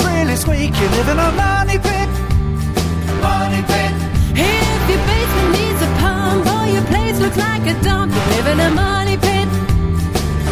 or 0.00 0.10
your 0.10 0.16
floor's 0.16 0.16
really 0.16 0.36
squeak, 0.36 0.74
you 0.80 0.88
live 0.88 1.08
in 1.08 1.18
a 1.18 1.30
money 1.32 1.78
pit. 1.78 2.08
Money 3.22 3.62
pit. 3.62 3.92
If 4.36 4.88
your 4.90 5.00
basement 5.06 5.50
needs 5.56 5.82
a 5.82 5.90
pump 6.00 6.46
or 6.46 6.66
your 6.72 6.84
place 6.84 7.18
looks 7.20 7.36
like 7.36 7.62
a 7.66 7.74
dump, 7.82 8.12
you 8.12 8.20
live 8.36 8.46
in 8.46 8.60
a 8.60 8.70
money 8.70 9.16
pit. 9.16 9.48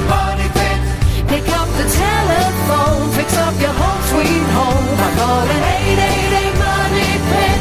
Money 0.08 0.48
pit. 0.56 0.78
Pick 1.28 1.48
up 1.48 1.68
the 1.80 1.86
telephone, 1.88 3.10
fix 3.12 3.36
up 3.36 3.54
your 3.60 3.72
home 3.72 4.02
sweet 4.12 4.46
home 4.56 4.86
by 4.96 5.10
calling 5.18 5.62
888 5.84 6.54
Money 6.64 7.10
Pit. 7.30 7.60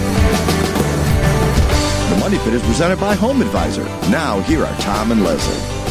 The 2.09 2.17
Money 2.19 2.37
Pit 2.39 2.53
is 2.53 2.63
presented 2.63 2.99
by 2.99 3.15
Home 3.15 3.41
Advisor. 3.41 3.85
Now, 4.09 4.41
here 4.41 4.63
are 4.63 4.75
Tom 4.79 5.11
and 5.11 5.23
Leslie. 5.23 5.82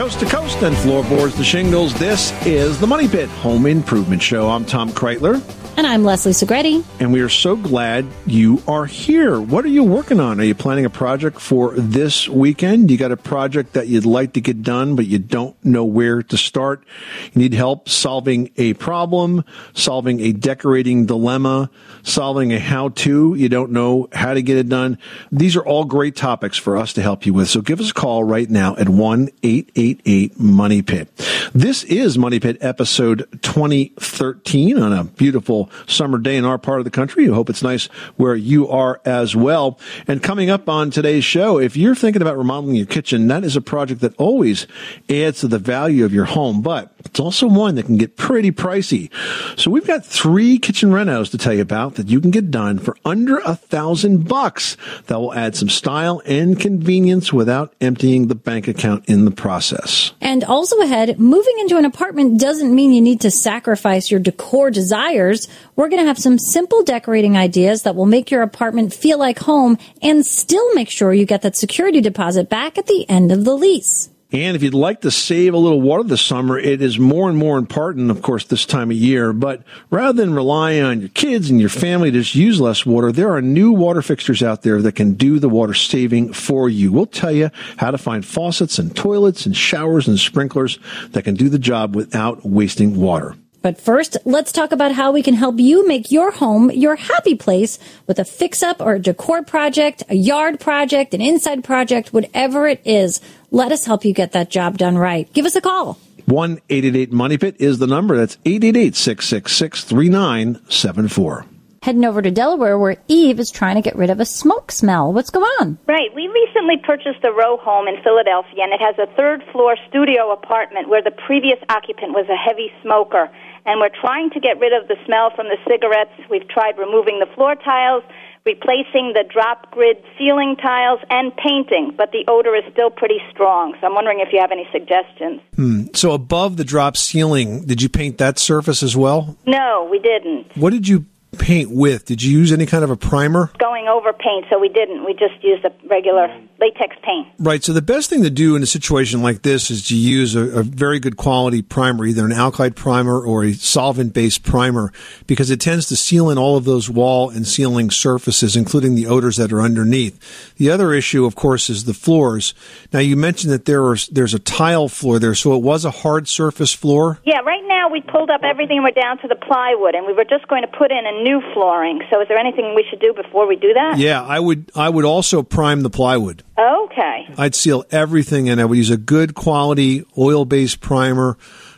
Coast 0.00 0.18
to 0.20 0.24
coast 0.24 0.62
and 0.62 0.74
floorboards 0.78 1.36
to 1.36 1.44
shingles, 1.44 1.92
this 1.92 2.32
is 2.46 2.80
the 2.80 2.86
Money 2.86 3.06
Pit 3.06 3.28
Home 3.28 3.66
Improvement 3.66 4.22
Show. 4.22 4.48
I'm 4.48 4.64
Tom 4.64 4.88
Kraeutler, 4.88 5.42
And 5.80 5.86
I'm 5.86 6.04
Leslie 6.04 6.32
Segrete. 6.32 6.84
and 7.00 7.10
we 7.10 7.22
are 7.22 7.30
so 7.30 7.56
glad 7.56 8.04
you 8.26 8.62
are 8.68 8.84
here. 8.84 9.40
What 9.40 9.64
are 9.64 9.68
you 9.68 9.82
working 9.82 10.20
on? 10.20 10.38
Are 10.38 10.44
you 10.44 10.54
planning 10.54 10.84
a 10.84 10.90
project 10.90 11.40
for 11.40 11.72
this 11.74 12.28
weekend? 12.28 12.90
You 12.90 12.98
got 12.98 13.12
a 13.12 13.16
project 13.16 13.72
that 13.72 13.88
you'd 13.88 14.04
like 14.04 14.34
to 14.34 14.42
get 14.42 14.62
done, 14.62 14.94
but 14.94 15.06
you 15.06 15.18
don't 15.18 15.56
know 15.64 15.86
where 15.86 16.22
to 16.22 16.36
start. 16.36 16.84
You 17.32 17.40
need 17.40 17.54
help 17.54 17.88
solving 17.88 18.50
a 18.58 18.74
problem, 18.74 19.42
solving 19.72 20.20
a 20.20 20.32
decorating 20.32 21.06
dilemma, 21.06 21.70
solving 22.02 22.52
a 22.52 22.58
how 22.58 22.90
to. 22.90 23.34
You 23.34 23.48
don't 23.48 23.70
know 23.70 24.06
how 24.12 24.34
to 24.34 24.42
get 24.42 24.58
it 24.58 24.68
done. 24.68 24.98
These 25.32 25.56
are 25.56 25.64
all 25.64 25.86
great 25.86 26.14
topics 26.14 26.58
for 26.58 26.76
us 26.76 26.92
to 26.92 27.00
help 27.00 27.24
you 27.24 27.32
with. 27.32 27.48
So 27.48 27.62
give 27.62 27.80
us 27.80 27.92
a 27.92 27.94
call 27.94 28.22
right 28.22 28.50
now 28.50 28.76
at 28.76 28.90
1 28.90 29.30
888 29.42 30.38
Money 30.38 30.82
Pit. 30.82 31.08
This 31.54 31.84
is 31.84 32.18
Money 32.18 32.38
Pit 32.38 32.58
episode 32.60 33.26
2013 33.40 34.78
on 34.78 34.92
a 34.92 35.04
beautiful 35.04 35.69
summer 35.86 36.18
day 36.18 36.36
in 36.36 36.44
our 36.44 36.58
part 36.58 36.80
of 36.80 36.84
the 36.84 36.90
country. 36.90 37.28
I 37.28 37.34
hope 37.34 37.50
it's 37.50 37.62
nice 37.62 37.86
where 38.16 38.34
you 38.34 38.68
are 38.68 39.00
as 39.04 39.34
well. 39.34 39.78
And 40.06 40.22
coming 40.22 40.50
up 40.50 40.68
on 40.68 40.90
today's 40.90 41.24
show, 41.24 41.58
if 41.58 41.76
you're 41.76 41.94
thinking 41.94 42.22
about 42.22 42.38
remodeling 42.38 42.76
your 42.76 42.86
kitchen, 42.86 43.28
that 43.28 43.44
is 43.44 43.56
a 43.56 43.60
project 43.60 44.00
that 44.00 44.16
always 44.16 44.66
adds 45.08 45.40
to 45.40 45.48
the 45.48 45.58
value 45.58 46.04
of 46.04 46.12
your 46.12 46.26
home, 46.26 46.62
but 46.62 46.92
it's 47.04 47.20
also 47.20 47.46
one 47.46 47.74
that 47.76 47.86
can 47.86 47.96
get 47.96 48.16
pretty 48.16 48.52
pricey. 48.52 49.10
So 49.58 49.70
we've 49.70 49.86
got 49.86 50.04
three 50.04 50.58
kitchen 50.58 50.90
renos 50.90 51.30
to 51.30 51.38
tell 51.38 51.54
you 51.54 51.62
about 51.62 51.96
that 51.96 52.08
you 52.08 52.20
can 52.20 52.30
get 52.30 52.50
done 52.50 52.78
for 52.78 52.96
under 53.04 53.38
a 53.38 53.54
thousand 53.54 54.28
bucks. 54.28 54.76
That 55.06 55.18
will 55.18 55.34
add 55.34 55.56
some 55.56 55.68
style 55.68 56.22
and 56.26 56.58
convenience 56.58 57.32
without 57.32 57.74
emptying 57.80 58.28
the 58.28 58.34
bank 58.34 58.68
account 58.68 59.08
in 59.08 59.24
the 59.24 59.30
process. 59.30 60.12
And 60.20 60.44
also 60.44 60.80
ahead, 60.80 61.18
moving 61.18 61.58
into 61.60 61.76
an 61.76 61.84
apartment 61.84 62.40
doesn't 62.40 62.74
mean 62.74 62.92
you 62.92 63.00
need 63.00 63.20
to 63.22 63.30
sacrifice 63.30 64.10
your 64.10 64.20
decor 64.20 64.70
desires. 64.70 65.48
We're 65.76 65.88
going 65.88 66.02
to 66.02 66.06
have 66.06 66.18
some 66.18 66.38
simple 66.38 66.82
decorating 66.82 67.36
ideas 67.36 67.82
that 67.82 67.96
will 67.96 68.06
make 68.06 68.30
your 68.30 68.42
apartment 68.42 68.92
feel 68.94 69.18
like 69.18 69.38
home 69.38 69.78
and 70.02 70.24
still 70.24 70.74
make 70.74 70.90
sure 70.90 71.12
you 71.12 71.26
get 71.26 71.42
that 71.42 71.56
security 71.56 72.00
deposit 72.00 72.48
back 72.48 72.78
at 72.78 72.86
the 72.86 73.08
end 73.08 73.32
of 73.32 73.44
the 73.44 73.54
lease. 73.54 74.10
And 74.32 74.54
if 74.54 74.62
you'd 74.62 74.74
like 74.74 75.00
to 75.00 75.10
save 75.10 75.54
a 75.54 75.58
little 75.58 75.80
water 75.80 76.04
this 76.04 76.22
summer, 76.22 76.56
it 76.56 76.80
is 76.80 76.98
more 77.00 77.28
and 77.28 77.36
more 77.36 77.58
important, 77.58 78.12
of 78.12 78.22
course, 78.22 78.44
this 78.44 78.64
time 78.64 78.90
of 78.90 78.96
year. 78.96 79.32
But 79.32 79.62
rather 79.90 80.22
than 80.22 80.34
relying 80.34 80.82
on 80.84 81.00
your 81.00 81.08
kids 81.08 81.50
and 81.50 81.60
your 81.60 81.68
family 81.68 82.12
to 82.12 82.20
just 82.20 82.36
use 82.36 82.60
less 82.60 82.86
water, 82.86 83.10
there 83.10 83.32
are 83.32 83.42
new 83.42 83.72
water 83.72 84.02
fixtures 84.02 84.42
out 84.42 84.62
there 84.62 84.80
that 84.82 84.94
can 84.94 85.14
do 85.14 85.40
the 85.40 85.48
water 85.48 85.74
saving 85.74 86.32
for 86.32 86.68
you. 86.68 86.92
We'll 86.92 87.06
tell 87.06 87.32
you 87.32 87.50
how 87.78 87.90
to 87.90 87.98
find 87.98 88.24
faucets 88.24 88.78
and 88.78 88.94
toilets 88.94 89.46
and 89.46 89.56
showers 89.56 90.06
and 90.06 90.18
sprinklers 90.18 90.78
that 91.10 91.24
can 91.24 91.34
do 91.34 91.48
the 91.48 91.58
job 91.58 91.96
without 91.96 92.46
wasting 92.46 93.00
water. 93.00 93.34
But 93.62 93.78
first, 93.78 94.16
let's 94.24 94.52
talk 94.52 94.72
about 94.72 94.92
how 94.92 95.12
we 95.12 95.22
can 95.22 95.34
help 95.34 95.58
you 95.58 95.86
make 95.86 96.10
your 96.10 96.30
home 96.30 96.70
your 96.70 96.96
happy 96.96 97.34
place 97.34 97.78
with 98.06 98.18
a 98.18 98.24
fix 98.24 98.62
up 98.62 98.80
or 98.80 98.94
a 98.94 98.98
decor 98.98 99.42
project, 99.42 100.02
a 100.08 100.14
yard 100.14 100.60
project, 100.60 101.12
an 101.12 101.20
inside 101.20 101.62
project, 101.62 102.12
whatever 102.12 102.66
it 102.66 102.80
is. 102.86 103.20
Let 103.52 103.72
us 103.72 103.84
help 103.84 104.04
you 104.04 104.14
get 104.14 104.32
that 104.32 104.48
job 104.48 104.78
done 104.78 104.96
right. 104.96 105.30
Give 105.32 105.44
us 105.44 105.56
a 105.56 105.60
call. 105.60 105.98
1 106.26 106.60
888 106.68 107.12
Money 107.12 107.38
Pit 107.38 107.56
is 107.58 107.78
the 107.78 107.86
number. 107.88 108.16
That's 108.16 108.38
888 108.44 108.94
666 108.94 109.84
3974. 109.84 111.46
Heading 111.82 112.04
over 112.04 112.20
to 112.20 112.30
Delaware 112.30 112.78
where 112.78 112.98
Eve 113.08 113.40
is 113.40 113.50
trying 113.50 113.74
to 113.76 113.80
get 113.80 113.96
rid 113.96 114.10
of 114.10 114.20
a 114.20 114.26
smoke 114.26 114.70
smell. 114.70 115.12
What's 115.12 115.30
going 115.30 115.50
on? 115.60 115.78
Right. 115.86 116.14
We 116.14 116.28
recently 116.28 116.76
purchased 116.76 117.24
a 117.24 117.32
row 117.32 117.56
home 117.56 117.88
in 117.88 118.00
Philadelphia, 118.04 118.62
and 118.62 118.72
it 118.72 118.80
has 118.80 118.96
a 118.98 119.10
third 119.16 119.42
floor 119.50 119.76
studio 119.88 120.30
apartment 120.30 120.88
where 120.88 121.02
the 121.02 121.10
previous 121.10 121.58
occupant 121.70 122.12
was 122.12 122.28
a 122.28 122.36
heavy 122.36 122.70
smoker. 122.82 123.30
And 123.66 123.80
we're 123.80 123.96
trying 124.00 124.30
to 124.30 124.40
get 124.40 124.60
rid 124.60 124.72
of 124.72 124.88
the 124.88 124.96
smell 125.06 125.30
from 125.34 125.48
the 125.48 125.56
cigarettes. 125.66 126.12
We've 126.30 126.46
tried 126.48 126.78
removing 126.78 127.18
the 127.18 127.32
floor 127.34 127.56
tiles, 127.56 128.04
replacing 128.44 129.12
the 129.14 129.24
drop 129.30 129.70
grid 129.70 129.96
ceiling 130.18 130.56
tiles, 130.56 131.00
and 131.10 131.32
painting, 131.36 131.94
but 131.96 132.12
the 132.12 132.24
odor 132.28 132.54
is 132.54 132.64
still 132.72 132.90
pretty 132.90 133.18
strong. 133.30 133.74
So 133.80 133.86
I'm 133.86 133.94
wondering 133.94 134.20
if 134.20 134.32
you 134.32 134.40
have 134.40 134.52
any 134.52 134.68
suggestions. 134.72 135.40
Hmm. 135.56 135.86
So 135.94 136.12
above 136.12 136.56
the 136.56 136.64
drop 136.64 136.96
ceiling, 136.96 137.64
did 137.66 137.82
you 137.82 137.88
paint 137.88 138.18
that 138.18 138.38
surface 138.38 138.82
as 138.82 138.96
well? 138.96 139.36
No, 139.46 139.88
we 139.90 139.98
didn't. 139.98 140.56
What 140.56 140.72
did 140.72 140.88
you 140.88 141.04
paint 141.38 141.70
with? 141.70 142.04
Did 142.04 142.22
you 142.22 142.38
use 142.38 142.52
any 142.52 142.66
kind 142.66 142.84
of 142.84 142.90
a 142.90 142.96
primer? 142.96 143.50
Going 143.58 143.88
over 143.88 144.12
paint, 144.12 144.46
so 144.50 144.58
we 144.58 144.68
didn't. 144.68 145.04
We 145.04 145.12
just 145.14 145.42
used 145.42 145.64
a 145.64 145.72
regular 145.88 146.28
latex 146.60 146.96
paint. 147.02 147.28
Right. 147.38 147.64
So 147.64 147.72
the 147.72 147.82
best 147.82 148.10
thing 148.10 148.22
to 148.22 148.30
do 148.30 148.56
in 148.56 148.62
a 148.62 148.66
situation 148.66 149.22
like 149.22 149.42
this 149.42 149.70
is 149.70 149.86
to 149.88 149.96
use 149.96 150.34
a, 150.34 150.60
a 150.60 150.62
very 150.62 151.00
good 151.00 151.16
quality 151.16 151.62
primer, 151.62 152.04
either 152.04 152.24
an 152.24 152.32
alkyd 152.32 152.74
primer 152.74 153.20
or 153.20 153.44
a 153.44 153.52
solvent 153.52 154.12
based 154.12 154.42
primer, 154.42 154.92
because 155.26 155.50
it 155.50 155.60
tends 155.60 155.86
to 155.88 155.96
seal 155.96 156.30
in 156.30 156.38
all 156.38 156.56
of 156.56 156.64
those 156.64 156.90
wall 156.90 157.30
and 157.30 157.46
ceiling 157.46 157.90
surfaces, 157.90 158.56
including 158.56 158.94
the 158.94 159.06
odors 159.06 159.36
that 159.36 159.52
are 159.52 159.60
underneath. 159.60 160.54
The 160.56 160.70
other 160.70 160.92
issue, 160.92 161.24
of 161.24 161.34
course, 161.34 161.70
is 161.70 161.84
the 161.84 161.94
floors. 161.94 162.54
Now 162.92 163.00
you 163.00 163.16
mentioned 163.16 163.52
that 163.52 163.64
there 163.64 163.84
are, 163.84 163.96
there's 164.10 164.34
a 164.34 164.38
tile 164.38 164.88
floor 164.88 165.18
there, 165.18 165.34
so 165.34 165.54
it 165.54 165.62
was 165.62 165.84
a 165.84 165.90
hard 165.90 166.28
surface 166.28 166.72
floor. 166.72 167.18
Yeah, 167.24 167.40
right 167.40 167.62
now 167.66 167.88
we 167.88 168.00
pulled 168.00 168.30
up 168.30 168.42
everything 168.42 168.78
and 168.78 168.84
we're 168.84 169.00
down 169.00 169.18
to 169.18 169.28
the 169.28 169.36
plywood, 169.36 169.94
and 169.94 170.06
we 170.06 170.12
were 170.12 170.24
just 170.24 170.46
going 170.48 170.62
to 170.62 170.68
put 170.68 170.90
in 170.90 171.06
a 171.06 171.19
new 171.22 171.40
flooring. 171.52 172.02
So 172.10 172.20
is 172.20 172.28
there 172.28 172.38
anything 172.38 172.74
we 172.74 172.84
should 172.88 173.00
do 173.00 173.12
before 173.12 173.46
we 173.46 173.56
do 173.56 173.72
that? 173.74 173.98
Yeah, 173.98 174.22
I 174.22 174.40
would 174.40 174.70
I 174.74 174.88
would 174.88 175.04
also 175.04 175.42
prime 175.42 175.82
the 175.82 175.90
plywood. 175.90 176.42
Okay. 176.58 177.28
I'd 177.38 177.54
seal 177.54 177.84
everything 177.90 178.48
and 178.48 178.60
I 178.60 178.64
would 178.64 178.78
use 178.78 178.90
a 178.90 178.96
good 178.96 179.34
quality 179.34 180.04
oil 180.18 180.44
based 180.44 180.80
primer 180.80 181.36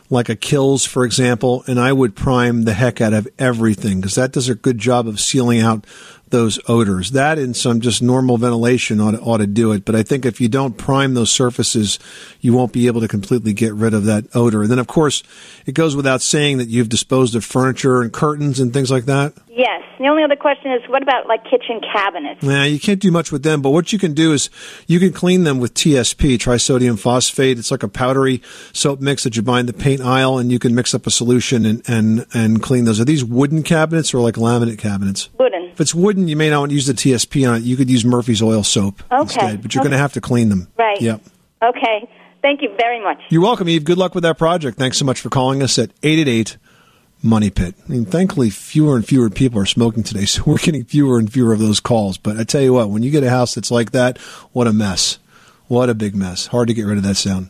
like 0.09 0.29
a 0.29 0.35
Kilz, 0.35 0.87
for 0.87 1.05
example, 1.05 1.63
and 1.67 1.79
I 1.79 1.91
would 1.91 2.15
prime 2.15 2.63
the 2.63 2.73
heck 2.73 3.01
out 3.01 3.13
of 3.13 3.27
everything 3.39 3.99
because 3.99 4.15
that 4.15 4.31
does 4.31 4.47
a 4.47 4.55
good 4.55 4.77
job 4.77 5.07
of 5.07 5.19
sealing 5.19 5.59
out 5.59 5.85
those 6.33 6.59
odors. 6.67 7.11
That 7.11 7.37
and 7.37 7.55
some 7.55 7.79
just 7.79 8.01
normal 8.01 8.37
ventilation 8.37 8.99
ought 8.99 9.11
to, 9.11 9.19
ought 9.19 9.37
to 9.37 9.47
do 9.47 9.71
it. 9.71 9.85
But 9.85 9.95
I 9.95 10.03
think 10.03 10.25
if 10.25 10.41
you 10.41 10.49
don't 10.49 10.77
prime 10.77 11.13
those 11.13 11.31
surfaces, 11.31 11.99
you 12.41 12.51
won't 12.53 12.73
be 12.73 12.87
able 12.87 12.99
to 13.01 13.07
completely 13.07 13.53
get 13.53 13.73
rid 13.73 13.93
of 13.93 14.05
that 14.05 14.25
odor. 14.35 14.63
And 14.63 14.71
then, 14.71 14.79
of 14.79 14.87
course, 14.87 15.23
it 15.65 15.73
goes 15.73 15.95
without 15.95 16.21
saying 16.21 16.57
that 16.57 16.67
you've 16.67 16.89
disposed 16.89 17.35
of 17.35 17.45
furniture 17.45 18.01
and 18.01 18.11
curtains 18.11 18.59
and 18.59 18.73
things 18.73 18.91
like 18.91 19.05
that. 19.05 19.33
Yes. 19.47 19.83
The 19.99 20.07
only 20.07 20.23
other 20.23 20.35
question 20.35 20.71
is, 20.71 20.81
what 20.89 21.03
about 21.03 21.27
like 21.27 21.43
kitchen 21.43 21.79
cabinets? 21.79 22.41
Nah, 22.41 22.63
you 22.63 22.79
can't 22.79 22.99
do 22.99 23.11
much 23.11 23.31
with 23.31 23.43
them, 23.43 23.61
but 23.61 23.69
what 23.69 23.93
you 23.93 23.99
can 23.99 24.15
do 24.15 24.33
is 24.33 24.49
you 24.87 24.99
can 24.99 25.13
clean 25.13 25.43
them 25.43 25.59
with 25.59 25.75
TSP, 25.75 26.39
trisodium 26.39 26.97
phosphate. 26.97 27.59
It's 27.59 27.69
like 27.69 27.83
a 27.83 27.87
powdery 27.87 28.41
soap 28.73 28.99
mix 28.99 29.23
that 29.23 29.35
you 29.35 29.43
buy 29.43 29.59
in 29.59 29.67
the 29.67 29.73
paint 29.73 30.01
aisle, 30.01 30.39
and 30.39 30.51
you 30.51 30.57
can 30.57 30.73
mix 30.73 30.95
up 30.95 31.05
a 31.05 31.11
solution 31.11 31.65
and, 31.65 31.83
and, 31.87 32.25
and 32.33 32.63
clean 32.63 32.85
those. 32.85 32.99
Are 32.99 33.05
these 33.05 33.23
wooden 33.23 33.61
cabinets 33.61 34.13
or 34.15 34.19
like 34.19 34.35
laminate 34.35 34.79
cabinets? 34.79 35.29
Wooden. 35.39 35.62
If 35.73 35.81
it's 35.81 35.95
wooden, 35.95 36.27
you 36.27 36.35
may 36.35 36.49
not 36.51 36.59
want 36.59 36.69
to 36.69 36.75
use 36.75 36.85
the 36.85 36.93
TSP 36.93 37.49
on 37.49 37.55
it. 37.57 37.63
You 37.63 37.75
could 37.75 37.89
use 37.89 38.05
Murphy's 38.05 38.41
oil 38.41 38.63
soap 38.63 39.01
Okay. 39.11 39.21
instead, 39.21 39.61
but 39.63 39.73
you're 39.73 39.81
Okay. 39.81 39.89
going 39.89 39.97
to 39.97 40.01
have 40.01 40.13
to 40.13 40.21
clean 40.21 40.49
them. 40.49 40.67
Right. 40.77 41.01
Yep. 41.01 41.21
Okay. 41.63 42.07
Thank 42.43 42.61
you 42.61 42.69
very 42.77 43.01
much. 43.01 43.17
You're 43.29 43.41
welcome, 43.41 43.67
Eve. 43.69 43.83
Good 43.83 43.97
luck 43.97 44.13
with 44.13 44.23
that 44.23 44.37
project. 44.37 44.77
Thanks 44.77 44.97
so 44.97 45.05
much 45.05 45.19
for 45.19 45.29
calling 45.29 45.63
us 45.63 45.79
at 45.79 45.89
888 46.03 46.57
Money 47.23 47.49
Pit. 47.49 47.73
I 47.87 47.91
mean, 47.91 48.05
thankfully, 48.05 48.49
fewer 48.49 48.95
and 48.97 49.05
fewer 49.07 49.29
people 49.29 49.59
are 49.59 49.65
smoking 49.65 50.03
today, 50.03 50.25
so 50.25 50.43
we're 50.45 50.57
getting 50.57 50.83
fewer 50.83 51.17
and 51.17 51.31
fewer 51.31 51.53
of 51.53 51.59
those 51.59 51.79
calls. 51.79 52.17
But 52.17 52.37
I 52.37 52.43
tell 52.43 52.61
you 52.61 52.73
what, 52.73 52.89
when 52.89 53.01
you 53.01 53.09
get 53.11 53.23
a 53.23 53.29
house 53.29 53.55
that's 53.55 53.71
like 53.71 53.91
that, 53.91 54.17
what 54.51 54.67
a 54.67 54.73
mess. 54.73 55.17
What 55.67 55.89
a 55.89 55.95
big 55.95 56.15
mess. 56.15 56.47
Hard 56.47 56.67
to 56.67 56.73
get 56.73 56.83
rid 56.85 56.97
of 56.97 57.03
that 57.03 57.15
sound. 57.15 57.49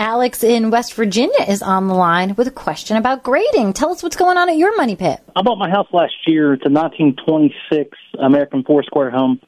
Alex 0.00 0.42
in 0.42 0.70
West 0.70 0.94
Virginia 0.94 1.44
is 1.46 1.60
on 1.60 1.86
the 1.86 1.92
line 1.92 2.34
with 2.34 2.48
a 2.48 2.50
question 2.50 2.96
about 2.96 3.22
grading. 3.22 3.74
Tell 3.74 3.90
us 3.90 4.02
what's 4.02 4.16
going 4.16 4.38
on 4.38 4.48
at 4.48 4.56
your 4.56 4.74
money 4.74 4.96
pit. 4.96 5.20
I 5.36 5.42
bought 5.42 5.58
my 5.58 5.68
house 5.68 5.88
last 5.92 6.14
year. 6.26 6.54
It's 6.54 6.64
a 6.64 6.70
1926 6.70 7.98
American 8.18 8.64
four 8.64 8.82
square 8.82 9.10
home. 9.10 9.42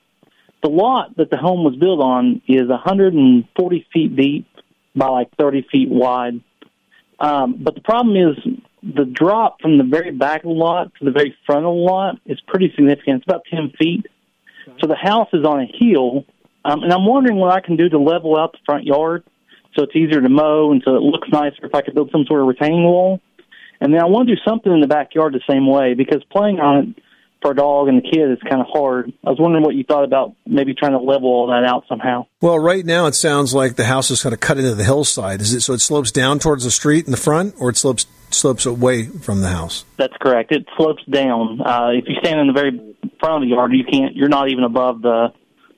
The 0.62 0.68
lot 0.68 1.16
that 1.16 1.30
the 1.30 1.38
home 1.38 1.64
was 1.64 1.74
built 1.76 2.00
on 2.00 2.42
is 2.46 2.68
140 2.68 3.86
feet 3.94 4.14
deep 4.14 4.46
by 4.94 5.06
like 5.06 5.30
30 5.40 5.66
feet 5.72 5.88
wide. 5.88 6.42
Um, 7.18 7.56
but 7.58 7.74
the 7.74 7.80
problem 7.80 8.14
is 8.14 8.36
the 8.82 9.06
drop 9.06 9.62
from 9.62 9.78
the 9.78 9.84
very 9.84 10.10
back 10.10 10.44
of 10.44 10.50
the 10.50 10.54
lot 10.54 10.92
to 10.98 11.06
the 11.06 11.12
very 11.12 11.34
front 11.46 11.64
of 11.64 11.74
the 11.74 11.80
lot 11.80 12.16
is 12.26 12.38
pretty 12.46 12.70
significant. 12.76 13.22
It's 13.22 13.26
about 13.26 13.46
10 13.50 13.72
feet. 13.78 14.04
So 14.82 14.86
the 14.86 14.96
house 14.96 15.28
is 15.32 15.46
on 15.46 15.60
a 15.62 15.66
hill, 15.66 16.26
um, 16.62 16.82
and 16.82 16.92
I'm 16.92 17.06
wondering 17.06 17.38
what 17.38 17.52
I 17.52 17.60
can 17.60 17.76
do 17.76 17.88
to 17.88 17.98
level 17.98 18.36
out 18.36 18.52
the 18.52 18.58
front 18.66 18.84
yard 18.84 19.24
so 19.76 19.84
it's 19.84 19.96
easier 19.96 20.20
to 20.20 20.28
mow 20.28 20.72
and 20.72 20.82
so 20.84 20.94
it 20.96 21.02
looks 21.02 21.28
nicer 21.30 21.64
if 21.64 21.74
I 21.74 21.82
could 21.82 21.94
build 21.94 22.10
some 22.12 22.24
sort 22.26 22.40
of 22.40 22.46
retaining 22.46 22.84
wall. 22.84 23.20
And 23.80 23.92
then 23.92 24.00
I 24.00 24.06
want 24.06 24.28
to 24.28 24.34
do 24.36 24.40
something 24.46 24.72
in 24.72 24.80
the 24.80 24.86
backyard 24.86 25.34
the 25.34 25.40
same 25.48 25.66
way 25.66 25.94
because 25.94 26.22
playing 26.30 26.60
on 26.60 26.78
it 26.96 27.02
for 27.42 27.50
a 27.50 27.54
dog 27.54 27.88
and 27.88 27.98
the 27.98 28.08
kid 28.08 28.30
is 28.30 28.38
kind 28.48 28.60
of 28.60 28.68
hard. 28.72 29.12
I 29.26 29.30
was 29.30 29.38
wondering 29.40 29.64
what 29.64 29.74
you 29.74 29.84
thought 29.84 30.04
about 30.04 30.34
maybe 30.46 30.74
trying 30.74 30.92
to 30.92 30.98
level 30.98 31.28
all 31.28 31.48
that 31.48 31.64
out 31.64 31.84
somehow. 31.88 32.26
Well, 32.40 32.58
right 32.58 32.86
now 32.86 33.06
it 33.06 33.14
sounds 33.14 33.52
like 33.52 33.74
the 33.74 33.84
house 33.84 34.10
is 34.10 34.22
kind 34.22 34.32
of 34.32 34.40
cut 34.40 34.58
into 34.58 34.74
the 34.74 34.84
hillside. 34.84 35.40
Is 35.40 35.52
it 35.52 35.60
so 35.62 35.74
it 35.74 35.80
slopes 35.80 36.12
down 36.12 36.38
towards 36.38 36.64
the 36.64 36.70
street 36.70 37.04
in 37.04 37.10
the 37.10 37.16
front, 37.16 37.56
or 37.58 37.70
it 37.70 37.76
slopes 37.76 38.06
slopes 38.30 38.64
away 38.64 39.06
from 39.06 39.40
the 39.40 39.48
house? 39.48 39.84
That's 39.98 40.16
correct. 40.20 40.52
It 40.52 40.66
slopes 40.76 41.04
down. 41.10 41.60
Uh, 41.60 41.90
if 41.92 42.04
you 42.06 42.14
stand 42.20 42.40
in 42.40 42.46
the 42.46 42.52
very 42.52 42.70
front 43.20 43.42
of 43.42 43.48
the 43.48 43.54
yard, 43.54 43.72
you 43.72 43.84
can't. 43.84 44.14
You're 44.14 44.28
not 44.28 44.48
even 44.48 44.64
above 44.64 45.02
the 45.02 45.32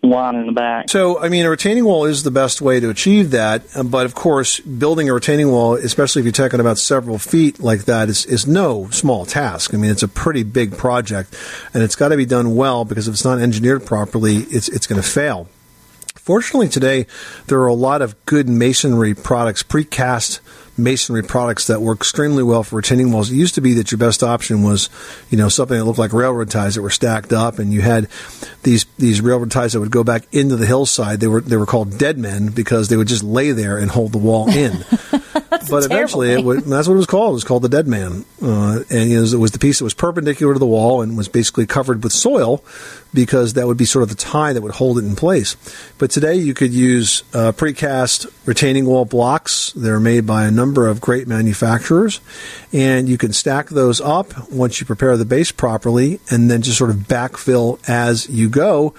in 0.04 0.46
the 0.46 0.52
back. 0.52 0.90
So, 0.90 1.20
I 1.20 1.28
mean, 1.28 1.44
a 1.46 1.50
retaining 1.50 1.84
wall 1.84 2.04
is 2.04 2.22
the 2.22 2.30
best 2.30 2.60
way 2.60 2.80
to 2.80 2.90
achieve 2.90 3.30
that. 3.32 3.62
But 3.84 4.06
of 4.06 4.14
course, 4.14 4.60
building 4.60 5.08
a 5.08 5.14
retaining 5.14 5.50
wall, 5.50 5.74
especially 5.74 6.20
if 6.20 6.26
you're 6.26 6.32
talking 6.32 6.60
about 6.60 6.78
several 6.78 7.18
feet 7.18 7.60
like 7.60 7.84
that, 7.84 8.08
is, 8.08 8.26
is 8.26 8.46
no 8.46 8.88
small 8.90 9.26
task. 9.26 9.74
I 9.74 9.76
mean, 9.76 9.90
it's 9.90 10.02
a 10.02 10.08
pretty 10.08 10.42
big 10.42 10.76
project, 10.76 11.36
and 11.72 11.82
it's 11.82 11.96
got 11.96 12.08
to 12.08 12.16
be 12.16 12.26
done 12.26 12.54
well 12.54 12.84
because 12.84 13.08
if 13.08 13.14
it's 13.14 13.24
not 13.24 13.38
engineered 13.38 13.86
properly, 13.86 14.36
it's 14.36 14.68
it's 14.68 14.86
going 14.86 15.00
to 15.00 15.08
fail. 15.08 15.48
Fortunately, 16.14 16.68
today 16.68 17.06
there 17.48 17.60
are 17.60 17.66
a 17.66 17.74
lot 17.74 18.00
of 18.00 18.16
good 18.24 18.48
masonry 18.48 19.14
products, 19.14 19.62
precast 19.62 20.40
masonry 20.76 21.22
products 21.22 21.66
that 21.66 21.80
work 21.80 21.98
extremely 21.98 22.42
well 22.42 22.62
for 22.62 22.76
retaining 22.76 23.12
walls. 23.12 23.30
It 23.30 23.36
used 23.36 23.54
to 23.54 23.60
be 23.60 23.74
that 23.74 23.90
your 23.90 23.98
best 23.98 24.22
option 24.22 24.62
was, 24.62 24.88
you 25.30 25.38
know, 25.38 25.48
something 25.48 25.76
that 25.76 25.84
looked 25.84 25.98
like 25.98 26.12
railroad 26.12 26.50
ties 26.50 26.74
that 26.74 26.82
were 26.82 26.90
stacked 26.90 27.32
up, 27.32 27.58
and 27.58 27.72
you 27.72 27.80
had 27.80 28.08
these 28.62 28.86
these 28.98 29.20
railroad 29.20 29.50
ties 29.50 29.72
that 29.72 29.80
would 29.80 29.90
go 29.90 30.04
back 30.04 30.26
into 30.32 30.56
the 30.56 30.66
hillside. 30.66 31.20
They 31.20 31.28
were 31.28 31.40
they 31.40 31.56
were 31.56 31.66
called 31.66 31.98
dead 31.98 32.18
men 32.18 32.48
because 32.48 32.88
they 32.88 32.96
would 32.96 33.08
just 33.08 33.22
lay 33.22 33.52
there 33.52 33.78
and 33.78 33.90
hold 33.90 34.12
the 34.12 34.18
wall 34.18 34.48
in. 34.50 34.84
but 35.70 35.84
eventually, 35.84 36.32
it 36.32 36.44
would, 36.44 36.60
that's 36.64 36.88
what 36.88 36.94
it 36.94 36.98
was 36.98 37.06
called. 37.06 37.32
It 37.32 37.34
was 37.34 37.44
called 37.44 37.62
the 37.62 37.68
dead 37.68 37.86
man, 37.86 38.24
uh, 38.42 38.80
and 38.90 39.12
it 39.12 39.18
was, 39.18 39.34
it 39.34 39.38
was 39.38 39.52
the 39.52 39.58
piece 39.58 39.78
that 39.78 39.84
was 39.84 39.94
perpendicular 39.94 40.52
to 40.52 40.58
the 40.58 40.66
wall 40.66 41.02
and 41.02 41.16
was 41.16 41.28
basically 41.28 41.66
covered 41.66 42.02
with 42.02 42.12
soil 42.12 42.64
because 43.12 43.52
that 43.54 43.66
would 43.66 43.76
be 43.76 43.84
sort 43.84 44.02
of 44.02 44.08
the 44.08 44.14
tie 44.14 44.52
that 44.52 44.60
would 44.60 44.74
hold 44.74 44.98
it 44.98 45.04
in 45.04 45.14
place. 45.14 45.56
But 45.98 46.10
today, 46.10 46.34
you 46.34 46.54
could 46.54 46.72
use 46.72 47.22
uh, 47.32 47.52
precast 47.52 48.30
retaining 48.46 48.86
wall 48.86 49.04
blocks. 49.04 49.72
They're 49.76 50.00
made 50.00 50.26
by 50.26 50.46
a 50.46 50.50
number 50.50 50.88
of 50.88 51.00
great 51.00 51.28
manufacturers, 51.28 52.20
and 52.72 53.08
you 53.08 53.16
can 53.16 53.32
stack 53.32 53.68
those 53.68 54.00
up 54.00 54.50
once 54.50 54.80
you 54.80 54.86
prepare 54.86 55.16
the 55.16 55.24
base 55.24 55.52
properly, 55.52 56.20
and 56.30 56.50
then 56.50 56.62
just 56.62 56.78
sort 56.78 56.90
of 56.90 56.96
backfill 56.96 57.78
as 57.88 58.28
you 58.28 58.48
go. 58.48 58.94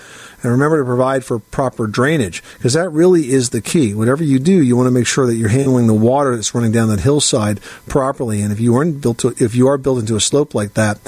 And 0.46 0.52
remember 0.52 0.78
to 0.78 0.86
provide 0.86 1.26
for 1.26 1.40
proper 1.40 1.88
drainage 1.88 2.44
because 2.54 2.74
that 2.74 2.90
really 2.90 3.32
is 3.32 3.50
the 3.50 3.62
key. 3.62 3.96
Whatever 3.96 4.24
you 4.24 4.38
do, 4.38 4.62
you 4.62 4.78
want 4.78 4.86
to 4.86 4.92
make 4.92 5.08
sure 5.08 5.26
that 5.26 5.34
you're 5.34 5.50
handling 5.50 5.88
the 5.88 5.94
water 5.96 6.36
that's 6.36 6.54
running 6.54 6.72
down 6.72 6.90
that 6.90 7.00
hillside 7.00 7.60
properly. 7.88 8.42
And 8.42 8.52
if 8.52 8.60
you 8.60 8.76
aren't 8.76 9.02
built 9.02 9.18
to, 9.20 9.34
if 9.40 9.56
you 9.56 9.68
are 9.68 9.80
built 9.80 9.98
into 9.98 10.16
a 10.16 10.22
slope 10.22 10.54
like 10.54 10.76
that, 10.76 11.00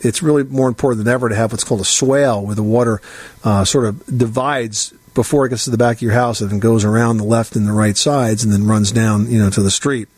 it's 0.00 0.20
really 0.20 0.42
more 0.42 0.66
important 0.66 1.04
than 1.04 1.14
ever 1.14 1.28
to 1.28 1.34
have 1.36 1.52
what's 1.52 1.62
called 1.62 1.80
a 1.80 1.84
swale, 1.84 2.44
where 2.44 2.56
the 2.56 2.62
water 2.64 3.00
uh, 3.44 3.64
sort 3.64 3.84
of 3.84 4.04
divides 4.06 4.92
before 5.14 5.46
it 5.46 5.50
gets 5.50 5.64
to 5.64 5.70
the 5.70 5.78
back 5.78 5.96
of 5.98 6.02
your 6.02 6.12
house 6.12 6.40
and 6.40 6.60
goes 6.60 6.84
around 6.84 7.16
the 7.16 7.24
left 7.24 7.56
and 7.56 7.66
the 7.66 7.72
right 7.72 7.96
sides 7.96 8.44
and 8.44 8.52
then 8.52 8.66
runs 8.66 8.92
down, 8.92 9.30
you 9.30 9.38
know, 9.38 9.50
to 9.50 9.62
the 9.62 9.70
street. 9.70 10.08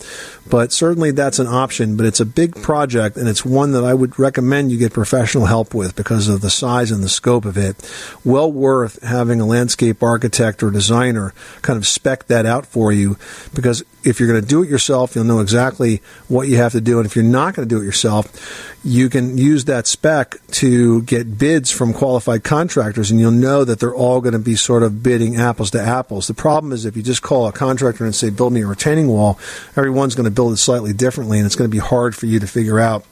But 0.49 0.73
certainly 0.73 1.11
that's 1.11 1.39
an 1.39 1.47
option, 1.47 1.97
but 1.97 2.07
it's 2.07 2.21
a 2.21 2.27
big 2.27 2.55
project 2.63 3.17
and 3.17 3.29
it's 3.29 3.45
one 3.45 3.73
that 3.73 3.85
I 3.85 3.95
would 3.95 4.19
recommend 4.19 4.71
you 4.71 4.79
get 4.79 4.93
professional 4.93 5.47
help 5.47 5.75
with 5.75 5.97
because 5.97 6.29
of 6.29 6.41
the 6.43 6.51
size 6.51 6.91
and 6.91 7.03
the 7.03 7.09
scope 7.09 7.45
of 7.45 7.57
it. 7.57 7.77
Well 8.25 8.51
worth 8.53 9.03
having 9.03 9.41
a 9.41 9.47
landscape 9.47 10.03
architect 10.03 10.63
or 10.63 10.71
designer 10.71 11.33
kind 11.63 11.77
of 11.77 11.87
spec 11.87 12.27
that 12.27 12.47
out 12.47 12.67
for 12.67 12.93
you 12.93 13.17
because 13.55 13.83
if 14.05 14.21
you're 14.21 14.29
going 14.29 14.43
to 14.43 14.47
do 14.47 14.63
it 14.63 14.69
yourself, 14.69 15.15
you'll 15.15 15.25
know 15.25 15.41
exactly 15.41 16.03
what 16.29 16.49
you 16.49 16.59
have 16.59 16.73
to 16.73 16.81
do. 16.81 16.99
And 16.99 17.07
if 17.07 17.17
you're 17.17 17.25
not 17.25 17.55
going 17.55 17.67
to 17.67 17.75
do 17.75 17.81
it 17.81 17.85
yourself, 17.87 18.77
you 18.85 19.09
can 19.09 19.39
use 19.39 19.65
that 19.65 19.87
spec 19.87 20.37
to 20.49 21.03
get 21.03 21.39
bids 21.39 21.71
from 21.71 21.95
qualified 21.95 22.45
contractors 22.45 23.11
and 23.11 23.19
you'll 23.19 23.31
know 23.31 23.65
that 23.65 23.81
they're 23.81 23.95
all 23.95 24.21
going 24.21 24.35
to 24.35 24.39
be 24.39 24.57
sort 24.57 24.83
of 24.83 24.84
bidding 24.91 25.37
apples 25.37 25.71
to 25.73 25.81
apples. 25.81 26.27
The 26.27 26.35
problem 26.35 26.73
is 26.73 26.85
if 26.85 26.97
you 26.97 27.03
just 27.03 27.23
call 27.23 27.47
a 27.47 27.53
contractor 27.53 28.05
and 28.05 28.15
say, 28.15 28.31
build 28.31 28.53
me 28.53 28.63
a 28.63 28.67
retaining 28.67 29.09
wall, 29.09 29.39
everyone's 29.77 30.15
going 30.15 30.25
to 30.25 30.31
build 30.31 30.53
it 30.53 30.59
slightly 30.59 30.93
differently 30.93 31.39
and 31.39 31.47
it's 31.47 31.57
going 31.57 31.71
to 31.71 31.75
be 31.75 31.81
hard 31.81 32.15
for 32.15 32.27
you 32.27 32.41
to 32.41 32.47
figure 32.47 32.81
out 32.81 33.05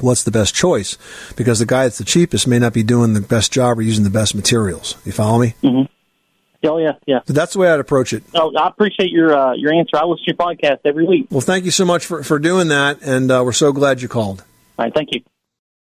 what's 0.00 0.24
the 0.24 0.30
best 0.30 0.54
choice 0.54 0.98
because 1.36 1.58
the 1.58 1.66
guy 1.66 1.84
that's 1.84 1.98
the 1.98 2.04
cheapest 2.04 2.46
may 2.46 2.58
not 2.58 2.72
be 2.72 2.82
doing 2.82 3.14
the 3.14 3.20
best 3.20 3.52
job 3.52 3.78
or 3.78 3.82
using 3.82 4.04
the 4.04 4.10
best 4.10 4.34
materials. 4.34 4.96
You 5.04 5.12
follow 5.12 5.38
me? 5.38 5.54
Mm-hmm. 5.62 5.92
Oh 6.64 6.78
yeah, 6.78 6.92
yeah. 7.06 7.20
So 7.26 7.32
that's 7.32 7.54
the 7.54 7.58
way 7.58 7.68
I'd 7.68 7.80
approach 7.80 8.12
it. 8.12 8.22
Oh, 8.34 8.54
I 8.56 8.68
appreciate 8.68 9.10
your 9.10 9.36
uh, 9.36 9.54
your 9.54 9.72
answer. 9.72 9.96
I 9.96 10.04
listen 10.04 10.24
to 10.26 10.30
your 10.30 10.36
podcast 10.36 10.78
every 10.84 11.04
week. 11.04 11.26
Well, 11.28 11.40
thank 11.40 11.64
you 11.64 11.72
so 11.72 11.84
much 11.84 12.06
for, 12.06 12.22
for 12.22 12.38
doing 12.38 12.68
that, 12.68 13.02
and 13.02 13.32
uh, 13.32 13.42
we're 13.44 13.52
so 13.52 13.72
glad 13.72 14.00
you 14.00 14.06
called. 14.06 14.44
All 14.78 14.84
right, 14.84 14.94
thank 14.94 15.08
you. 15.12 15.22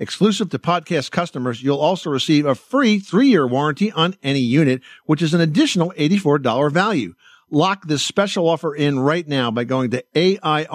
Exclusive 0.00 0.48
to 0.48 0.58
podcast 0.58 1.10
customers, 1.10 1.62
you'll 1.62 1.78
also 1.78 2.08
receive 2.08 2.46
a 2.46 2.54
free 2.54 2.98
three-year 2.98 3.46
warranty 3.46 3.92
on 3.92 4.14
any 4.22 4.40
unit, 4.40 4.80
which 5.04 5.20
is 5.20 5.34
an 5.34 5.42
additional 5.42 5.92
$84 5.92 6.72
value. 6.72 7.14
Lock 7.50 7.86
this 7.86 8.02
special 8.02 8.48
offer 8.48 8.74
in 8.74 8.98
right 8.98 9.28
now 9.28 9.50
by 9.50 9.64
going 9.64 9.90
to 9.90 10.02
A-I-R-D-O-C-T-O-R 10.16 10.70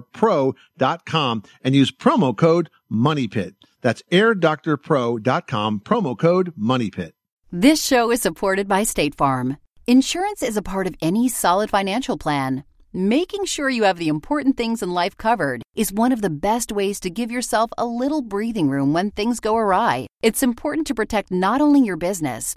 pro.com 0.00 1.42
and 1.62 1.74
use 1.76 1.92
promo 1.92 2.36
code 2.36 2.68
MONEYPIT. 2.90 3.54
That's 3.80 4.02
airdoctorpro.com, 4.10 5.80
promo 5.80 6.18
code 6.18 6.52
MONEYPIT. 6.58 7.12
This 7.52 7.80
show 7.84 8.10
is 8.10 8.20
supported 8.20 8.66
by 8.66 8.82
State 8.82 9.14
Farm. 9.14 9.56
Insurance 9.86 10.42
is 10.42 10.56
a 10.56 10.62
part 10.62 10.88
of 10.88 10.96
any 11.00 11.28
solid 11.28 11.70
financial 11.70 12.18
plan. 12.18 12.64
Making 12.92 13.44
sure 13.44 13.68
you 13.70 13.84
have 13.84 13.98
the 13.98 14.08
important 14.08 14.56
things 14.56 14.82
in 14.82 14.90
life 14.90 15.16
covered 15.16 15.62
is 15.76 15.92
one 15.92 16.10
of 16.10 16.22
the 16.22 16.28
best 16.28 16.72
ways 16.72 16.98
to 16.98 17.08
give 17.08 17.30
yourself 17.30 17.70
a 17.78 17.86
little 17.86 18.20
breathing 18.20 18.68
room 18.68 18.92
when 18.92 19.12
things 19.12 19.38
go 19.38 19.56
awry. 19.56 20.08
It's 20.24 20.42
important 20.42 20.88
to 20.88 20.94
protect 20.96 21.30
not 21.30 21.60
only 21.60 21.78
your 21.78 21.96
business, 21.96 22.56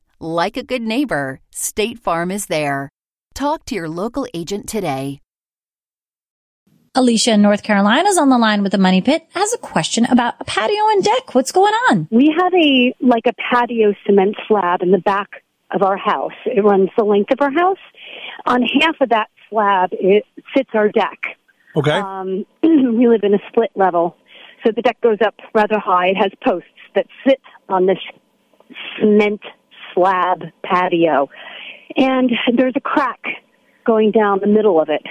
Like 0.23 0.55
a 0.55 0.61
good 0.61 0.83
neighbor, 0.83 1.39
State 1.49 1.97
Farm 1.97 2.29
is 2.29 2.45
there. 2.45 2.91
Talk 3.33 3.65
to 3.65 3.73
your 3.73 3.89
local 3.89 4.27
agent 4.35 4.69
today. 4.69 5.19
Alicia 6.93 7.31
in 7.31 7.41
North 7.41 7.63
Carolina 7.63 8.07
is 8.07 8.19
on 8.19 8.29
the 8.29 8.37
line 8.37 8.61
with 8.61 8.71
the 8.71 8.77
Money 8.77 9.01
Pit. 9.01 9.25
Has 9.33 9.51
a 9.51 9.57
question 9.57 10.05
about 10.05 10.35
a 10.39 10.43
patio 10.43 10.89
and 10.89 11.03
deck. 11.03 11.33
What's 11.33 11.51
going 11.51 11.73
on? 11.89 12.07
We 12.11 12.31
have 12.39 12.53
a 12.53 12.93
like 13.03 13.23
a 13.25 13.33
patio 13.51 13.95
cement 14.05 14.35
slab 14.47 14.83
in 14.83 14.91
the 14.91 14.99
back 14.99 15.43
of 15.71 15.81
our 15.81 15.97
house. 15.97 16.37
It 16.45 16.63
runs 16.63 16.89
the 16.95 17.03
length 17.03 17.31
of 17.31 17.41
our 17.41 17.51
house. 17.51 17.81
On 18.45 18.61
half 18.61 19.01
of 19.01 19.09
that 19.09 19.31
slab, 19.49 19.89
it 19.93 20.23
sits 20.55 20.69
our 20.75 20.89
deck. 20.89 21.17
Okay. 21.75 21.97
Um, 21.97 22.45
we 22.61 23.07
live 23.07 23.21
in 23.23 23.33
a 23.33 23.39
split 23.49 23.71
level, 23.73 24.15
so 24.63 24.71
the 24.71 24.83
deck 24.83 25.01
goes 25.01 25.17
up 25.25 25.33
rather 25.55 25.79
high. 25.79 26.09
It 26.09 26.17
has 26.17 26.31
posts 26.45 26.69
that 26.93 27.07
sit 27.25 27.41
on 27.69 27.87
this 27.87 27.97
cement 28.99 29.41
slab 29.93 30.43
patio, 30.63 31.29
and 31.95 32.31
there's 32.55 32.73
a 32.75 32.81
crack 32.81 33.21
going 33.85 34.11
down 34.11 34.39
the 34.39 34.47
middle 34.47 34.81
of 34.81 34.89
it. 34.89 35.05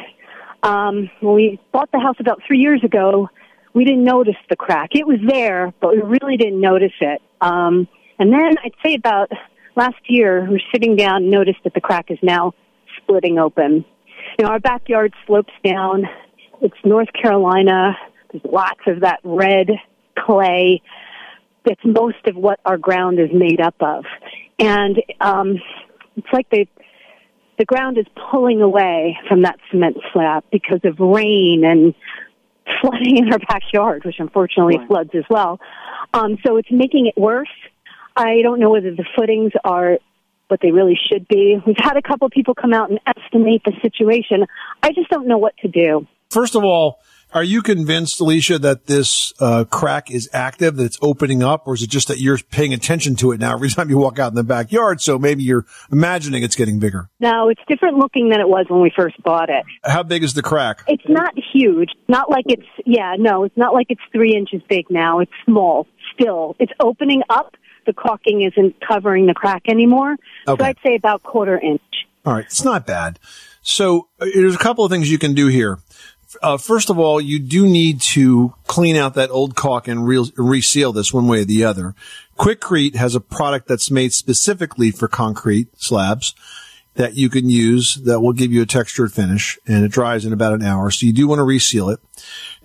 Um, 0.62 1.10
when 1.20 1.34
we 1.34 1.60
bought 1.72 1.90
the 1.92 1.98
house 1.98 2.16
about 2.20 2.40
three 2.46 2.58
years 2.58 2.82
ago, 2.84 3.28
we 3.74 3.84
didn't 3.84 4.04
notice 4.04 4.36
the 4.48 4.56
crack. 4.56 4.90
It 4.92 5.06
was 5.06 5.18
there, 5.26 5.72
but 5.80 5.92
we 5.92 6.02
really 6.02 6.36
didn't 6.36 6.60
notice 6.60 6.92
it. 7.00 7.22
Um, 7.40 7.88
and 8.18 8.32
then 8.32 8.56
I'd 8.62 8.74
say 8.84 8.94
about 8.94 9.30
last 9.76 10.00
year, 10.08 10.42
we 10.44 10.50
were 10.50 10.62
sitting 10.72 10.96
down 10.96 11.22
and 11.22 11.30
noticed 11.30 11.60
that 11.64 11.74
the 11.74 11.80
crack 11.80 12.10
is 12.10 12.18
now 12.22 12.52
splitting 12.98 13.38
open. 13.38 13.84
You 14.38 14.44
know, 14.44 14.50
our 14.50 14.60
backyard 14.60 15.14
slopes 15.26 15.52
down. 15.64 16.04
It's 16.60 16.76
North 16.84 17.08
Carolina. 17.12 17.96
There's 18.30 18.44
lots 18.44 18.80
of 18.86 19.00
that 19.00 19.20
red 19.24 19.70
clay. 20.18 20.82
That's 21.64 21.80
most 21.84 22.26
of 22.26 22.36
what 22.36 22.60
our 22.64 22.78
ground 22.78 23.18
is 23.18 23.28
made 23.32 23.60
up 23.60 23.74
of. 23.80 24.04
And 24.58 24.96
um, 25.20 25.56
it's 26.16 26.28
like 26.32 26.48
they 26.50 26.68
the 27.58 27.64
ground 27.66 27.98
is 27.98 28.06
pulling 28.30 28.62
away 28.62 29.18
from 29.28 29.42
that 29.42 29.58
cement 29.70 29.98
slab 30.14 30.44
because 30.50 30.80
of 30.84 30.98
rain 30.98 31.62
and 31.62 31.94
flooding 32.80 33.18
in 33.18 33.30
our 33.32 33.38
backyard, 33.48 34.02
which 34.04 34.16
unfortunately 34.18 34.78
Right. 34.78 34.88
floods 34.88 35.10
as 35.14 35.24
well. 35.28 35.60
Um, 36.14 36.38
so 36.46 36.56
it's 36.56 36.70
making 36.70 37.06
it 37.06 37.20
worse. 37.20 37.48
I 38.16 38.40
don't 38.42 38.60
know 38.60 38.70
whether 38.70 38.94
the 38.94 39.04
footings 39.14 39.52
are 39.62 39.98
what 40.48 40.60
they 40.62 40.72
really 40.72 40.98
should 41.10 41.28
be. 41.28 41.58
We've 41.64 41.76
had 41.78 41.96
a 41.96 42.02
couple 42.02 42.26
of 42.26 42.32
people 42.32 42.54
come 42.54 42.72
out 42.72 42.90
and 42.90 42.98
estimate 43.06 43.62
the 43.64 43.72
situation. 43.82 44.46
I 44.82 44.92
just 44.92 45.08
don't 45.10 45.28
know 45.28 45.38
what 45.38 45.54
to 45.58 45.68
do. 45.68 46.06
First 46.30 46.54
of 46.56 46.64
all, 46.64 46.98
are 47.32 47.42
you 47.42 47.62
convinced, 47.62 48.20
Alicia, 48.20 48.58
that 48.58 48.86
this 48.86 49.32
uh, 49.40 49.64
crack 49.64 50.10
is 50.10 50.28
active, 50.32 50.76
that 50.76 50.84
it's 50.84 50.98
opening 51.00 51.42
up, 51.42 51.66
or 51.66 51.74
is 51.74 51.82
it 51.82 51.90
just 51.90 52.08
that 52.08 52.18
you're 52.18 52.38
paying 52.38 52.74
attention 52.74 53.16
to 53.16 53.32
it 53.32 53.40
now 53.40 53.54
every 53.54 53.68
time 53.70 53.90
you 53.90 53.98
walk 53.98 54.18
out 54.18 54.32
in 54.32 54.34
the 54.34 54.44
backyard? 54.44 55.00
So 55.00 55.18
maybe 55.18 55.42
you're 55.42 55.66
imagining 55.92 56.42
it's 56.42 56.56
getting 56.56 56.78
bigger. 56.78 57.08
No, 57.20 57.48
it's 57.48 57.60
different 57.68 57.98
looking 57.98 58.30
than 58.30 58.40
it 58.40 58.48
was 58.48 58.66
when 58.68 58.80
we 58.80 58.92
first 58.96 59.22
bought 59.22 59.48
it. 59.48 59.64
How 59.84 60.02
big 60.02 60.22
is 60.22 60.34
the 60.34 60.42
crack? 60.42 60.82
It's 60.88 61.08
not 61.08 61.34
huge. 61.52 61.90
Not 62.08 62.30
like 62.30 62.46
it's, 62.48 62.66
yeah, 62.84 63.14
no, 63.18 63.44
it's 63.44 63.56
not 63.56 63.74
like 63.74 63.86
it's 63.90 64.02
three 64.12 64.34
inches 64.34 64.62
big 64.68 64.86
now. 64.90 65.20
It's 65.20 65.32
small 65.44 65.86
still. 66.14 66.56
It's 66.58 66.72
opening 66.80 67.22
up. 67.28 67.54
The 67.86 67.92
caulking 67.92 68.42
isn't 68.42 68.76
covering 68.86 69.26
the 69.26 69.34
crack 69.34 69.62
anymore. 69.68 70.16
Okay. 70.46 70.62
So 70.62 70.68
I'd 70.68 70.76
say 70.84 70.96
about 70.96 71.22
quarter 71.22 71.58
inch. 71.58 71.80
All 72.26 72.34
right, 72.34 72.44
it's 72.44 72.64
not 72.64 72.86
bad. 72.86 73.18
So 73.62 74.08
uh, 74.20 74.26
there's 74.34 74.54
a 74.54 74.58
couple 74.58 74.84
of 74.84 74.90
things 74.90 75.10
you 75.10 75.18
can 75.18 75.34
do 75.34 75.46
here. 75.46 75.78
Uh, 76.42 76.56
first 76.56 76.90
of 76.90 76.98
all, 76.98 77.20
you 77.20 77.38
do 77.38 77.66
need 77.66 78.00
to 78.00 78.54
clean 78.66 78.96
out 78.96 79.14
that 79.14 79.30
old 79.30 79.56
caulk 79.56 79.88
and 79.88 80.06
re- 80.06 80.32
reseal 80.36 80.92
this 80.92 81.12
one 81.12 81.26
way 81.26 81.40
or 81.40 81.44
the 81.44 81.64
other. 81.64 81.94
Quikrete 82.38 82.94
has 82.94 83.14
a 83.14 83.20
product 83.20 83.68
that's 83.68 83.90
made 83.90 84.12
specifically 84.12 84.90
for 84.90 85.08
concrete 85.08 85.68
slabs 85.76 86.34
that 86.94 87.14
you 87.14 87.28
can 87.28 87.48
use 87.48 87.96
that 87.96 88.20
will 88.20 88.32
give 88.32 88.52
you 88.52 88.62
a 88.62 88.66
textured 88.66 89.12
finish 89.12 89.58
and 89.66 89.84
it 89.84 89.90
dries 89.90 90.24
in 90.24 90.32
about 90.32 90.54
an 90.54 90.62
hour. 90.62 90.90
So 90.90 91.06
you 91.06 91.12
do 91.12 91.28
want 91.28 91.38
to 91.38 91.44
reseal 91.44 91.88
it. 91.88 92.00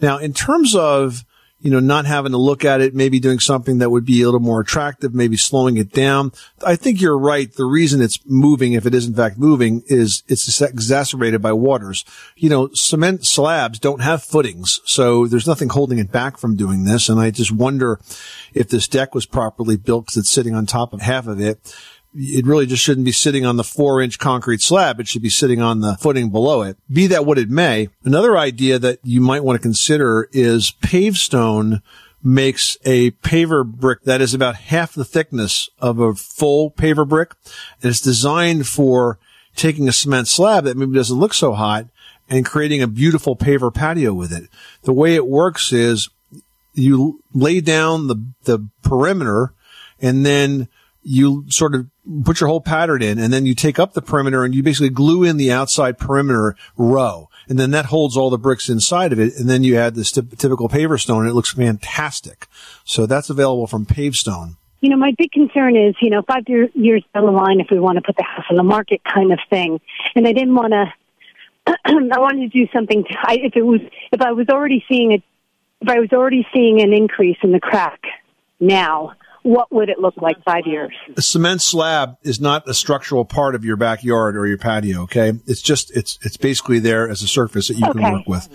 Now, 0.01 0.17
in 0.17 0.33
terms 0.33 0.75
of, 0.75 1.25
you 1.65 1.71
know, 1.71 1.79
not 1.79 2.05
having 2.05 2.31
to 2.31 2.37
look 2.37 2.63
at 2.63 2.79
it, 2.79 2.93
maybe 2.93 3.19
doing 3.19 3.39
something 3.39 3.79
that 3.79 3.89
would 3.89 4.05
be 4.05 4.21
a 4.21 4.25
little 4.25 4.39
more 4.39 4.59
attractive, 4.59 5.15
maybe 5.15 5.35
slowing 5.35 5.77
it 5.77 5.91
down. 5.91 6.31
I 6.63 6.75
think 6.75 7.01
you're 7.01 7.17
right. 7.17 7.51
The 7.51 7.65
reason 7.65 8.03
it's 8.03 8.19
moving, 8.23 8.73
if 8.73 8.85
it 8.85 8.93
is 8.93 9.07
in 9.07 9.15
fact 9.15 9.39
moving, 9.39 9.81
is 9.87 10.21
it's 10.27 10.61
exacerbated 10.61 11.41
by 11.41 11.53
waters. 11.53 12.05
You 12.35 12.51
know, 12.51 12.69
cement 12.73 13.25
slabs 13.25 13.79
don't 13.79 14.03
have 14.03 14.21
footings, 14.21 14.79
so 14.85 15.25
there's 15.25 15.47
nothing 15.47 15.69
holding 15.69 15.97
it 15.97 16.11
back 16.11 16.37
from 16.37 16.55
doing 16.55 16.83
this. 16.83 17.09
And 17.09 17.19
I 17.19 17.31
just 17.31 17.51
wonder 17.51 17.99
if 18.53 18.69
this 18.69 18.87
deck 18.87 19.15
was 19.15 19.25
properly 19.25 19.75
built 19.75 20.05
because 20.05 20.17
it's 20.17 20.29
sitting 20.29 20.53
on 20.53 20.67
top 20.67 20.93
of 20.93 21.01
half 21.01 21.25
of 21.25 21.41
it 21.41 21.75
it 22.15 22.45
really 22.45 22.65
just 22.65 22.83
shouldn't 22.83 23.05
be 23.05 23.11
sitting 23.11 23.45
on 23.45 23.57
the 23.57 23.63
four 23.63 24.01
inch 24.01 24.19
concrete 24.19 24.61
slab. 24.61 24.99
It 24.99 25.07
should 25.07 25.21
be 25.21 25.29
sitting 25.29 25.61
on 25.61 25.81
the 25.81 25.97
footing 25.97 26.29
below 26.29 26.61
it. 26.61 26.77
Be 26.91 27.07
that 27.07 27.25
what 27.25 27.37
it 27.37 27.49
may. 27.49 27.89
Another 28.03 28.37
idea 28.37 28.79
that 28.79 28.99
you 29.03 29.21
might 29.21 29.43
want 29.43 29.57
to 29.57 29.61
consider 29.61 30.29
is 30.31 30.71
pavestone 30.81 31.81
makes 32.23 32.77
a 32.85 33.11
paver 33.11 33.65
brick 33.65 34.03
that 34.03 34.21
is 34.21 34.33
about 34.33 34.55
half 34.55 34.93
the 34.93 35.05
thickness 35.05 35.69
of 35.79 35.99
a 35.99 36.15
full 36.15 36.71
paver 36.71 37.07
brick. 37.07 37.33
And 37.81 37.91
it's 37.91 38.01
designed 38.01 38.67
for 38.67 39.19
taking 39.55 39.87
a 39.87 39.93
cement 39.93 40.27
slab 40.27 40.63
that 40.63 40.77
maybe 40.77 40.95
doesn't 40.95 41.19
look 41.19 41.33
so 41.33 41.53
hot 41.53 41.87
and 42.29 42.45
creating 42.45 42.81
a 42.81 42.87
beautiful 42.87 43.35
paver 43.35 43.73
patio 43.73 44.13
with 44.13 44.31
it. 44.31 44.49
The 44.83 44.93
way 44.93 45.15
it 45.15 45.27
works 45.27 45.71
is 45.71 46.09
you 46.73 47.21
lay 47.33 47.61
down 47.61 48.07
the, 48.07 48.15
the 48.45 48.67
perimeter 48.83 49.53
and 50.01 50.25
then 50.25 50.67
you 51.07 51.45
sort 51.49 51.75
of 51.75 51.85
put 52.25 52.41
your 52.41 52.49
whole 52.49 52.61
pattern 52.61 53.01
in 53.03 53.19
and 53.19 53.31
then 53.31 53.45
you 53.45 53.53
take 53.53 53.77
up 53.77 53.93
the 53.93 54.01
perimeter 54.01 54.43
and 54.43 54.55
you 54.55 54.63
basically 54.63 54.89
glue 54.89 55.23
in 55.23 55.37
the 55.37 55.51
outside 55.51 55.99
perimeter 55.99 56.55
row. 56.77 57.29
And 57.47 57.59
then 57.59 57.69
that 57.71 57.85
holds 57.85 58.17
all 58.17 58.31
the 58.31 58.39
bricks 58.39 58.69
inside 58.69 59.13
of 59.13 59.19
it. 59.19 59.35
And 59.37 59.47
then 59.47 59.63
you 59.63 59.77
add 59.77 59.93
this 59.93 60.11
typ- 60.11 60.35
typical 60.37 60.67
paver 60.67 60.99
stone 60.99 61.21
and 61.21 61.29
it 61.29 61.35
looks 61.35 61.53
fantastic. 61.53 62.47
So 62.85 63.05
that's 63.05 63.29
available 63.29 63.67
from 63.67 63.85
Pavestone. 63.85 64.57
You 64.81 64.89
know, 64.89 64.97
my 64.97 65.13
big 65.15 65.31
concern 65.31 65.75
is, 65.75 65.95
you 66.01 66.09
know, 66.09 66.23
five 66.23 66.43
year, 66.47 66.69
years 66.73 67.03
down 67.13 67.25
the 67.25 67.31
line, 67.31 67.59
if 67.59 67.67
we 67.69 67.79
want 67.79 67.97
to 67.97 68.01
put 68.01 68.17
the 68.17 68.23
house 68.23 68.45
on 68.49 68.57
the 68.57 68.63
market 68.63 69.01
kind 69.03 69.31
of 69.31 69.39
thing. 69.49 69.79
And 70.15 70.27
I 70.27 70.33
didn't 70.33 70.55
want 70.55 70.73
to, 71.67 71.73
I 71.85 72.19
wanted 72.19 72.51
to 72.51 72.65
do 72.65 72.71
something, 72.73 73.03
to, 73.03 73.15
I, 73.19 73.37
if 73.43 73.55
it 73.55 73.63
was, 73.63 73.81
if 74.11 74.21
I 74.21 74.31
was 74.31 74.49
already 74.49 74.83
seeing 74.89 75.11
a, 75.13 75.23
if 75.81 75.89
I 75.89 75.99
was 75.99 76.09
already 76.13 76.47
seeing 76.51 76.81
an 76.81 76.93
increase 76.93 77.37
in 77.43 77.51
the 77.51 77.59
crack 77.59 78.01
now, 78.59 79.13
what 79.45 79.71
would 79.71 79.89
it 79.89 79.99
look 79.99 80.17
like 80.17 80.37
five 80.43 80.63
years? 80.65 80.91
A 81.15 81.21
cement 81.21 81.61
slab 81.61 82.17
is 82.23 82.41
not 82.41 82.67
a 82.67 82.73
structural 82.73 83.25
part 83.25 83.53
of 83.53 83.63
your 83.63 83.77
backyard 83.77 84.35
or 84.35 84.47
your 84.47 84.57
patio. 84.57 85.03
Okay. 85.03 85.33
It's 85.45 85.61
just, 85.61 85.95
it's, 85.95 86.17
it's 86.23 86.35
basically 86.35 86.79
there 86.79 87.07
as 87.07 87.21
a 87.21 87.27
surface 87.27 87.67
that 87.67 87.75
you 87.77 87.85
Okay. 87.85 87.99
can 87.99 88.11
work 88.11 88.27
with. 88.27 88.49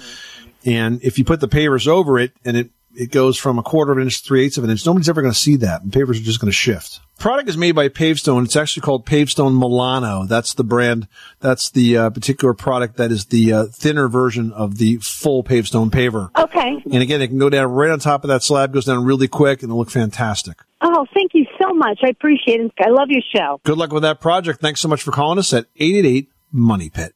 And 0.67 1.01
if 1.05 1.17
you 1.17 1.25
put 1.25 1.39
the 1.39 1.47
pavers 1.47 1.87
over 1.87 2.19
it 2.19 2.33
and 2.45 2.57
it, 2.57 2.71
it 2.95 3.11
goes 3.11 3.37
from 3.37 3.59
a 3.59 3.63
quarter 3.63 3.93
of 3.93 3.99
an 3.99 4.05
inch 4.05 4.21
to 4.21 4.27
three 4.27 4.45
eighths 4.45 4.59
of 4.59 4.65
an 4.65 4.71
inch, 4.71 4.85
nobody's 4.85 5.09
ever 5.09 5.23
going 5.23 5.33
to 5.33 5.39
see 5.39 5.57
that. 5.57 5.83
And 5.83 5.93
pavers 5.93 6.21
are 6.21 6.25
just 6.25 6.41
going 6.41 6.51
to 6.51 6.57
shift. 6.57 7.01
Product 7.19 7.49
is 7.49 7.57
made 7.57 7.73
by 7.73 7.89
Pavestone. 7.89 8.45
It's 8.45 8.57
actually 8.57 8.81
called 8.81 9.05
Pavestone 9.05 9.59
Milano. 9.59 10.25
That's 10.25 10.55
the 10.55 10.65
brand. 10.65 11.07
That's 11.41 11.71
the 11.71 11.97
uh, 11.97 12.11
particular 12.11 12.55
product 12.55 12.97
that 12.97 13.13
is 13.13 13.27
the 13.27 13.53
uh, 13.53 13.65
thinner 13.67 14.09
version 14.09 14.53
of 14.53 14.79
the 14.79 14.97
full 14.99 15.45
Pavestone 15.45 15.91
paver. 15.91 16.31
Okay. 16.37 16.83
And 16.91 17.03
again, 17.03 17.21
it 17.21 17.29
can 17.29 17.39
go 17.39 17.51
down 17.51 17.71
right 17.71 17.91
on 17.91 17.99
top 17.99 18.25
of 18.25 18.29
that 18.29 18.43
slab, 18.43 18.73
goes 18.73 18.87
down 18.87 19.05
really 19.05 19.29
quick, 19.29 19.63
and 19.63 19.71
it'll 19.71 19.79
look 19.79 19.91
fantastic. 19.91 20.63
Oh, 20.81 21.07
thank 21.13 21.33
you 21.35 21.45
so 21.61 21.75
much. 21.75 22.01
I 22.03 22.09
appreciate 22.09 22.61
it. 22.61 22.73
I 22.79 22.89
love 22.89 23.09
your 23.11 23.23
show. 23.35 23.61
Good 23.65 23.77
luck 23.77 23.93
with 23.93 24.03
that 24.03 24.21
project. 24.21 24.63
Thanks 24.63 24.81
so 24.81 24.89
much 24.89 25.03
for 25.03 25.13
calling 25.13 25.39
us 25.39 25.53
at 25.53 25.67
888 25.77 26.31
Money 26.53 26.89
Pit. 26.89 27.15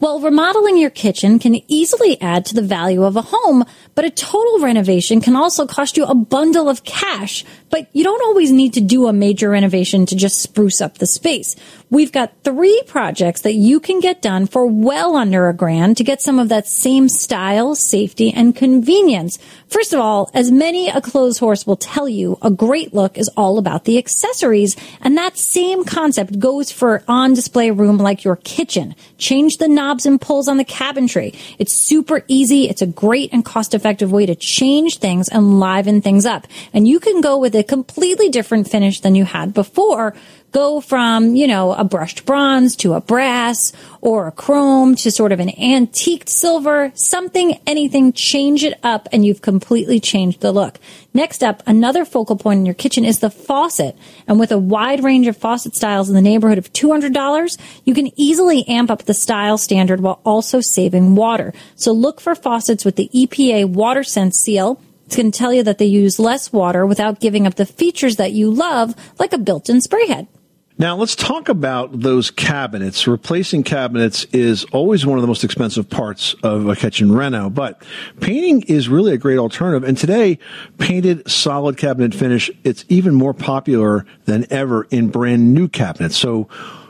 Well, 0.00 0.20
remodeling 0.20 0.76
your 0.76 0.90
kitchen 0.90 1.40
can 1.40 1.60
easily 1.66 2.20
add 2.20 2.44
to 2.46 2.54
the 2.54 2.62
value 2.62 3.02
of 3.02 3.16
a 3.16 3.22
home, 3.22 3.64
but 3.96 4.04
a 4.04 4.10
total 4.10 4.60
renovation 4.60 5.20
can 5.20 5.34
also 5.34 5.66
cost 5.66 5.96
you 5.96 6.04
a 6.04 6.14
bundle 6.14 6.68
of 6.68 6.84
cash. 6.84 7.44
But 7.70 7.88
you 7.92 8.04
don't 8.04 8.22
always 8.22 8.50
need 8.50 8.74
to 8.74 8.80
do 8.80 9.08
a 9.08 9.12
major 9.12 9.50
renovation 9.50 10.06
to 10.06 10.16
just 10.16 10.40
spruce 10.40 10.80
up 10.80 10.98
the 10.98 11.06
space. 11.06 11.54
We've 11.90 12.12
got 12.12 12.32
three 12.44 12.82
projects 12.86 13.42
that 13.42 13.54
you 13.54 13.80
can 13.80 14.00
get 14.00 14.20
done 14.20 14.46
for 14.46 14.66
well 14.66 15.16
under 15.16 15.48
a 15.48 15.54
grand 15.54 15.96
to 15.96 16.04
get 16.04 16.20
some 16.20 16.38
of 16.38 16.48
that 16.50 16.66
same 16.66 17.08
style, 17.08 17.74
safety, 17.74 18.32
and 18.32 18.54
convenience. 18.54 19.38
First 19.68 19.92
of 19.92 20.00
all, 20.00 20.30
as 20.34 20.50
many 20.50 20.88
a 20.88 21.00
clothes 21.00 21.38
horse 21.38 21.66
will 21.66 21.76
tell 21.76 22.08
you, 22.08 22.38
a 22.42 22.50
great 22.50 22.92
look 22.94 23.16
is 23.16 23.30
all 23.36 23.58
about 23.58 23.84
the 23.84 23.98
accessories. 23.98 24.76
And 25.00 25.16
that 25.16 25.38
same 25.38 25.84
concept 25.84 26.38
goes 26.38 26.70
for 26.70 27.02
on 27.08 27.34
display 27.34 27.70
room 27.70 27.98
like 27.98 28.24
your 28.24 28.36
kitchen. 28.36 28.94
Change 29.18 29.58
the 29.58 29.68
knobs 29.68 30.06
and 30.06 30.20
pulls 30.20 30.48
on 30.48 30.56
the 30.56 30.64
cabinetry. 30.64 31.36
It's 31.58 31.74
super 31.74 32.22
easy. 32.28 32.68
It's 32.68 32.82
a 32.82 32.86
great 32.86 33.32
and 33.32 33.44
cost 33.44 33.74
effective 33.74 34.12
way 34.12 34.26
to 34.26 34.34
change 34.34 34.98
things 34.98 35.28
and 35.28 35.58
liven 35.58 36.02
things 36.02 36.26
up. 36.26 36.46
And 36.72 36.86
you 36.86 37.00
can 37.00 37.20
go 37.20 37.38
with 37.38 37.54
a 37.58 37.64
completely 37.64 38.28
different 38.28 38.68
finish 38.68 39.00
than 39.00 39.14
you 39.14 39.24
had 39.24 39.52
before 39.52 40.14
go 40.52 40.80
from, 40.80 41.36
you 41.36 41.46
know, 41.46 41.72
a 41.72 41.84
brushed 41.84 42.24
bronze 42.24 42.76
to 42.76 42.94
a 42.94 43.00
brass 43.00 43.72
or 44.00 44.26
a 44.26 44.32
chrome 44.32 44.94
to 44.96 45.10
sort 45.10 45.32
of 45.32 45.40
an 45.40 45.50
antiqued 45.50 46.28
silver, 46.28 46.90
something, 46.94 47.60
anything, 47.66 48.12
change 48.12 48.64
it 48.64 48.78
up 48.82 49.08
and 49.12 49.26
you've 49.26 49.42
completely 49.42 50.00
changed 50.00 50.40
the 50.40 50.52
look. 50.52 50.78
Next 51.12 51.42
up, 51.42 51.62
another 51.66 52.04
focal 52.04 52.36
point 52.36 52.60
in 52.60 52.66
your 52.66 52.74
kitchen 52.74 53.04
is 53.04 53.18
the 53.18 53.30
faucet. 53.30 53.96
And 54.26 54.38
with 54.38 54.52
a 54.52 54.58
wide 54.58 55.02
range 55.02 55.26
of 55.26 55.36
faucet 55.36 55.74
styles 55.74 56.08
in 56.08 56.14
the 56.14 56.22
neighborhood 56.22 56.58
of 56.58 56.72
$200, 56.72 57.58
you 57.84 57.94
can 57.94 58.10
easily 58.16 58.66
amp 58.68 58.90
up 58.90 59.04
the 59.04 59.14
style 59.14 59.58
standard 59.58 60.00
while 60.00 60.20
also 60.24 60.60
saving 60.60 61.14
water. 61.14 61.52
So 61.74 61.92
look 61.92 62.20
for 62.20 62.34
faucets 62.34 62.84
with 62.84 62.96
the 62.96 63.10
EPA 63.14 63.72
WaterSense 63.74 64.34
seal. 64.34 64.80
It's 65.08 65.16
going 65.16 65.32
to 65.32 65.38
tell 65.38 65.54
you 65.54 65.62
that 65.62 65.78
they 65.78 65.86
use 65.86 66.18
less 66.18 66.52
water 66.52 66.84
without 66.84 67.18
giving 67.18 67.46
up 67.46 67.54
the 67.54 67.64
features 67.64 68.16
that 68.16 68.32
you 68.32 68.50
love, 68.50 68.94
like 69.18 69.32
a 69.32 69.38
built-in 69.38 69.80
spray 69.80 70.06
head. 70.06 70.28
Now 70.76 70.96
let's 70.96 71.16
talk 71.16 71.48
about 71.48 72.00
those 72.00 72.30
cabinets. 72.30 73.08
Replacing 73.08 73.62
cabinets 73.62 74.24
is 74.34 74.64
always 74.66 75.06
one 75.06 75.16
of 75.16 75.22
the 75.22 75.26
most 75.26 75.44
expensive 75.44 75.88
parts 75.88 76.34
of 76.42 76.68
a 76.68 76.76
kitchen 76.76 77.10
reno, 77.10 77.48
but 77.48 77.82
painting 78.20 78.60
is 78.64 78.90
really 78.90 79.14
a 79.14 79.16
great 79.16 79.38
alternative. 79.38 79.88
And 79.88 79.96
today, 79.96 80.38
painted 80.76 81.26
solid 81.26 81.78
cabinet 81.78 82.14
finish, 82.14 82.50
it's 82.62 82.84
even 82.90 83.14
more 83.14 83.32
popular 83.32 84.04
than 84.26 84.44
ever 84.50 84.88
in 84.90 85.08
brand 85.08 85.54
new 85.54 85.68
cabinets. 85.68 86.18
So 86.18 86.48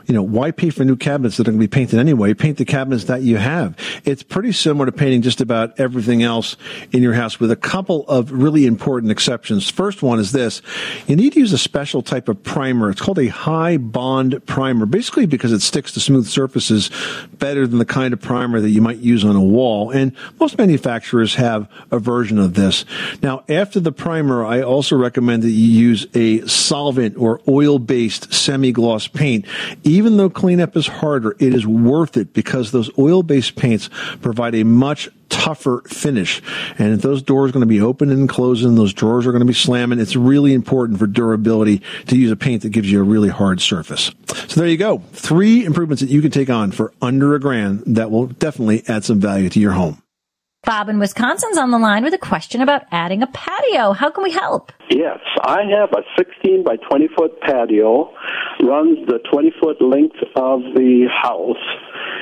you 0.09 0.15
know, 0.15 0.23
why 0.23 0.49
pay 0.49 0.71
for 0.71 0.83
new 0.83 0.95
cabinets 0.95 1.37
that 1.37 1.47
are 1.47 1.51
going 1.51 1.61
to 1.61 1.63
be 1.63 1.69
painted 1.69 1.99
anyway? 1.99 2.33
Paint 2.33 2.57
the 2.57 2.65
cabinets 2.65 3.03
that 3.03 3.21
you 3.21 3.37
have. 3.37 3.77
It's 4.05 4.23
pretty 4.23 4.51
similar 4.51 4.87
to 4.87 4.91
painting 4.91 5.21
just 5.21 5.39
about 5.39 5.79
everything 5.79 6.23
else 6.23 6.57
in 6.91 7.03
your 7.03 7.13
house 7.13 7.39
with 7.39 7.51
a 7.51 7.55
couple 7.55 8.07
of 8.07 8.31
really 8.31 8.65
important 8.65 9.11
exceptions. 9.11 9.69
First 9.69 10.01
one 10.01 10.17
is 10.19 10.31
this. 10.31 10.63
You 11.05 11.15
need 11.15 11.33
to 11.33 11.39
use 11.39 11.53
a 11.53 11.59
special 11.59 12.01
type 12.01 12.27
of 12.27 12.41
primer. 12.41 12.89
It's 12.89 13.01
called 13.01 13.19
a 13.19 13.27
high 13.27 13.77
bond 13.77 14.43
primer, 14.47 14.87
basically 14.87 15.27
because 15.27 15.51
it 15.51 15.61
sticks 15.61 15.91
to 15.91 15.99
smooth 15.99 16.25
surfaces 16.25 16.89
better 17.33 17.67
than 17.67 17.77
the 17.77 17.85
kind 17.85 18.11
of 18.11 18.19
primer 18.19 18.59
that 18.61 18.71
you 18.71 18.81
might 18.81 18.97
use 18.97 19.23
on 19.23 19.35
a 19.35 19.43
wall. 19.43 19.91
And 19.91 20.15
most 20.39 20.57
manufacturers 20.57 21.35
have 21.35 21.69
a 21.91 21.99
version 21.99 22.39
of 22.39 22.55
this. 22.55 22.83
Now, 23.21 23.43
after 23.47 23.79
the 23.79 23.91
primer, 23.91 24.43
I 24.43 24.63
also 24.63 24.95
recommend 24.95 25.43
that 25.43 25.51
you 25.51 25.67
use 25.67 26.07
a 26.15 26.47
solvent 26.47 27.15
or 27.15 27.41
oil-based 27.47 28.33
semi-gloss 28.33 29.07
paint. 29.07 29.45
Even 29.83 29.98
though 30.17 30.29
cleanup 30.29 30.75
is 30.75 30.87
harder, 30.87 31.35
it 31.39 31.53
is 31.53 31.65
worth 31.65 32.17
it 32.17 32.33
because 32.33 32.71
those 32.71 32.89
oil-based 32.97 33.55
paints 33.55 33.89
provide 34.21 34.55
a 34.55 34.63
much 34.63 35.09
tougher 35.29 35.81
finish. 35.87 36.41
And 36.77 36.93
if 36.93 37.01
those 37.01 37.21
doors 37.21 37.49
are 37.49 37.53
going 37.53 37.61
to 37.61 37.67
be 37.67 37.81
open 37.81 38.09
and 38.11 38.27
closing, 38.27 38.75
those 38.75 38.93
drawers 38.93 39.25
are 39.25 39.31
going 39.31 39.41
to 39.41 39.45
be 39.45 39.53
slamming, 39.53 39.99
it's 39.99 40.15
really 40.15 40.53
important 40.53 40.99
for 40.99 41.07
durability 41.07 41.81
to 42.07 42.17
use 42.17 42.31
a 42.31 42.35
paint 42.35 42.63
that 42.63 42.69
gives 42.69 42.91
you 42.91 42.99
a 42.99 43.03
really 43.03 43.29
hard 43.29 43.61
surface. 43.61 44.11
So 44.47 44.59
there 44.59 44.69
you 44.69 44.77
go. 44.77 44.99
Three 45.13 45.65
improvements 45.65 46.01
that 46.01 46.09
you 46.09 46.21
can 46.21 46.31
take 46.31 46.49
on 46.49 46.71
for 46.71 46.93
under 47.01 47.35
a 47.35 47.39
grand 47.39 47.83
that 47.85 48.11
will 48.11 48.27
definitely 48.27 48.83
add 48.87 49.03
some 49.03 49.19
value 49.19 49.49
to 49.49 49.59
your 49.59 49.73
home. 49.73 50.01
Bob 50.65 50.89
in 50.89 50.99
Wisconsin's 50.99 51.57
on 51.57 51.71
the 51.71 51.79
line 51.79 52.03
with 52.03 52.13
a 52.13 52.17
question 52.17 52.61
about 52.61 52.83
adding 52.91 53.23
a 53.23 53.27
patio. 53.27 53.93
How 53.93 54.11
can 54.11 54.23
we 54.23 54.31
help? 54.31 54.73
Yes, 54.89 55.19
I 55.41 55.61
have 55.63 55.89
a 55.93 56.03
16 56.17 56.63
by 56.63 56.75
20 56.89 57.07
foot 57.17 57.39
patio, 57.41 58.11
runs 58.61 58.99
the 59.07 59.19
20 59.31 59.53
foot 59.61 59.81
length 59.81 60.17
of 60.35 60.59
the 60.75 61.07
house, 61.09 61.55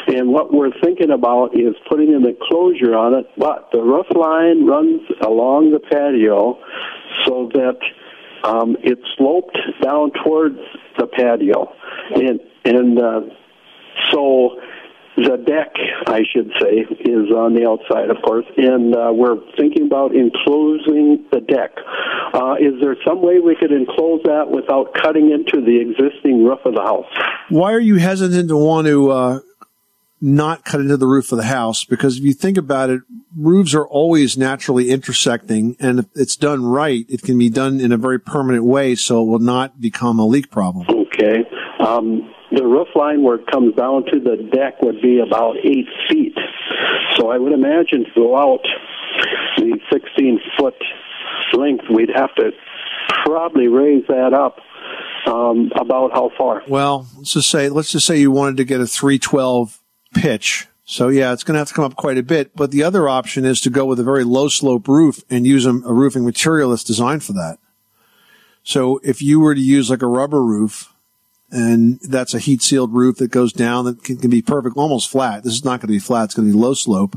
and 0.07 0.29
what 0.29 0.53
we're 0.53 0.71
thinking 0.83 1.09
about 1.09 1.55
is 1.59 1.75
putting 1.89 2.13
an 2.13 2.25
enclosure 2.27 2.95
on 2.95 3.15
it, 3.15 3.25
but 3.37 3.69
the 3.73 3.81
roof 3.81 4.05
line 4.15 4.65
runs 4.67 5.01
along 5.25 5.71
the 5.71 5.79
patio 5.79 6.59
so 7.25 7.49
that 7.53 7.79
um, 8.43 8.77
it's 8.83 9.01
sloped 9.17 9.57
down 9.81 10.11
towards 10.23 10.59
the 10.99 11.07
patio, 11.07 11.73
and 12.13 12.39
and 12.65 12.99
uh, 12.99 13.21
so 14.11 14.61
the 15.17 15.37
deck, 15.37 15.73
I 16.05 16.21
should 16.31 16.51
say, 16.61 16.85
is 16.85 17.31
on 17.31 17.55
the 17.55 17.67
outside, 17.67 18.11
of 18.11 18.17
course, 18.23 18.45
and 18.55 18.95
uh, 18.95 19.11
we're 19.11 19.37
thinking 19.57 19.87
about 19.87 20.15
enclosing 20.15 21.25
the 21.31 21.41
deck. 21.41 21.71
Uh, 22.33 22.53
is 22.59 22.79
there 22.79 22.95
some 23.05 23.23
way 23.23 23.39
we 23.39 23.55
could 23.55 23.71
enclose 23.71 24.21
that 24.25 24.51
without 24.51 24.93
cutting 24.93 25.31
into 25.31 25.65
the 25.65 25.81
existing 25.81 26.45
roof 26.45 26.59
of 26.65 26.75
the 26.75 26.81
house? 26.81 27.07
Why 27.49 27.73
are 27.73 27.79
you 27.79 27.95
hesitant 27.95 28.49
to 28.49 28.57
want 28.57 28.85
to 28.85 29.09
uh, 29.09 29.39
not 30.21 30.63
cut 30.63 30.81
into 30.81 30.97
the 30.97 31.07
roof 31.07 31.31
of 31.31 31.39
the 31.39 31.45
house? 31.45 31.83
Because 31.83 32.17
if 32.17 32.23
you 32.23 32.33
think 32.33 32.57
about 32.57 32.91
it, 32.91 33.01
roofs 33.35 33.73
are 33.73 33.87
always 33.87 34.37
naturally 34.37 34.91
intersecting, 34.91 35.75
and 35.79 35.99
if 35.99 36.05
it's 36.13 36.35
done 36.35 36.63
right, 36.63 37.07
it 37.09 37.23
can 37.23 37.39
be 37.39 37.49
done 37.49 37.79
in 37.79 37.91
a 37.91 37.97
very 37.97 38.19
permanent 38.19 38.65
way, 38.65 38.93
so 38.93 39.23
it 39.23 39.25
will 39.25 39.39
not 39.39 39.81
become 39.81 40.19
a 40.19 40.25
leak 40.27 40.51
problem. 40.51 40.85
Okay. 40.89 41.43
Um, 41.79 42.31
the 42.51 42.65
roof 42.65 42.87
line 42.95 43.23
where 43.23 43.35
it 43.35 43.47
comes 43.47 43.75
down 43.75 44.05
to 44.05 44.19
the 44.19 44.49
deck 44.53 44.81
would 44.81 45.01
be 45.01 45.19
about 45.19 45.57
eight 45.63 45.87
feet. 46.09 46.37
So 47.15 47.29
I 47.29 47.37
would 47.37 47.53
imagine 47.53 48.05
to 48.05 48.11
go 48.15 48.37
out 48.37 48.65
the 49.57 49.79
16 49.91 50.39
foot 50.57 50.75
length, 51.53 51.85
we'd 51.89 52.11
have 52.15 52.33
to 52.35 52.51
probably 53.25 53.67
raise 53.67 54.05
that 54.07 54.33
up 54.33 54.59
um, 55.25 55.71
about 55.75 56.11
how 56.13 56.31
far? 56.37 56.63
Well, 56.67 57.07
let's 57.17 57.33
just 57.33 57.49
say 57.49 57.69
let's 57.69 57.91
just 57.91 58.05
say 58.05 58.17
you 58.17 58.31
wanted 58.31 58.57
to 58.57 58.63
get 58.63 58.79
a 58.79 58.87
312 58.87 59.79
pitch. 60.13 60.67
So 60.85 61.09
yeah, 61.09 61.33
it's 61.33 61.43
going 61.43 61.55
to 61.55 61.59
have 61.59 61.67
to 61.67 61.73
come 61.73 61.83
up 61.83 61.97
quite 61.97 62.17
a 62.17 62.23
bit. 62.23 62.55
But 62.55 62.71
the 62.71 62.83
other 62.83 63.09
option 63.09 63.43
is 63.43 63.59
to 63.61 63.69
go 63.69 63.85
with 63.85 63.99
a 63.99 64.03
very 64.03 64.23
low 64.23 64.47
slope 64.47 64.87
roof 64.87 65.21
and 65.29 65.45
use 65.45 65.65
a, 65.65 65.71
a 65.71 65.93
roofing 65.93 66.23
material 66.23 66.69
that's 66.69 66.83
designed 66.83 67.23
for 67.23 67.33
that. 67.33 67.57
So 68.63 68.99
if 69.03 69.21
you 69.21 69.39
were 69.39 69.53
to 69.53 69.61
use 69.61 69.89
like 69.89 70.01
a 70.01 70.07
rubber 70.07 70.43
roof, 70.43 70.93
and 71.51 71.99
that's 72.01 72.33
a 72.33 72.39
heat 72.39 72.61
sealed 72.61 72.93
roof 72.93 73.17
that 73.17 73.31
goes 73.31 73.53
down 73.53 73.85
that 73.85 74.03
can, 74.03 74.17
can, 74.17 74.29
be 74.29 74.41
perfect, 74.41 74.77
almost 74.77 75.09
flat. 75.09 75.43
This 75.43 75.53
is 75.53 75.63
not 75.63 75.79
going 75.79 75.87
to 75.87 75.93
be 75.93 75.99
flat; 75.99 76.25
it's 76.25 76.35
going 76.35 76.47
to 76.47 76.53
be 76.53 76.59
low 76.59 76.73
slope. 76.73 77.15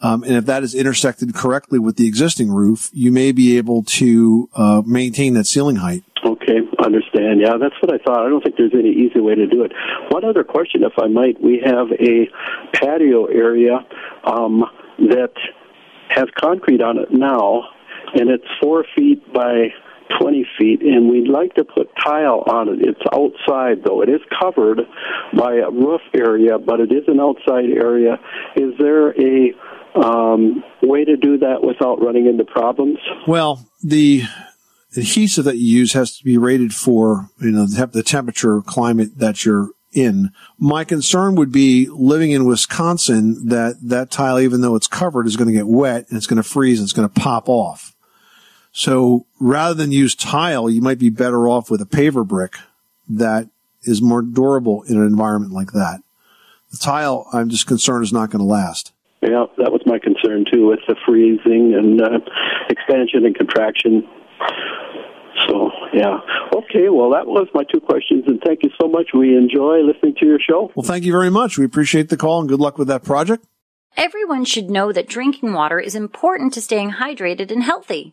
Um, 0.00 0.22
and 0.24 0.32
if 0.32 0.44
that 0.46 0.62
is 0.62 0.74
intersected 0.74 1.34
correctly 1.34 1.78
with 1.78 1.96
the 1.96 2.06
existing 2.06 2.52
roof, 2.52 2.90
you 2.92 3.10
may 3.10 3.32
be 3.32 3.56
able 3.56 3.82
to 3.84 4.50
uh, 4.54 4.82
maintain 4.84 5.34
that 5.34 5.46
ceiling 5.46 5.76
height. 5.76 6.04
Okay, 6.24 6.58
understand. 6.84 7.40
Yeah, 7.40 7.54
that's 7.58 7.74
what 7.80 7.94
I 7.94 7.98
thought. 8.04 8.26
I 8.26 8.28
don't 8.28 8.42
think 8.42 8.56
there's 8.56 8.74
any 8.74 8.90
easy 8.90 9.20
way 9.20 9.34
to 9.34 9.46
do 9.46 9.62
it. 9.62 9.72
One 10.10 10.24
other 10.24 10.44
question, 10.44 10.82
if 10.82 10.92
I 10.98 11.06
might. 11.06 11.40
We 11.42 11.62
have 11.64 11.88
a 11.92 12.28
patio 12.74 13.26
area 13.26 13.86
um, 14.24 14.64
that 14.98 15.32
has 16.10 16.26
concrete 16.38 16.82
on 16.82 16.98
it 16.98 17.10
now, 17.10 17.64
and 18.14 18.28
it's 18.28 18.46
four 18.60 18.84
feet 18.96 19.32
by 19.32 19.68
20 20.20 20.46
feet, 20.58 20.82
and 20.82 21.10
we'd 21.10 21.28
like 21.28 21.54
to 21.54 21.64
put 21.64 21.88
tile 22.04 22.44
on 22.46 22.68
it. 22.68 22.78
It's 22.80 23.00
outside, 23.12 23.84
though. 23.84 24.02
It 24.02 24.08
is 24.08 24.20
covered 24.40 24.80
by 25.36 25.54
a 25.56 25.70
roof 25.70 26.00
area, 26.14 26.58
but 26.58 26.80
it 26.80 26.92
is 26.92 27.04
an 27.08 27.20
outside 27.20 27.70
area. 27.70 28.18
Is 28.56 28.74
there 28.78 29.10
a 29.10 29.52
um, 29.94 30.62
way 30.82 31.04
to 31.04 31.16
do 31.16 31.38
that 31.38 31.62
without 31.62 32.02
running 32.02 32.26
into 32.26 32.44
problems? 32.44 32.98
Well, 33.26 33.66
the 33.82 34.24
adhesive 34.96 35.44
that 35.44 35.56
you 35.56 35.78
use 35.78 35.92
has 35.92 36.16
to 36.18 36.24
be 36.24 36.38
rated 36.38 36.74
for 36.74 37.28
you 37.40 37.50
know 37.50 37.66
the 37.66 38.02
temperature 38.02 38.62
climate 38.62 39.18
that 39.18 39.44
you're 39.44 39.70
in. 39.92 40.30
My 40.58 40.84
concern 40.84 41.34
would 41.36 41.50
be 41.50 41.88
living 41.90 42.30
in 42.30 42.44
Wisconsin 42.44 43.48
that 43.48 43.76
that 43.82 44.10
tile, 44.10 44.38
even 44.38 44.60
though 44.60 44.76
it's 44.76 44.86
covered, 44.86 45.26
is 45.26 45.36
going 45.36 45.48
to 45.48 45.54
get 45.54 45.66
wet 45.66 46.06
and 46.08 46.16
it's 46.16 46.26
going 46.26 46.42
to 46.42 46.48
freeze 46.48 46.78
and 46.78 46.86
it's 46.86 46.92
going 46.92 47.08
to 47.08 47.20
pop 47.20 47.48
off. 47.48 47.94
So 48.76 49.24
rather 49.40 49.72
than 49.72 49.90
use 49.90 50.14
tile, 50.14 50.68
you 50.68 50.82
might 50.82 50.98
be 50.98 51.08
better 51.08 51.48
off 51.48 51.70
with 51.70 51.80
a 51.80 51.86
paver 51.86 52.26
brick 52.26 52.56
that 53.08 53.48
is 53.84 54.02
more 54.02 54.20
durable 54.20 54.82
in 54.82 54.98
an 54.98 55.06
environment 55.06 55.54
like 55.54 55.72
that. 55.72 56.02
The 56.70 56.76
tile, 56.76 57.26
I'm 57.32 57.48
just 57.48 57.66
concerned, 57.66 58.04
is 58.04 58.12
not 58.12 58.28
going 58.28 58.40
to 58.40 58.44
last. 58.44 58.92
Yeah, 59.22 59.46
that 59.56 59.72
was 59.72 59.80
my 59.86 59.98
concern 59.98 60.44
too 60.52 60.66
with 60.66 60.80
the 60.86 60.94
freezing 61.06 61.72
and 61.72 62.02
uh, 62.02 62.18
expansion 62.68 63.24
and 63.24 63.34
contraction. 63.34 64.06
So, 65.48 65.70
yeah. 65.94 66.18
Okay, 66.54 66.90
well, 66.90 67.10
that 67.12 67.26
was 67.26 67.48
my 67.54 67.64
two 67.72 67.80
questions, 67.80 68.24
and 68.26 68.42
thank 68.44 68.62
you 68.62 68.70
so 68.78 68.88
much. 68.88 69.08
We 69.14 69.38
enjoy 69.38 69.78
listening 69.84 70.16
to 70.20 70.26
your 70.26 70.38
show. 70.38 70.70
Well, 70.74 70.84
thank 70.84 71.04
you 71.04 71.12
very 71.12 71.30
much. 71.30 71.56
We 71.56 71.64
appreciate 71.64 72.10
the 72.10 72.18
call 72.18 72.40
and 72.40 72.48
good 72.48 72.60
luck 72.60 72.76
with 72.76 72.88
that 72.88 73.04
project. 73.04 73.46
Everyone 73.96 74.44
should 74.44 74.68
know 74.68 74.92
that 74.92 75.08
drinking 75.08 75.54
water 75.54 75.80
is 75.80 75.94
important 75.94 76.52
to 76.52 76.60
staying 76.60 76.92
hydrated 76.92 77.50
and 77.50 77.62
healthy. 77.62 78.12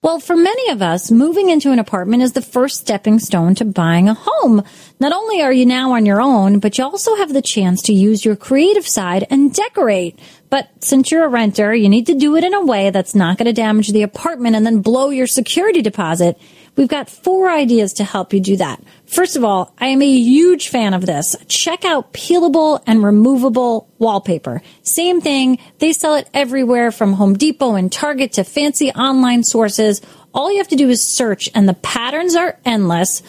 Well, 0.00 0.20
for 0.20 0.36
many 0.36 0.70
of 0.70 0.80
us, 0.80 1.10
moving 1.10 1.50
into 1.50 1.72
an 1.72 1.80
apartment 1.80 2.22
is 2.22 2.32
the 2.32 2.40
first 2.40 2.80
stepping 2.80 3.18
stone 3.18 3.56
to 3.56 3.64
buying 3.64 4.08
a 4.08 4.14
home. 4.14 4.62
Not 5.00 5.10
only 5.10 5.42
are 5.42 5.52
you 5.52 5.66
now 5.66 5.94
on 5.94 6.06
your 6.06 6.20
own, 6.20 6.60
but 6.60 6.78
you 6.78 6.84
also 6.84 7.16
have 7.16 7.32
the 7.32 7.42
chance 7.42 7.82
to 7.82 7.92
use 7.92 8.24
your 8.24 8.36
creative 8.36 8.86
side 8.86 9.26
and 9.28 9.52
decorate. 9.52 10.16
But 10.50 10.70
since 10.84 11.10
you're 11.10 11.24
a 11.24 11.28
renter, 11.28 11.74
you 11.74 11.88
need 11.88 12.06
to 12.06 12.14
do 12.14 12.36
it 12.36 12.44
in 12.44 12.54
a 12.54 12.64
way 12.64 12.90
that's 12.90 13.16
not 13.16 13.38
going 13.38 13.46
to 13.46 13.52
damage 13.52 13.88
the 13.88 14.04
apartment 14.04 14.54
and 14.54 14.64
then 14.64 14.82
blow 14.82 15.10
your 15.10 15.26
security 15.26 15.82
deposit. 15.82 16.38
We've 16.78 16.86
got 16.86 17.10
four 17.10 17.50
ideas 17.50 17.94
to 17.94 18.04
help 18.04 18.32
you 18.32 18.38
do 18.38 18.56
that. 18.58 18.80
First 19.04 19.34
of 19.34 19.42
all, 19.42 19.74
I 19.78 19.88
am 19.88 20.00
a 20.00 20.06
huge 20.06 20.68
fan 20.68 20.94
of 20.94 21.04
this. 21.04 21.34
Check 21.48 21.84
out 21.84 22.12
peelable 22.12 22.80
and 22.86 23.02
removable 23.02 23.88
wallpaper. 23.98 24.62
Same 24.84 25.20
thing. 25.20 25.58
They 25.80 25.92
sell 25.92 26.14
it 26.14 26.30
everywhere 26.32 26.92
from 26.92 27.14
Home 27.14 27.34
Depot 27.34 27.74
and 27.74 27.90
Target 27.90 28.34
to 28.34 28.44
fancy 28.44 28.92
online 28.92 29.42
sources. 29.42 30.00
All 30.32 30.52
you 30.52 30.58
have 30.58 30.68
to 30.68 30.76
do 30.76 30.88
is 30.88 31.16
search 31.16 31.50
and 31.52 31.68
the 31.68 31.74
patterns 31.74 32.36
are 32.36 32.60
endless 32.64 33.24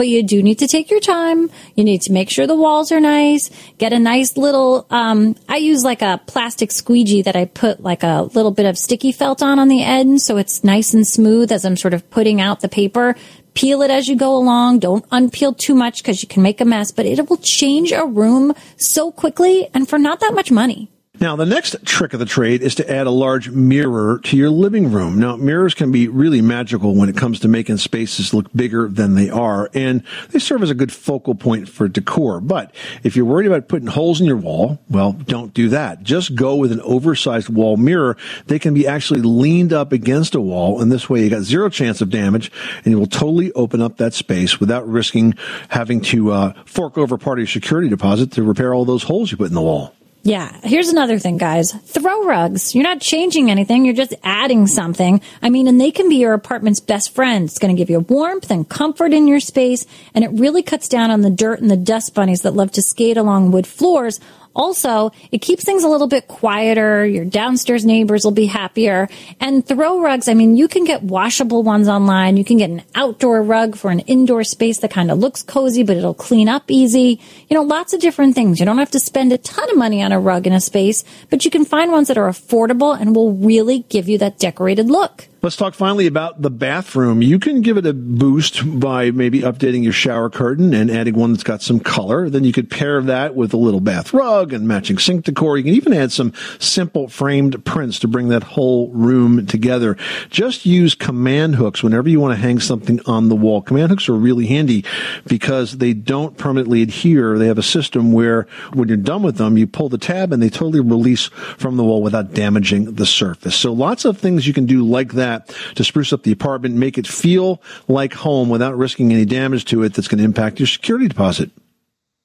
but 0.00 0.08
you 0.08 0.22
do 0.22 0.42
need 0.42 0.60
to 0.60 0.66
take 0.66 0.90
your 0.90 0.98
time. 0.98 1.50
You 1.74 1.84
need 1.84 2.00
to 2.02 2.12
make 2.12 2.30
sure 2.30 2.46
the 2.46 2.56
walls 2.56 2.90
are 2.90 3.00
nice. 3.00 3.50
Get 3.76 3.92
a 3.92 3.98
nice 3.98 4.34
little, 4.38 4.86
um, 4.88 5.36
I 5.46 5.58
use 5.58 5.84
like 5.84 6.00
a 6.00 6.18
plastic 6.26 6.72
squeegee 6.72 7.20
that 7.20 7.36
I 7.36 7.44
put 7.44 7.82
like 7.82 8.02
a 8.02 8.22
little 8.32 8.50
bit 8.50 8.64
of 8.64 8.78
sticky 8.78 9.12
felt 9.12 9.42
on 9.42 9.58
on 9.58 9.68
the 9.68 9.82
end 9.82 10.22
so 10.22 10.38
it's 10.38 10.64
nice 10.64 10.94
and 10.94 11.06
smooth 11.06 11.52
as 11.52 11.66
I'm 11.66 11.76
sort 11.76 11.92
of 11.92 12.08
putting 12.08 12.40
out 12.40 12.60
the 12.60 12.68
paper. 12.70 13.14
Peel 13.52 13.82
it 13.82 13.90
as 13.90 14.08
you 14.08 14.16
go 14.16 14.34
along. 14.34 14.78
Don't 14.78 15.06
unpeel 15.10 15.58
too 15.58 15.74
much 15.74 16.02
because 16.02 16.22
you 16.22 16.28
can 16.28 16.42
make 16.42 16.62
a 16.62 16.64
mess, 16.64 16.92
but 16.92 17.04
it 17.04 17.28
will 17.28 17.36
change 17.36 17.92
a 17.92 18.06
room 18.06 18.54
so 18.78 19.12
quickly 19.12 19.68
and 19.74 19.86
for 19.86 19.98
not 19.98 20.20
that 20.20 20.32
much 20.32 20.50
money. 20.50 20.90
Now, 21.20 21.36
the 21.36 21.44
next 21.44 21.76
trick 21.84 22.14
of 22.14 22.18
the 22.18 22.24
trade 22.24 22.62
is 22.62 22.76
to 22.76 22.90
add 22.90 23.06
a 23.06 23.10
large 23.10 23.50
mirror 23.50 24.20
to 24.24 24.38
your 24.38 24.48
living 24.48 24.90
room. 24.90 25.20
Now, 25.20 25.36
mirrors 25.36 25.74
can 25.74 25.92
be 25.92 26.08
really 26.08 26.40
magical 26.40 26.94
when 26.94 27.10
it 27.10 27.16
comes 27.16 27.40
to 27.40 27.48
making 27.48 27.76
spaces 27.76 28.32
look 28.32 28.50
bigger 28.54 28.88
than 28.88 29.16
they 29.16 29.28
are, 29.28 29.68
and 29.74 30.02
they 30.30 30.38
serve 30.38 30.62
as 30.62 30.70
a 30.70 30.74
good 30.74 30.90
focal 30.90 31.34
point 31.34 31.68
for 31.68 31.88
decor. 31.88 32.40
But 32.40 32.74
if 33.02 33.16
you're 33.16 33.26
worried 33.26 33.46
about 33.46 33.68
putting 33.68 33.88
holes 33.88 34.22
in 34.22 34.26
your 34.26 34.38
wall, 34.38 34.78
well, 34.88 35.12
don't 35.12 35.52
do 35.52 35.68
that. 35.68 36.02
Just 36.02 36.36
go 36.36 36.56
with 36.56 36.72
an 36.72 36.80
oversized 36.80 37.50
wall 37.50 37.76
mirror. 37.76 38.16
They 38.46 38.58
can 38.58 38.72
be 38.72 38.86
actually 38.86 39.20
leaned 39.20 39.74
up 39.74 39.92
against 39.92 40.34
a 40.34 40.40
wall, 40.40 40.80
and 40.80 40.90
this 40.90 41.10
way 41.10 41.22
you 41.22 41.28
got 41.28 41.42
zero 41.42 41.68
chance 41.68 42.00
of 42.00 42.08
damage, 42.08 42.50
and 42.76 42.86
you 42.86 42.98
will 42.98 43.06
totally 43.06 43.52
open 43.52 43.82
up 43.82 43.98
that 43.98 44.14
space 44.14 44.58
without 44.58 44.88
risking 44.88 45.34
having 45.68 46.00
to 46.00 46.32
uh, 46.32 46.54
fork 46.64 46.96
over 46.96 47.18
part 47.18 47.38
of 47.38 47.42
your 47.42 47.46
security 47.46 47.90
deposit 47.90 48.32
to 48.32 48.42
repair 48.42 48.72
all 48.72 48.86
those 48.86 49.02
holes 49.02 49.30
you 49.30 49.36
put 49.36 49.48
in 49.48 49.54
the 49.54 49.60
wall. 49.60 49.94
Yeah. 50.22 50.54
Here's 50.62 50.88
another 50.88 51.18
thing, 51.18 51.38
guys. 51.38 51.72
Throw 51.72 52.24
rugs. 52.24 52.74
You're 52.74 52.84
not 52.84 53.00
changing 53.00 53.50
anything. 53.50 53.86
You're 53.86 53.94
just 53.94 54.14
adding 54.22 54.66
something. 54.66 55.22
I 55.40 55.48
mean, 55.48 55.66
and 55.66 55.80
they 55.80 55.90
can 55.90 56.10
be 56.10 56.16
your 56.16 56.34
apartment's 56.34 56.80
best 56.80 57.14
friend. 57.14 57.46
It's 57.46 57.58
going 57.58 57.74
to 57.74 57.78
give 57.78 57.88
you 57.88 58.00
warmth 58.00 58.50
and 58.50 58.68
comfort 58.68 59.14
in 59.14 59.26
your 59.26 59.40
space. 59.40 59.86
And 60.14 60.22
it 60.22 60.30
really 60.32 60.62
cuts 60.62 60.88
down 60.88 61.10
on 61.10 61.22
the 61.22 61.30
dirt 61.30 61.60
and 61.60 61.70
the 61.70 61.76
dust 61.76 62.14
bunnies 62.14 62.42
that 62.42 62.52
love 62.52 62.70
to 62.72 62.82
skate 62.82 63.16
along 63.16 63.52
wood 63.52 63.66
floors 63.66 64.20
also, 64.54 65.12
it 65.30 65.38
keeps 65.38 65.64
things 65.64 65.84
a 65.84 65.88
little 65.88 66.08
bit 66.08 66.26
quieter. 66.26 67.06
Your 67.06 67.24
downstairs 67.24 67.86
neighbors 67.86 68.24
will 68.24 68.32
be 68.32 68.46
happier. 68.46 69.08
And 69.38 69.64
throw 69.66 70.00
rugs, 70.00 70.28
I 70.28 70.34
mean, 70.34 70.56
you 70.56 70.66
can 70.66 70.84
get 70.84 71.02
washable 71.02 71.62
ones 71.62 71.88
online. 71.88 72.36
You 72.36 72.44
can 72.44 72.58
get 72.58 72.70
an 72.70 72.82
outdoor 72.94 73.42
rug 73.42 73.76
for 73.76 73.90
an 73.90 74.00
indoor 74.00 74.44
space 74.44 74.78
that 74.80 74.90
kind 74.90 75.10
of 75.10 75.18
looks 75.18 75.42
cozy, 75.42 75.82
but 75.84 75.96
it'll 75.96 76.14
clean 76.14 76.48
up 76.48 76.64
easy. 76.68 77.20
You 77.48 77.54
know, 77.54 77.62
lots 77.62 77.92
of 77.92 78.00
different 78.00 78.34
things. 78.34 78.58
You 78.58 78.66
don't 78.66 78.78
have 78.78 78.90
to 78.90 79.00
spend 79.00 79.32
a 79.32 79.38
ton 79.38 79.70
of 79.70 79.76
money 79.76 80.02
on 80.02 80.12
a 80.12 80.20
rug 80.20 80.46
in 80.46 80.52
a 80.52 80.60
space, 80.60 81.04
but 81.30 81.44
you 81.44 81.50
can 81.50 81.64
find 81.64 81.92
ones 81.92 82.08
that 82.08 82.18
are 82.18 82.28
affordable 82.28 83.00
and 83.00 83.14
will 83.14 83.32
really 83.32 83.80
give 83.88 84.08
you 84.08 84.18
that 84.18 84.38
decorated 84.38 84.90
look. 84.90 85.29
Let's 85.42 85.56
talk 85.56 85.72
finally 85.72 86.06
about 86.06 86.42
the 86.42 86.50
bathroom. 86.50 87.22
You 87.22 87.38
can 87.38 87.62
give 87.62 87.78
it 87.78 87.86
a 87.86 87.94
boost 87.94 88.60
by 88.78 89.10
maybe 89.10 89.40
updating 89.40 89.82
your 89.82 89.92
shower 89.94 90.28
curtain 90.28 90.74
and 90.74 90.90
adding 90.90 91.14
one 91.14 91.32
that's 91.32 91.44
got 91.44 91.62
some 91.62 91.80
color. 91.80 92.28
Then 92.28 92.44
you 92.44 92.52
could 92.52 92.68
pair 92.68 93.00
that 93.00 93.34
with 93.34 93.54
a 93.54 93.56
little 93.56 93.80
bath 93.80 94.12
rug 94.12 94.52
and 94.52 94.68
matching 94.68 94.98
sink 94.98 95.24
decor. 95.24 95.56
You 95.56 95.64
can 95.64 95.72
even 95.72 95.94
add 95.94 96.12
some 96.12 96.34
simple 96.58 97.08
framed 97.08 97.64
prints 97.64 98.00
to 98.00 98.08
bring 98.08 98.28
that 98.28 98.42
whole 98.42 98.90
room 98.90 99.46
together. 99.46 99.96
Just 100.28 100.66
use 100.66 100.94
command 100.94 101.54
hooks 101.54 101.82
whenever 101.82 102.10
you 102.10 102.20
want 102.20 102.34
to 102.34 102.40
hang 102.40 102.60
something 102.60 103.00
on 103.06 103.30
the 103.30 103.34
wall. 103.34 103.62
Command 103.62 103.88
hooks 103.88 104.10
are 104.10 104.14
really 104.14 104.44
handy 104.44 104.84
because 105.26 105.78
they 105.78 105.94
don't 105.94 106.36
permanently 106.36 106.82
adhere. 106.82 107.38
They 107.38 107.46
have 107.46 107.56
a 107.56 107.62
system 107.62 108.12
where 108.12 108.46
when 108.74 108.88
you're 108.88 108.98
done 108.98 109.22
with 109.22 109.38
them, 109.38 109.56
you 109.56 109.66
pull 109.66 109.88
the 109.88 109.96
tab 109.96 110.34
and 110.34 110.42
they 110.42 110.50
totally 110.50 110.80
release 110.80 111.28
from 111.56 111.78
the 111.78 111.84
wall 111.84 112.02
without 112.02 112.34
damaging 112.34 112.96
the 112.96 113.06
surface. 113.06 113.56
So 113.56 113.72
lots 113.72 114.04
of 114.04 114.18
things 114.18 114.46
you 114.46 114.52
can 114.52 114.66
do 114.66 114.84
like 114.84 115.14
that 115.14 115.29
that 115.30 115.54
to 115.76 115.84
spruce 115.84 116.12
up 116.12 116.22
the 116.22 116.32
apartment, 116.32 116.74
make 116.74 116.98
it 116.98 117.06
feel 117.06 117.62
like 117.88 118.12
home 118.12 118.48
without 118.48 118.76
risking 118.76 119.12
any 119.12 119.24
damage 119.24 119.64
to 119.66 119.82
it 119.82 119.94
that's 119.94 120.08
going 120.08 120.18
to 120.18 120.24
impact 120.24 120.58
your 120.58 120.66
security 120.66 121.08
deposit. 121.08 121.50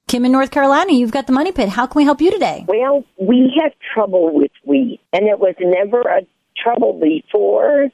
Kim 0.08 0.24
in 0.24 0.32
North 0.32 0.52
Carolina, 0.52 0.92
you've 0.92 1.10
got 1.10 1.26
the 1.26 1.32
money 1.32 1.50
pit. 1.50 1.68
How 1.68 1.86
can 1.86 1.98
we 1.98 2.04
help 2.04 2.20
you 2.20 2.30
today? 2.30 2.64
Well, 2.68 3.04
we 3.20 3.52
have 3.60 3.72
trouble 3.92 4.32
with 4.32 4.52
weed, 4.64 5.00
and 5.12 5.26
it 5.26 5.38
was 5.40 5.54
never 5.60 6.00
a 6.02 6.22
trouble 6.56 7.00
before, 7.00 7.88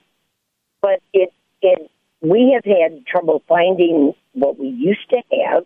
but 0.83 1.01
it 1.13 1.33
it 1.63 1.91
we 2.21 2.53
have 2.55 2.65
had 2.65 3.07
trouble 3.07 3.43
finding 3.49 4.13
what 4.35 4.59
we 4.59 4.69
used 4.69 5.09
to 5.11 5.23
have, 5.47 5.65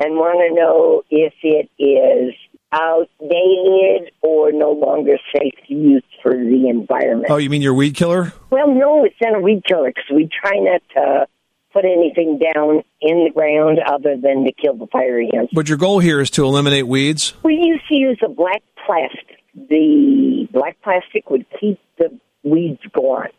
and 0.00 0.14
want 0.14 0.40
to 0.48 0.54
know 0.54 1.02
if 1.10 1.34
it 1.42 1.68
is 1.78 2.34
outdated 2.74 4.12
or 4.20 4.52
no 4.52 4.72
longer 4.72 5.18
safe 5.32 5.54
to 5.68 5.74
use 5.74 6.02
for 6.22 6.32
the 6.32 6.68
environment. 6.68 7.26
Oh, 7.30 7.36
you 7.36 7.48
mean 7.48 7.62
your 7.62 7.74
weed 7.74 7.94
killer? 7.94 8.32
Well, 8.50 8.74
no, 8.74 9.04
it's 9.04 9.16
not 9.22 9.36
a 9.36 9.40
weed 9.40 9.62
killer 9.66 9.88
because 9.90 10.10
we 10.12 10.28
try 10.28 10.58
not 10.58 10.82
to 10.94 11.26
put 11.72 11.84
anything 11.84 12.38
down 12.38 12.82
in 13.00 13.24
the 13.24 13.30
ground 13.34 13.78
other 13.84 14.16
than 14.16 14.44
to 14.44 14.52
kill 14.52 14.74
the 14.76 14.86
fire 14.86 15.20
ants. 15.20 15.52
But 15.54 15.68
your 15.68 15.78
goal 15.78 15.98
here 15.98 16.20
is 16.20 16.30
to 16.30 16.44
eliminate 16.44 16.86
weeds. 16.86 17.34
We 17.42 17.54
used 17.54 17.86
to 17.88 17.96
use 17.96 18.18
a 18.24 18.28
black 18.28 18.62
plastic. 18.86 19.38
The 19.54 20.48
black 20.52 20.80
plastic 20.82 21.30
would 21.30 21.46
keep 21.60 21.78
the 21.98 22.18
weeds 22.42 22.80
gone, 22.92 23.30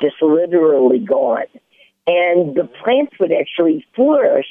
just 0.00 0.16
literally 0.22 0.98
gone. 0.98 1.46
And 2.06 2.54
the 2.56 2.68
plants 2.82 3.12
would 3.20 3.32
actually 3.32 3.84
flourish 3.94 4.46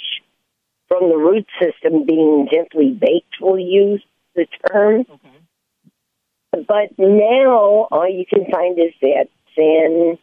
from 0.90 1.08
the 1.10 1.16
root 1.16 1.48
system 1.62 2.06
being 2.06 2.50
gently 2.52 2.92
baked, 2.92 3.36
we'll 3.40 3.60
use 3.60 4.04
the 4.36 4.46
term. 4.70 5.06
But 6.52 6.98
now 6.98 7.88
all 7.92 8.10
you 8.10 8.26
can 8.26 8.46
find 8.52 8.78
is 8.78 8.94
that 9.02 9.28
thin 9.56 10.18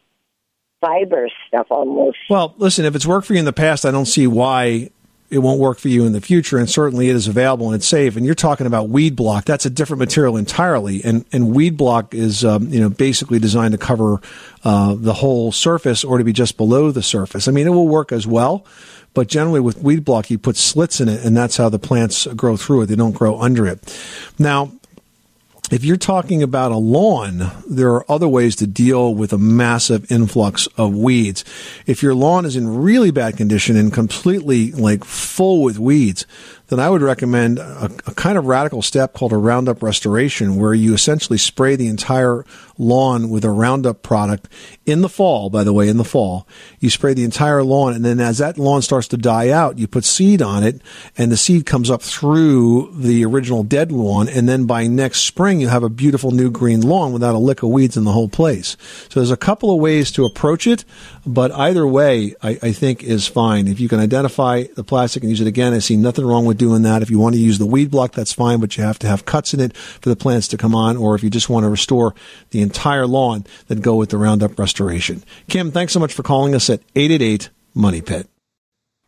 fiber 0.81 1.29
stuff 1.47 1.67
almost. 1.69 2.17
Well, 2.29 2.53
listen, 2.57 2.85
if 2.85 2.95
it's 2.95 3.07
worked 3.07 3.25
for 3.25 3.33
you 3.33 3.39
in 3.39 3.45
the 3.45 3.53
past, 3.53 3.85
I 3.85 3.91
don't 3.91 4.05
see 4.05 4.27
why 4.27 4.91
it 5.29 5.39
won't 5.39 5.59
work 5.59 5.77
for 5.77 5.89
you 5.89 6.05
in 6.05 6.13
the 6.13 6.21
future. 6.21 6.57
And 6.57 6.69
certainly 6.69 7.09
it 7.09 7.15
is 7.15 7.27
available 7.27 7.67
and 7.67 7.75
it's 7.75 7.87
safe. 7.87 8.15
And 8.15 8.25
you're 8.25 8.35
talking 8.35 8.65
about 8.65 8.89
weed 8.89 9.15
block. 9.15 9.45
That's 9.45 9.65
a 9.65 9.69
different 9.69 9.99
material 9.99 10.37
entirely. 10.37 11.03
And, 11.03 11.25
and 11.33 11.53
weed 11.53 11.75
block 11.75 12.13
is, 12.13 12.45
um, 12.45 12.69
you 12.69 12.79
know, 12.79 12.89
basically 12.89 13.39
designed 13.39 13.73
to 13.73 13.77
cover, 13.77 14.21
uh, 14.63 14.95
the 14.97 15.13
whole 15.13 15.51
surface 15.51 16.03
or 16.03 16.17
to 16.17 16.23
be 16.23 16.33
just 16.33 16.55
below 16.55 16.91
the 16.91 17.03
surface. 17.03 17.47
I 17.47 17.51
mean, 17.51 17.67
it 17.67 17.71
will 17.71 17.87
work 17.87 18.11
as 18.11 18.25
well. 18.25 18.65
But 19.17 19.29
generally 19.29 19.59
with 19.59 19.81
weed 19.81 20.05
block, 20.05 20.29
you 20.29 20.37
put 20.37 20.57
slits 20.57 21.01
in 21.01 21.09
it 21.09 21.25
and 21.25 21.35
that's 21.35 21.57
how 21.57 21.69
the 21.69 21.79
plants 21.79 22.27
grow 22.35 22.55
through 22.55 22.83
it. 22.83 22.85
They 22.85 22.95
don't 22.95 23.15
grow 23.15 23.41
under 23.41 23.65
it. 23.65 23.79
Now, 24.37 24.73
if 25.71 25.83
you're 25.83 25.97
talking 25.97 26.43
about 26.43 26.71
a 26.71 26.77
lawn, 26.77 27.51
there 27.67 27.89
are 27.95 28.05
other 28.11 28.27
ways 28.27 28.55
to 28.57 28.67
deal 28.67 29.15
with 29.15 29.33
a 29.33 29.39
massive 29.39 30.11
influx 30.11 30.67
of 30.77 30.95
weeds. 30.95 31.43
If 31.87 32.03
your 32.03 32.13
lawn 32.13 32.45
is 32.45 32.55
in 32.55 32.67
really 32.83 33.09
bad 33.09 33.37
condition 33.37 33.75
and 33.75 33.91
completely 33.91 34.71
like 34.73 35.03
full 35.03 35.63
with 35.63 35.79
weeds, 35.79 36.27
then 36.67 36.79
I 36.79 36.89
would 36.89 37.01
recommend 37.01 37.59
a, 37.59 37.85
a 38.05 38.13
kind 38.13 38.37
of 38.37 38.45
radical 38.45 38.81
step 38.81 39.13
called 39.13 39.31
a 39.31 39.37
Roundup 39.37 39.81
restoration, 39.81 40.57
where 40.57 40.73
you 40.73 40.93
essentially 40.93 41.37
spray 41.37 41.75
the 41.75 41.87
entire 41.87 42.45
lawn 42.77 43.29
with 43.29 43.45
a 43.45 43.49
Roundup 43.49 44.03
product 44.03 44.47
in 44.85 45.01
the 45.01 45.09
fall, 45.09 45.49
by 45.49 45.63
the 45.63 45.73
way, 45.73 45.87
in 45.87 45.97
the 45.97 46.03
fall. 46.03 46.47
You 46.79 46.89
spray 46.89 47.13
the 47.13 47.23
entire 47.23 47.63
lawn, 47.63 47.93
and 47.93 48.03
then 48.03 48.19
as 48.19 48.37
that 48.39 48.57
lawn 48.57 48.81
starts 48.81 49.07
to 49.09 49.17
die 49.17 49.49
out, 49.49 49.79
you 49.79 49.87
put 49.87 50.05
seed 50.05 50.41
on 50.41 50.63
it, 50.63 50.81
and 51.17 51.31
the 51.31 51.37
seed 51.37 51.65
comes 51.65 51.89
up 51.89 52.01
through 52.01 52.93
the 52.95 53.25
original 53.25 53.63
dead 53.63 53.91
lawn, 53.91 54.27
and 54.27 54.47
then 54.47 54.65
by 54.65 54.87
next 54.87 55.21
spring, 55.21 55.61
you 55.61 55.69
have 55.69 55.83
a 55.83 55.89
beautiful 55.89 56.31
new 56.31 56.51
green 56.51 56.81
lawn 56.81 57.13
without 57.13 57.35
a 57.35 57.39
lick 57.39 57.63
of 57.63 57.69
weeds 57.69 57.97
in 57.97 58.03
the 58.03 58.11
whole 58.11 58.29
place. 58.29 58.75
So 59.09 59.19
there's 59.19 59.31
a 59.31 59.37
couple 59.37 59.73
of 59.73 59.79
ways 59.79 60.11
to 60.11 60.25
approach 60.25 60.67
it, 60.67 60.83
but 61.27 61.51
either 61.51 61.85
way, 61.85 62.35
I, 62.41 62.57
I 62.61 62.71
think 62.71 63.03
is 63.03 63.27
fine. 63.27 63.67
If 63.67 63.79
you 63.79 63.89
can 63.89 63.99
identify 63.99 64.63
the 64.75 64.83
plastic 64.83 65.23
and 65.23 65.29
use 65.29 65.41
it 65.41 65.47
again, 65.47 65.73
I 65.73 65.79
see 65.79 65.97
nothing 65.97 66.25
wrong 66.25 66.45
with 66.45 66.57
doing 66.57 66.83
that. 66.83 67.01
If 67.01 67.09
you 67.09 67.19
want 67.19 67.35
to 67.35 67.41
use 67.41 67.59
the 67.59 67.65
weed 67.65 67.91
block, 67.91 68.13
that's 68.13 68.31
fine, 68.31 68.59
but 68.59 68.77
you 68.77 68.83
have 68.83 68.97
to 68.99 69.07
have 69.07 69.25
cuts 69.25 69.53
in 69.53 69.59
it 69.59 69.75
for 69.75 70.09
the 70.09 70.15
plants 70.15 70.47
to 70.49 70.57
come 70.57 70.73
on, 70.73 70.95
or 70.95 71.15
if 71.15 71.23
you 71.23 71.29
just 71.29 71.49
want 71.49 71.65
to 71.65 71.69
restore 71.69 72.15
the 72.51 72.61
entire 72.61 73.05
lawn, 73.05 73.45
then 73.67 73.81
go 73.81 73.95
with 73.95 74.09
the 74.09 74.17
Roundup 74.17 74.57
restoration. 74.57 75.23
Kim, 75.49 75.71
thanks 75.71 75.93
so 75.93 75.99
much 75.99 76.13
for 76.13 76.23
calling 76.23 76.55
us 76.55 76.69
at 76.69 76.79
888 76.95 77.49
Money 77.73 78.01
Pit. 78.01 78.29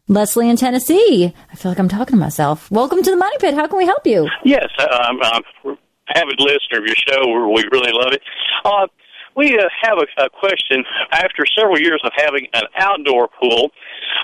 Leslie 0.09 0.49
in 0.49 0.57
Tennessee. 0.57 1.33
I 1.51 1.55
feel 1.55 1.71
like 1.71 1.79
I'm 1.79 1.87
talking 1.87 2.13
to 2.13 2.19
myself. 2.19 2.69
Welcome 2.69 3.01
to 3.03 3.11
the 3.11 3.17
Money 3.17 3.37
Pit. 3.39 3.53
How 3.53 3.67
can 3.67 3.77
we 3.77 3.85
help 3.85 4.05
you? 4.05 4.27
Yes, 4.43 4.67
uh, 4.77 4.87
I'm, 4.89 5.21
I'm 5.21 5.43
a 5.65 5.77
avid 6.17 6.39
listener 6.39 6.79
of 6.79 6.85
your 6.85 6.95
show. 6.95 7.51
We 7.53 7.63
really 7.71 7.91
love 7.93 8.11
it. 8.11 8.21
Uh, 8.65 8.87
we 9.35 9.57
uh, 9.57 9.63
have 9.81 9.97
a, 9.97 10.25
a 10.25 10.29
question. 10.29 10.83
After 11.11 11.45
several 11.57 11.79
years 11.79 12.01
of 12.03 12.11
having 12.15 12.47
an 12.53 12.63
outdoor 12.77 13.29
pool 13.39 13.71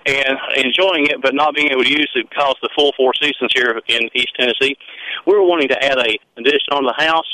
and 0.05 0.37
enjoying 0.57 1.07
it, 1.07 1.21
but 1.21 1.33
not 1.33 1.55
being 1.55 1.71
able 1.71 1.83
to 1.83 1.89
use 1.89 2.11
it 2.15 2.29
because 2.29 2.55
of 2.61 2.61
the 2.61 2.69
full 2.75 2.93
four 2.97 3.13
seasons 3.21 3.51
here 3.53 3.79
in 3.87 4.09
East 4.13 4.35
Tennessee, 4.37 4.75
we 5.25 5.33
were 5.33 5.43
wanting 5.43 5.69
to 5.69 5.83
add 5.83 5.97
a 5.97 6.17
addition 6.37 6.71
on 6.71 6.83
the 6.85 6.93
house, 6.97 7.27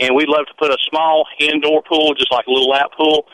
and 0.00 0.14
we'd 0.14 0.28
love 0.28 0.46
to 0.46 0.54
put 0.58 0.70
a 0.70 0.78
small 0.88 1.26
indoor 1.38 1.82
pool, 1.82 2.14
just 2.14 2.32
like 2.32 2.46
a 2.46 2.50
little 2.50 2.68
lap 2.70 2.90
pool. 2.96 3.26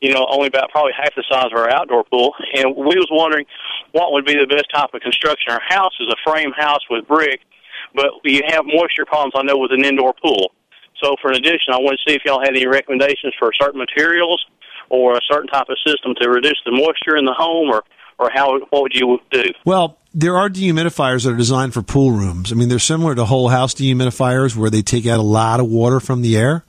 You 0.00 0.12
know, 0.12 0.26
only 0.28 0.48
about 0.48 0.68
probably 0.70 0.92
half 0.92 1.14
the 1.16 1.24
size 1.30 1.46
of 1.46 1.56
our 1.56 1.70
outdoor 1.70 2.04
pool, 2.04 2.34
and 2.54 2.76
we 2.76 2.96
was 2.96 3.08
wondering 3.10 3.46
what 3.92 4.12
would 4.12 4.26
be 4.26 4.34
the 4.34 4.46
best 4.46 4.66
type 4.74 4.92
of 4.92 5.00
construction. 5.00 5.52
Our 5.52 5.62
house 5.66 5.94
is 5.98 6.08
a 6.12 6.30
frame 6.30 6.52
house 6.52 6.82
with 6.90 7.08
brick, 7.08 7.40
but 7.94 8.10
you 8.24 8.42
have 8.48 8.66
moisture 8.66 9.06
problems. 9.06 9.32
I 9.34 9.44
know 9.44 9.56
with 9.56 9.72
an 9.72 9.84
indoor 9.84 10.12
pool. 10.12 10.52
So 11.02 11.16
for 11.20 11.30
an 11.30 11.36
addition, 11.36 11.72
I 11.72 11.78
want 11.78 11.98
to 11.98 12.10
see 12.10 12.16
if 12.16 12.22
y'all 12.24 12.40
had 12.40 12.50
any 12.50 12.66
recommendations 12.66 13.34
for 13.38 13.50
certain 13.60 13.78
materials 13.78 14.44
or 14.90 15.14
a 15.14 15.20
certain 15.28 15.48
type 15.48 15.68
of 15.68 15.76
system 15.86 16.14
to 16.20 16.30
reduce 16.30 16.60
the 16.64 16.72
moisture 16.72 17.16
in 17.16 17.24
the 17.24 17.34
home, 17.36 17.70
or 17.70 17.82
or 18.18 18.30
how 18.32 18.58
what 18.70 18.82
would 18.82 18.94
you 18.94 19.18
do? 19.30 19.44
Well, 19.64 19.98
there 20.12 20.36
are 20.36 20.48
dehumidifiers 20.48 21.24
that 21.24 21.32
are 21.32 21.36
designed 21.36 21.74
for 21.74 21.82
pool 21.82 22.12
rooms. 22.12 22.52
I 22.52 22.54
mean, 22.54 22.68
they're 22.68 22.78
similar 22.78 23.14
to 23.14 23.24
whole 23.24 23.48
house 23.48 23.74
dehumidifiers 23.74 24.54
where 24.56 24.70
they 24.70 24.82
take 24.82 25.06
out 25.06 25.18
a 25.18 25.22
lot 25.22 25.60
of 25.60 25.66
water 25.66 25.98
from 26.00 26.22
the 26.22 26.36
air. 26.36 26.64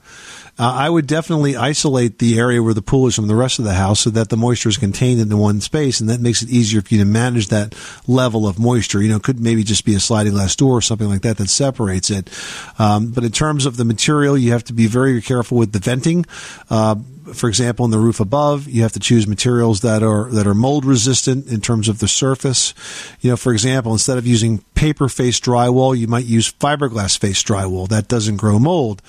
Uh, 0.58 0.72
I 0.72 0.88
would 0.88 1.06
definitely 1.06 1.54
isolate 1.56 2.18
the 2.18 2.38
area 2.38 2.62
where 2.62 2.72
the 2.72 2.82
pool 2.82 3.06
is 3.06 3.14
from 3.14 3.26
the 3.26 3.34
rest 3.34 3.58
of 3.58 3.64
the 3.64 3.74
house 3.74 4.00
so 4.00 4.10
that 4.10 4.30
the 4.30 4.36
moisture 4.36 4.70
is 4.70 4.78
contained 4.78 5.20
in 5.20 5.28
the 5.28 5.36
one 5.36 5.60
space, 5.60 6.00
and 6.00 6.08
that 6.08 6.20
makes 6.20 6.42
it 6.42 6.48
easier 6.48 6.80
for 6.80 6.94
you 6.94 7.00
to 7.00 7.06
manage 7.06 7.48
that 7.48 7.74
level 8.06 8.46
of 8.46 8.58
moisture. 8.58 9.02
You 9.02 9.10
know, 9.10 9.16
it 9.16 9.22
could 9.22 9.40
maybe 9.40 9.62
just 9.62 9.84
be 9.84 9.94
a 9.94 10.00
sliding 10.00 10.32
glass 10.32 10.56
door 10.56 10.72
or 10.72 10.82
something 10.82 11.08
like 11.08 11.22
that 11.22 11.36
that 11.36 11.50
separates 11.50 12.10
it. 12.10 12.30
Um, 12.78 13.10
but 13.10 13.22
in 13.22 13.32
terms 13.32 13.66
of 13.66 13.76
the 13.76 13.84
material, 13.84 14.38
you 14.38 14.52
have 14.52 14.64
to 14.64 14.72
be 14.72 14.86
very 14.86 15.20
careful 15.20 15.58
with 15.58 15.72
the 15.72 15.78
venting. 15.78 16.24
Uh, 16.70 16.96
for 17.34 17.48
example, 17.48 17.84
in 17.84 17.90
the 17.90 17.98
roof 17.98 18.20
above, 18.20 18.68
you 18.68 18.82
have 18.82 18.92
to 18.92 19.00
choose 19.00 19.26
materials 19.26 19.80
that 19.80 20.02
are 20.02 20.30
that 20.30 20.46
are 20.46 20.54
mold 20.54 20.84
resistant 20.84 21.48
in 21.48 21.60
terms 21.60 21.88
of 21.88 21.98
the 21.98 22.08
surface. 22.08 22.72
You 23.20 23.30
know, 23.30 23.36
for 23.36 23.52
example, 23.52 23.92
instead 23.92 24.18
of 24.18 24.26
using 24.26 24.58
paper 24.76 25.08
faced 25.08 25.42
drywall, 25.44 25.98
you 25.98 26.06
might 26.06 26.26
use 26.26 26.52
fiberglass 26.52 27.18
faced 27.18 27.46
drywall 27.46 27.88
that 27.88 28.06
doesn't 28.06 28.36
grow 28.36 28.60
mold 28.60 29.02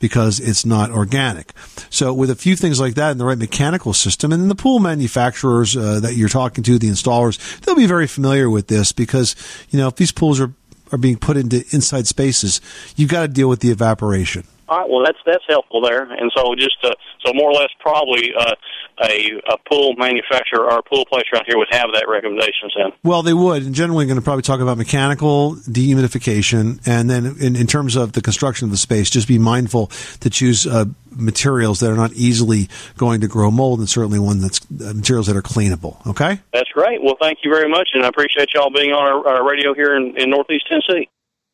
because 0.00 0.40
it's 0.40 0.66
not 0.66 0.90
organic. 0.90 1.52
So 1.90 2.12
with 2.12 2.30
a 2.30 2.34
few 2.34 2.56
things 2.56 2.80
like 2.80 2.94
that 2.94 3.12
and 3.12 3.20
the 3.20 3.24
right 3.24 3.38
mechanical 3.38 3.92
system, 3.92 4.32
and 4.32 4.50
the 4.50 4.56
pool 4.56 4.80
manufacturers 4.80 5.76
uh, 5.76 6.00
that 6.00 6.14
you're 6.14 6.28
talking 6.28 6.64
to, 6.64 6.78
the 6.78 6.88
installers, 6.88 7.60
they'll 7.60 7.76
be 7.76 7.86
very 7.86 8.08
familiar 8.08 8.50
with 8.50 8.66
this 8.66 8.90
because 8.90 9.36
you 9.68 9.78
know 9.78 9.86
if 9.86 9.96
these 9.96 10.10
pools 10.10 10.40
are 10.40 10.52
are 10.92 10.98
being 10.98 11.16
put 11.16 11.36
into 11.36 11.64
inside 11.70 12.06
spaces, 12.08 12.60
you've 12.96 13.10
got 13.10 13.22
to 13.22 13.28
deal 13.28 13.48
with 13.48 13.60
the 13.60 13.70
evaporation. 13.70 14.44
All 14.68 14.78
right, 14.78 14.88
well 14.88 15.04
that's 15.04 15.18
that's 15.26 15.44
helpful 15.48 15.80
there, 15.80 16.02
and 16.02 16.32
so 16.34 16.54
just 16.54 16.76
uh, 16.82 16.92
so 17.24 17.32
more 17.34 17.50
or 17.50 17.54
less 17.54 17.70
probably 17.80 18.32
uh, 18.38 18.54
a 19.02 19.40
a 19.48 19.56
pool 19.68 19.94
manufacturer 19.96 20.64
or 20.64 20.78
a 20.78 20.82
pool 20.82 21.04
place 21.06 21.24
around 21.32 21.44
here 21.46 21.56
would 21.56 21.68
have 21.70 21.90
that 21.94 22.06
recommendations 22.08 22.72
then. 22.76 22.92
Well, 23.02 23.22
they 23.22 23.34
would, 23.34 23.62
and 23.62 23.74
generally 23.74 24.06
going 24.06 24.16
to 24.18 24.22
probably 24.22 24.42
talk 24.42 24.60
about 24.60 24.78
mechanical 24.78 25.54
dehumidification, 25.54 26.80
and 26.86 27.08
then 27.08 27.36
in, 27.40 27.56
in 27.56 27.66
terms 27.66 27.96
of 27.96 28.12
the 28.12 28.22
construction 28.22 28.66
of 28.66 28.70
the 28.70 28.76
space, 28.76 29.10
just 29.10 29.28
be 29.28 29.38
mindful 29.38 29.86
to 30.20 30.30
choose 30.30 30.66
uh, 30.66 30.84
materials 31.10 31.80
that 31.80 31.90
are 31.90 31.96
not 31.96 32.12
easily 32.12 32.68
going 32.96 33.20
to 33.22 33.28
grow 33.28 33.50
mold, 33.50 33.78
and 33.78 33.88
certainly 33.88 34.18
one 34.18 34.40
that's 34.40 34.60
uh, 34.60 34.92
materials 34.94 35.26
that 35.26 35.36
are 35.36 35.42
cleanable. 35.42 36.04
Okay. 36.06 36.40
That's 36.52 36.70
great. 36.70 37.02
Well, 37.02 37.16
thank 37.20 37.38
you 37.42 37.52
very 37.52 37.68
much, 37.68 37.90
and 37.94 38.04
I 38.04 38.08
appreciate 38.08 38.52
y'all 38.54 38.70
being 38.70 38.92
on 38.92 39.02
our, 39.02 39.36
our 39.36 39.48
radio 39.48 39.74
here 39.74 39.96
in, 39.96 40.14
in 40.16 40.30
Northeast 40.30 40.66
Tennessee. 40.68 41.08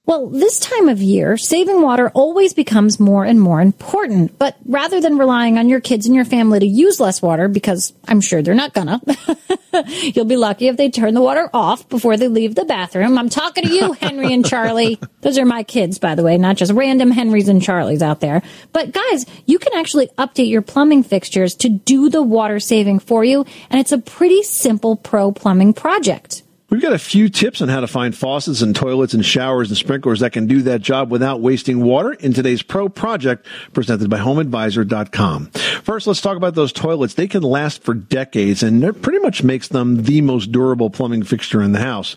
Well, 0.07 0.29
this 0.29 0.61
time 0.61 0.89
of 0.89 1.03
year, 1.03 1.37
saving 1.37 1.83
water 1.83 2.11
always 2.11 2.55
becomes 2.55 3.01
more 3.01 3.25
and 3.25 3.41
more 3.41 3.61
important. 3.61 4.39
But 4.39 4.57
rather 4.65 5.01
than 5.01 5.19
relying 5.19 5.59
on 5.59 5.69
your 5.69 5.81
kids 5.81 6.07
and 6.07 6.15
your 6.15 6.25
family 6.25 6.61
to 6.61 6.67
use 6.67 7.01
less 7.01 7.21
water, 7.21 7.49
because 7.49 7.93
I'm 8.07 8.21
sure 8.21 8.41
they're 8.41 8.55
not 8.55 8.73
gonna, 8.73 9.01
you'll 10.15 10.25
be 10.25 10.37
lucky 10.37 10.69
if 10.69 10.77
they 10.77 10.91
turn 10.91 11.15
the 11.15 11.21
water 11.21 11.51
off 11.53 11.89
before 11.89 12.17
they 12.17 12.29
leave 12.29 12.55
the 12.55 12.65
bathroom. 12.65 13.19
I'm 13.19 13.29
talking 13.29 13.65
to 13.65 13.75
you, 13.75 13.93
Henry 13.95 14.33
and 14.33 14.47
Charlie. 14.47 15.01
Those 15.23 15.39
are 15.39 15.45
my 15.45 15.65
kids, 15.65 15.99
by 15.99 16.15
the 16.15 16.23
way, 16.23 16.39
not 16.39 16.57
just 16.57 16.73
random 16.73 17.11
Henrys 17.11 17.49
and 17.49 17.61
Charlies 17.61 18.01
out 18.01 18.21
there. 18.21 18.43
But 18.73 18.93
guys, 18.93 19.27
you 19.47 19.59
can 19.59 19.75
actually 19.75 20.07
update 20.19 20.51
your 20.51 20.63
plumbing 20.63 21.03
fixtures 21.03 21.57
to 21.57 21.69
do 21.69 22.11
the 22.11 22.23
water 22.23 22.61
saving 22.61 23.01
for 23.01 23.25
you. 23.25 23.45
And 23.71 23.81
it's 23.81 23.91
a 23.91 23.99
pretty 23.99 24.45
simple 24.45 24.95
pro 24.95 25.33
plumbing 25.33 25.75
project. 25.75 26.45
We've 26.77 26.83
got 26.83 26.93
a 26.93 26.99
few 26.99 27.31
tips 27.31 27.63
on 27.63 27.71
how 27.71 27.81
to 27.81 27.87
find 27.87 28.15
faucets 28.15 28.61
and 28.61 28.77
toilets 28.77 29.15
and 29.15 29.25
showers 29.25 29.71
and 29.71 29.79
sprinklers 29.79 30.21
that 30.21 30.35
can 30.35 30.47
do 30.47 30.61
that 30.61 30.83
job 30.83 31.11
without 31.11 31.41
wasting 31.41 31.83
water 31.83 32.13
in 32.13 32.35
today's 32.35 32.63
Pro 32.63 32.91
Project 32.91 33.47
presented 33.73 34.11
by 34.11 34.19
HomeAdvisor.com. 34.19 35.47
First, 35.47 36.07
let's 36.07 36.21
talk 36.21 36.37
about 36.37 36.55
those 36.55 36.75
toilets. 36.75 37.15
They 37.15 37.29
can 37.29 37.43
last 37.43 37.83
for 37.83 37.95
decades 37.95 38.63
and 38.63 38.85
it 38.85 39.01
pretty 39.01 39.21
much 39.21 39.43
makes 39.43 39.69
them 39.69 40.03
the 40.03 40.21
most 40.21 40.53
durable 40.53 40.91
plumbing 40.91 41.23
fixture 41.23 41.63
in 41.63 41.73
the 41.73 41.81
house. 41.81 42.15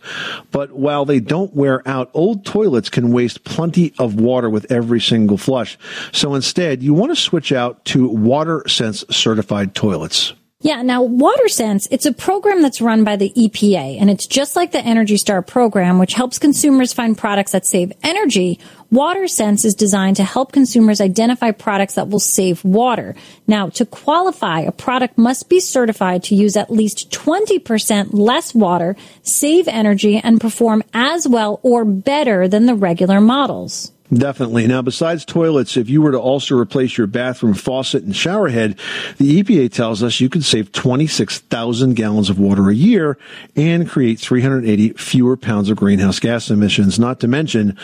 But 0.51 0.73
while 0.73 1.05
they 1.05 1.21
don't 1.21 1.55
wear 1.55 1.81
out, 1.87 2.11
old 2.13 2.45
toilets 2.45 2.89
can 2.89 3.13
waste 3.13 3.45
plenty 3.45 3.93
of 3.97 4.19
water 4.19 4.49
with 4.49 4.69
every 4.69 4.99
single 4.99 5.37
flush. 5.37 5.77
So 6.11 6.35
instead, 6.35 6.83
you 6.83 6.93
want 6.93 7.13
to 7.13 7.15
switch 7.15 7.53
out 7.53 7.85
to 7.85 8.09
WaterSense 8.09 9.13
certified 9.13 9.73
toilets. 9.73 10.33
Yeah, 10.61 10.81
now 10.81 11.07
WaterSense, 11.07 11.87
it's 11.89 12.05
a 12.05 12.11
program 12.11 12.61
that's 12.61 12.81
run 12.81 13.05
by 13.05 13.15
the 13.15 13.29
EPA, 13.29 13.97
and 13.97 14.09
it's 14.09 14.27
just 14.27 14.57
like 14.57 14.73
the 14.73 14.81
Energy 14.81 15.15
Star 15.15 15.41
program, 15.41 15.99
which 15.99 16.15
helps 16.15 16.37
consumers 16.37 16.91
find 16.91 17.17
products 17.17 17.53
that 17.53 17.65
save 17.65 17.93
energy. 18.03 18.59
WaterSense 18.91 19.63
is 19.63 19.73
designed 19.73 20.17
to 20.17 20.25
help 20.25 20.51
consumers 20.51 20.99
identify 20.99 21.51
products 21.51 21.93
that 21.93 22.09
will 22.09 22.19
save 22.19 22.65
water. 22.65 23.15
Now, 23.47 23.69
to 23.69 23.85
qualify, 23.85 24.59
a 24.59 24.73
product 24.73 25.17
must 25.17 25.47
be 25.47 25.61
certified 25.61 26.23
to 26.23 26.35
use 26.35 26.57
at 26.57 26.69
least 26.69 27.09
20% 27.09 28.09
less 28.11 28.53
water, 28.53 28.97
save 29.23 29.69
energy, 29.69 30.17
and 30.17 30.41
perform 30.41 30.83
as 30.93 31.25
well 31.25 31.61
or 31.63 31.85
better 31.85 32.49
than 32.49 32.65
the 32.65 32.75
regular 32.75 33.21
models. 33.21 33.93
Definitely. 34.11 34.65
Now, 34.65 34.81
besides 34.81 35.23
toilets, 35.23 35.77
if 35.77 35.87
you 35.87 36.01
were 36.01 36.11
to 36.11 36.19
also 36.19 36.57
replace 36.57 36.97
your 36.97 37.05
bathroom 37.05 37.53
faucet 37.53 38.03
and 38.03 38.15
shower 38.15 38.49
head, 38.49 38.79
the 39.17 39.43
EPA 39.43 39.71
tells 39.71 40.01
us 40.01 40.19
you 40.19 40.29
could 40.29 40.43
save 40.43 40.71
26,000 40.71 41.93
gallons 41.93 42.29
of 42.29 42.39
water 42.39 42.69
a 42.69 42.75
year 42.75 43.19
and 43.55 43.87
create 43.87 44.19
380 44.19 44.93
fewer 44.93 45.37
pounds 45.37 45.69
of 45.69 45.77
greenhouse 45.77 46.19
gas 46.19 46.49
emissions, 46.49 46.97
not 46.97 47.19
to 47.19 47.27
mention 47.27 47.77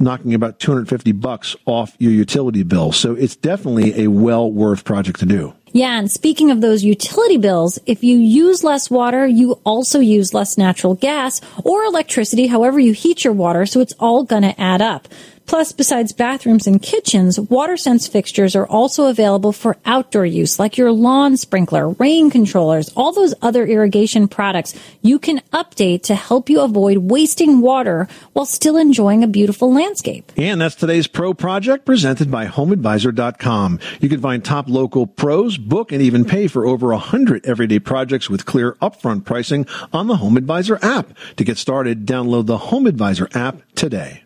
knocking 0.00 0.34
about 0.34 0.58
250 0.58 1.12
bucks 1.12 1.54
off 1.64 1.94
your 1.98 2.12
utility 2.12 2.64
bill. 2.64 2.90
So 2.90 3.14
it's 3.14 3.36
definitely 3.36 4.02
a 4.02 4.08
well 4.08 4.50
worth 4.50 4.84
project 4.84 5.20
to 5.20 5.26
do. 5.26 5.54
Yeah, 5.72 5.98
and 5.98 6.10
speaking 6.10 6.50
of 6.50 6.60
those 6.60 6.82
utility 6.82 7.36
bills, 7.36 7.78
if 7.86 8.02
you 8.02 8.16
use 8.16 8.64
less 8.64 8.90
water, 8.90 9.26
you 9.26 9.60
also 9.64 10.00
use 10.00 10.32
less 10.32 10.56
natural 10.56 10.94
gas 10.94 11.40
or 11.62 11.84
electricity, 11.84 12.46
however 12.46 12.80
you 12.80 12.94
heat 12.94 13.22
your 13.22 13.34
water, 13.34 13.66
so 13.66 13.80
it's 13.80 13.92
all 14.00 14.24
gonna 14.24 14.54
add 14.56 14.80
up. 14.80 15.08
Plus, 15.48 15.72
besides 15.72 16.12
bathrooms 16.12 16.66
and 16.66 16.82
kitchens, 16.82 17.38
WaterSense 17.38 18.06
fixtures 18.06 18.54
are 18.54 18.66
also 18.66 19.06
available 19.06 19.50
for 19.50 19.78
outdoor 19.86 20.26
use, 20.26 20.58
like 20.58 20.76
your 20.76 20.92
lawn 20.92 21.38
sprinkler, 21.38 21.88
rain 21.88 22.28
controllers, 22.28 22.90
all 22.94 23.12
those 23.12 23.34
other 23.40 23.66
irrigation 23.66 24.28
products 24.28 24.78
you 25.00 25.18
can 25.18 25.40
update 25.54 26.02
to 26.02 26.14
help 26.14 26.50
you 26.50 26.60
avoid 26.60 26.98
wasting 26.98 27.62
water 27.62 28.06
while 28.34 28.44
still 28.44 28.76
enjoying 28.76 29.24
a 29.24 29.26
beautiful 29.26 29.72
landscape. 29.72 30.30
And 30.36 30.60
that's 30.60 30.74
today's 30.74 31.06
Pro 31.06 31.32
Project 31.32 31.86
presented 31.86 32.30
by 32.30 32.46
HomeAdvisor.com. 32.46 33.80
You 34.00 34.08
can 34.10 34.20
find 34.20 34.44
top 34.44 34.68
local 34.68 35.06
pros, 35.06 35.56
book, 35.56 35.92
and 35.92 36.02
even 36.02 36.26
pay 36.26 36.48
for 36.48 36.66
over 36.66 36.88
100 36.88 37.46
everyday 37.46 37.78
projects 37.78 38.28
with 38.28 38.44
clear 38.44 38.72
upfront 38.82 39.24
pricing 39.24 39.66
on 39.94 40.08
the 40.08 40.16
HomeAdvisor 40.16 40.82
app. 40.82 41.16
To 41.36 41.44
get 41.44 41.56
started, 41.56 42.04
download 42.04 42.44
the 42.44 42.58
HomeAdvisor 42.58 43.34
app 43.34 43.62
today. 43.74 44.24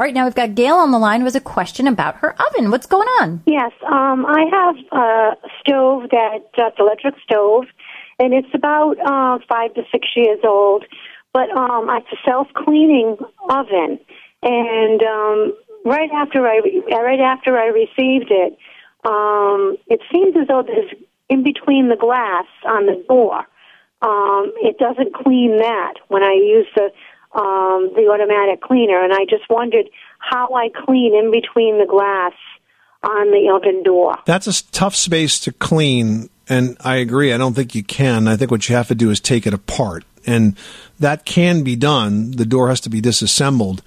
All 0.00 0.06
right, 0.06 0.14
now 0.14 0.24
we've 0.24 0.34
got 0.34 0.54
Gail 0.54 0.76
on 0.76 0.92
the 0.92 0.98
line 0.98 1.24
with 1.24 1.36
a 1.36 1.42
question 1.42 1.86
about 1.86 2.16
her 2.16 2.34
oven. 2.40 2.70
What's 2.70 2.86
going 2.86 3.06
on? 3.20 3.42
Yes, 3.44 3.70
um, 3.86 4.24
I 4.24 4.46
have 4.50 4.74
a 4.92 5.32
stove 5.60 6.08
that 6.10 6.38
that's 6.56 6.76
electric 6.78 7.16
stove, 7.22 7.64
and 8.18 8.32
it's 8.32 8.48
about 8.54 8.96
uh, 8.98 9.40
five 9.46 9.74
to 9.74 9.82
six 9.92 10.08
years 10.16 10.38
old. 10.42 10.86
But 11.34 11.50
um, 11.50 11.90
it's 11.90 12.06
a 12.14 12.16
self-cleaning 12.26 13.18
oven, 13.50 13.98
and 14.42 15.02
um, 15.02 15.54
right 15.84 16.08
after 16.14 16.48
I 16.48 16.60
right 16.90 17.20
after 17.20 17.58
I 17.58 17.66
received 17.66 18.30
it, 18.30 18.56
um, 19.04 19.76
it 19.88 20.00
seems 20.10 20.34
as 20.40 20.48
though 20.48 20.62
there's 20.66 20.94
in 21.28 21.42
between 21.44 21.90
the 21.90 21.96
glass 21.96 22.46
on 22.64 22.86
the 22.86 23.04
door. 23.06 23.40
Um, 24.00 24.50
it 24.62 24.78
doesn't 24.78 25.12
clean 25.12 25.58
that 25.58 25.96
when 26.08 26.22
I 26.22 26.32
use 26.32 26.66
the 26.74 26.90
um, 27.32 27.90
the 27.94 28.08
automatic 28.12 28.60
cleaner, 28.60 29.02
and 29.02 29.12
I 29.12 29.24
just 29.28 29.48
wondered 29.48 29.88
how 30.18 30.54
I 30.54 30.68
clean 30.68 31.14
in 31.14 31.30
between 31.30 31.78
the 31.78 31.86
glass 31.86 32.32
on 33.02 33.30
the 33.30 33.50
oven 33.54 33.82
door. 33.82 34.16
That's 34.26 34.46
a 34.46 34.70
tough 34.72 34.94
space 34.94 35.38
to 35.40 35.52
clean, 35.52 36.28
and 36.48 36.76
I 36.80 36.96
agree. 36.96 37.32
I 37.32 37.38
don't 37.38 37.54
think 37.54 37.74
you 37.74 37.82
can. 37.82 38.28
I 38.28 38.36
think 38.36 38.50
what 38.50 38.68
you 38.68 38.74
have 38.74 38.88
to 38.88 38.94
do 38.94 39.10
is 39.10 39.20
take 39.20 39.46
it 39.46 39.54
apart, 39.54 40.04
and 40.26 40.56
that 40.98 41.24
can 41.24 41.62
be 41.62 41.76
done. 41.76 42.32
The 42.32 42.44
door 42.44 42.68
has 42.68 42.80
to 42.82 42.90
be 42.90 43.00
disassembled, 43.00 43.82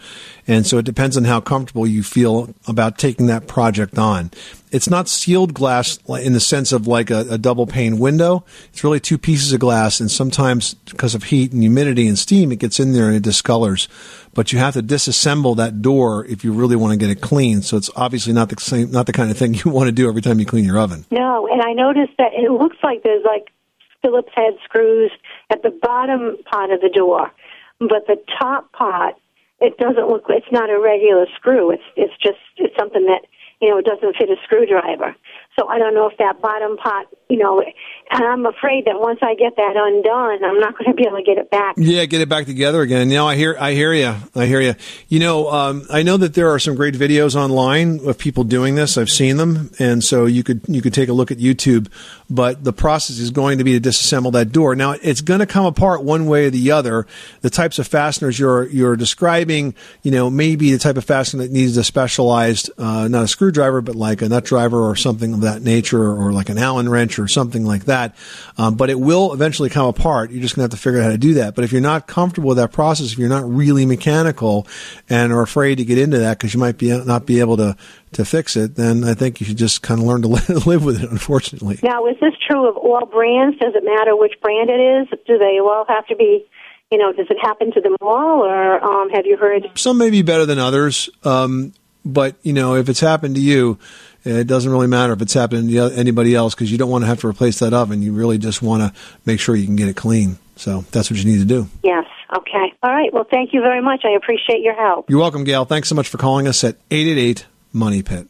and 0.48 0.66
so 0.66 0.78
it 0.78 0.86
depends 0.86 1.18
on 1.18 1.26
how 1.26 1.42
comfortable 1.42 1.86
you 1.86 2.02
feel 2.02 2.54
about 2.68 2.98
taking 2.98 3.28
that 3.28 3.48
project 3.48 3.98
on. 3.98 4.32
It's 4.74 4.90
not 4.90 5.08
sealed 5.08 5.54
glass 5.54 6.00
in 6.10 6.34
the 6.34 6.40
sense 6.40 6.72
of 6.72 6.88
like 6.88 7.12
a, 7.12 7.20
a 7.30 7.38
double 7.38 7.68
pane 7.68 8.00
window. 8.00 8.44
It's 8.70 8.84
really 8.84 9.00
two 9.00 9.20
pieces 9.20 9.54
of 9.54 9.60
glass, 9.60 10.00
and 10.00 10.10
sometimes 10.10 10.74
because 10.74 11.14
of 11.14 11.26
heat 11.26 11.54
and 11.54 11.62
humidity 11.62 12.08
and 12.08 12.18
steam, 12.18 12.52
it 12.52 12.58
gets 12.58 12.80
in 12.80 12.92
there 12.92 13.08
and 13.08 13.16
it 13.16 13.24
discolors. 13.24 13.88
But 14.34 14.52
you 14.52 14.58
have 14.58 14.74
to 14.74 14.82
disassemble 14.82 15.56
that 15.58 15.84
door 15.84 16.26
if 16.26 16.44
you 16.44 16.54
really 16.54 16.76
want 16.76 16.92
to 16.92 16.98
get 16.98 17.12
it 17.16 17.22
clean. 17.22 17.62
So 17.62 17.78
it's 17.78 17.92
obviously 17.96 18.34
not 18.34 18.50
the 18.50 18.60
same, 18.60 18.90
not 18.90 19.06
the 19.06 19.14
kind 19.14 19.30
of 19.30 19.38
thing 19.38 19.54
you 19.64 19.70
want 19.70 19.90
to 19.90 19.92
do 19.92 20.10
every 20.10 20.24
time 20.24 20.40
you 20.40 20.46
clean 20.48 20.66
your 20.66 20.80
oven. 20.80 21.06
No, 21.12 21.48
and 21.48 21.62
I 21.62 21.74
noticed 21.74 22.18
that 22.18 22.34
it 22.34 22.50
looks 22.50 22.78
like 22.82 23.04
there's 23.04 23.24
like 23.24 23.54
Phillips 24.02 24.32
head 24.36 24.56
screws 24.66 25.12
at 25.52 25.62
the 25.62 25.70
bottom 25.70 26.38
part 26.52 26.72
of 26.72 26.82
the 26.82 26.90
door, 26.90 27.32
but 27.80 28.08
the 28.08 28.18
top 28.40 28.72
part 28.72 29.16
it 29.62 29.78
doesn't 29.78 30.08
look. 30.08 30.26
It's 30.30 30.52
not 30.52 30.70
a 30.70 30.80
regular 30.80 31.26
screw. 31.36 31.72
It's 31.72 31.84
it's 31.96 32.14
just 32.22 32.40
it's 32.58 32.76
something 32.78 33.06
that 33.06 33.26
you 33.64 33.70
know 33.70 33.78
it 33.78 33.86
doesn't 33.86 34.18
fit 34.18 34.30
a 34.30 34.36
screwdriver. 34.44 35.16
So 35.56 35.68
I 35.68 35.78
don't 35.78 35.94
know 35.94 36.10
if 36.10 36.18
that 36.18 36.42
bottom 36.42 36.78
part, 36.78 37.08
you 37.30 37.38
know, 37.38 37.62
and 37.62 38.24
I'm 38.24 38.46
afraid 38.46 38.86
that 38.86 39.00
once 39.00 39.20
I 39.22 39.36
get 39.36 39.56
that 39.56 39.76
undone, 39.76 40.44
I'm 40.44 40.60
not 40.60 40.76
going 40.78 40.92
to 40.92 40.96
be 40.96 41.06
able 41.08 41.18
to 41.18 41.24
get 41.24 41.38
it 41.38 41.52
back. 41.52 41.76
Yeah, 41.78 42.06
get 42.06 42.22
it 42.22 42.30
back 42.30 42.48
together 42.48 42.82
again. 42.82 43.10
Know, 43.10 43.28
I 43.28 43.36
hear, 43.36 43.56
I 43.60 43.74
hear 43.74 43.94
you. 43.94 44.16
I 44.36 44.48
hear 44.48 44.62
you. 44.62 44.74
You 45.10 45.20
know, 45.20 45.52
um, 45.52 45.86
I 45.92 46.02
know 46.02 46.18
that 46.18 46.34
there 46.34 46.50
are 46.50 46.58
some 46.58 46.76
great 46.76 46.96
videos 46.96 47.36
online 47.36 48.00
of 48.08 48.18
people 48.18 48.44
doing 48.44 48.74
this. 48.74 48.98
I've 48.98 49.12
seen 49.12 49.38
them, 49.38 49.70
and 49.78 50.04
so 50.04 50.26
you 50.26 50.44
could 50.44 50.62
you 50.68 50.82
could 50.82 50.94
take 50.94 51.10
a 51.10 51.14
look 51.14 51.30
at 51.30 51.38
YouTube. 51.38 51.88
But 52.30 52.64
the 52.64 52.74
process 52.74 53.20
is 53.20 53.30
going 53.30 53.60
to 53.60 53.64
be 53.64 53.80
to 53.80 53.90
disassemble 53.90 54.32
that 54.32 54.52
door. 54.52 54.76
Now, 54.76 54.96
it's 55.04 55.22
going 55.22 55.40
to 55.40 55.46
come 55.46 55.66
apart 55.66 56.04
one 56.04 56.26
way 56.26 56.48
or 56.48 56.50
the 56.50 56.72
other. 56.72 57.06
The 57.42 57.52
types 57.52 57.78
of 57.78 57.88
fasteners 57.88 58.40
you're 58.40 58.68
you're 58.70 58.96
describing, 58.96 59.76
you 60.02 60.10
know, 60.10 60.32
maybe 60.32 60.72
the 60.72 60.80
type 60.80 60.98
of 60.98 61.06
fastener 61.06 61.44
that 61.44 61.52
needs 61.52 61.78
a 61.78 61.84
specialized, 61.84 62.72
uh, 62.80 63.08
not 63.08 63.24
a 63.24 63.28
screwdriver, 63.28 63.82
but 63.82 63.96
like 63.96 64.24
a 64.24 64.30
nut 64.30 64.46
driver 64.46 64.90
or 64.90 64.96
something 64.96 65.43
that 65.44 65.62
nature, 65.62 66.04
or 66.04 66.32
like 66.34 66.50
an 66.50 66.58
Allen 66.58 66.90
wrench 66.90 67.20
or 67.20 67.28
something 67.28 67.66
like 67.66 67.86
that. 67.86 68.16
Um, 68.58 68.76
but 68.76 68.90
it 68.90 69.00
will 69.00 69.34
eventually 69.34 69.70
come 69.70 69.88
apart. 69.88 70.32
You're 70.32 70.42
just 70.42 70.56
going 70.56 70.68
to 70.68 70.74
have 70.74 70.80
to 70.80 70.84
figure 70.84 71.00
out 71.00 71.06
how 71.06 71.12
to 71.12 71.18
do 71.18 71.36
that. 71.36 71.56
But 71.56 71.64
if 71.64 71.72
you're 71.72 71.82
not 71.82 72.08
comfortable 72.08 72.50
with 72.50 72.58
that 72.58 72.72
process, 72.72 73.12
if 73.12 73.18
you're 73.18 73.30
not 73.30 73.50
really 73.50 73.86
mechanical 73.86 74.68
and 75.10 75.32
are 75.32 75.42
afraid 75.42 75.76
to 75.76 75.86
get 75.86 75.98
into 75.98 76.20
that 76.20 76.38
because 76.38 76.54
you 76.54 76.60
might 76.60 76.78
be 76.78 76.90
not 77.06 77.26
be 77.26 77.40
able 77.40 77.58
to 77.58 77.76
to 78.14 78.26
fix 78.26 78.56
it, 78.56 78.76
then 78.76 79.04
I 79.04 79.14
think 79.14 79.40
you 79.40 79.46
should 79.46 79.58
just 79.58 79.82
kind 79.82 80.00
of 80.00 80.06
learn 80.06 80.22
to 80.22 80.28
live 80.68 80.84
with 80.84 81.04
it. 81.04 81.10
Unfortunately. 81.10 81.80
Now, 81.84 82.08
is 82.08 82.16
this 82.20 82.34
true 82.48 82.68
of 82.68 82.78
all 82.78 83.06
brands? 83.06 83.58
Does 83.60 83.74
it 83.76 83.84
matter 83.84 84.16
which 84.16 84.34
brand 84.42 84.70
it 84.70 84.80
is? 84.80 85.20
Do 85.26 85.38
they 85.38 85.60
all 85.60 85.86
have 85.88 86.08
to 86.08 86.16
be? 86.16 86.46
You 86.92 87.00
know, 87.00 87.12
does 87.12 87.26
it 87.30 87.38
happen 87.42 87.72
to 87.72 87.82
them 87.82 87.96
all, 88.02 88.46
or 88.46 88.84
um, 88.84 89.10
have 89.10 89.26
you 89.26 89.36
heard? 89.36 89.72
Some 89.76 89.98
may 89.98 90.12
be 90.12 90.22
better 90.22 90.46
than 90.46 90.60
others, 90.60 91.10
um, 91.24 91.74
but 92.06 92.36
you 92.44 92.54
know, 92.54 92.76
if 92.76 92.88
it's 92.88 93.00
happened 93.00 93.36
to 93.36 93.42
you, 93.42 93.80
it 94.24 94.48
doesn't 94.48 94.72
really 94.72 94.88
matter 94.88 95.14
if 95.14 95.22
it's 95.22 95.34
happening 95.34 95.70
to 95.70 95.92
anybody 95.96 96.36
else 96.36 96.56
because 96.56 96.72
you 96.72 96.78
don't 96.78 96.90
want 96.90 97.04
to 97.04 97.08
have 97.08 97.20
to 97.22 97.28
replace 97.28 97.60
that 97.60 97.74
oven. 97.74 98.02
You 98.02 98.14
really 98.14 98.38
just 98.38 98.62
want 98.62 98.82
to 98.82 99.00
make 99.26 99.40
sure 99.40 99.56
you 99.56 99.66
can 99.66 99.76
get 99.76 99.88
it 99.88 99.96
clean. 99.96 100.38
So 100.56 100.86
that's 100.92 101.10
what 101.10 101.20
you 101.20 101.26
need 101.30 101.40
to 101.40 101.46
do. 101.46 101.68
Yes. 101.84 102.06
Okay. 102.36 102.74
All 102.82 102.92
right. 102.92 103.14
Well, 103.14 103.26
thank 103.30 103.54
you 103.54 103.62
very 103.62 103.82
much. 103.82 104.04
I 104.06 104.12
appreciate 104.12 104.62
your 104.62 104.76
help. 104.76 105.10
You're 105.10 105.20
welcome, 105.20 105.44
Gail. 105.44 105.66
Thanks 105.66 105.90
so 105.90 105.96
much 105.96 106.08
for 106.08 106.18
calling 106.18 106.48
us 106.48 106.64
at 106.64 106.78
888 106.90 107.46
Money 107.72 108.02
Pit. 108.02 108.28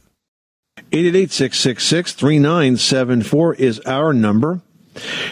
888 0.92 1.30
666 1.30 2.12
3974 2.12 3.54
is 3.54 3.80
our 3.80 4.12
number. 4.12 4.60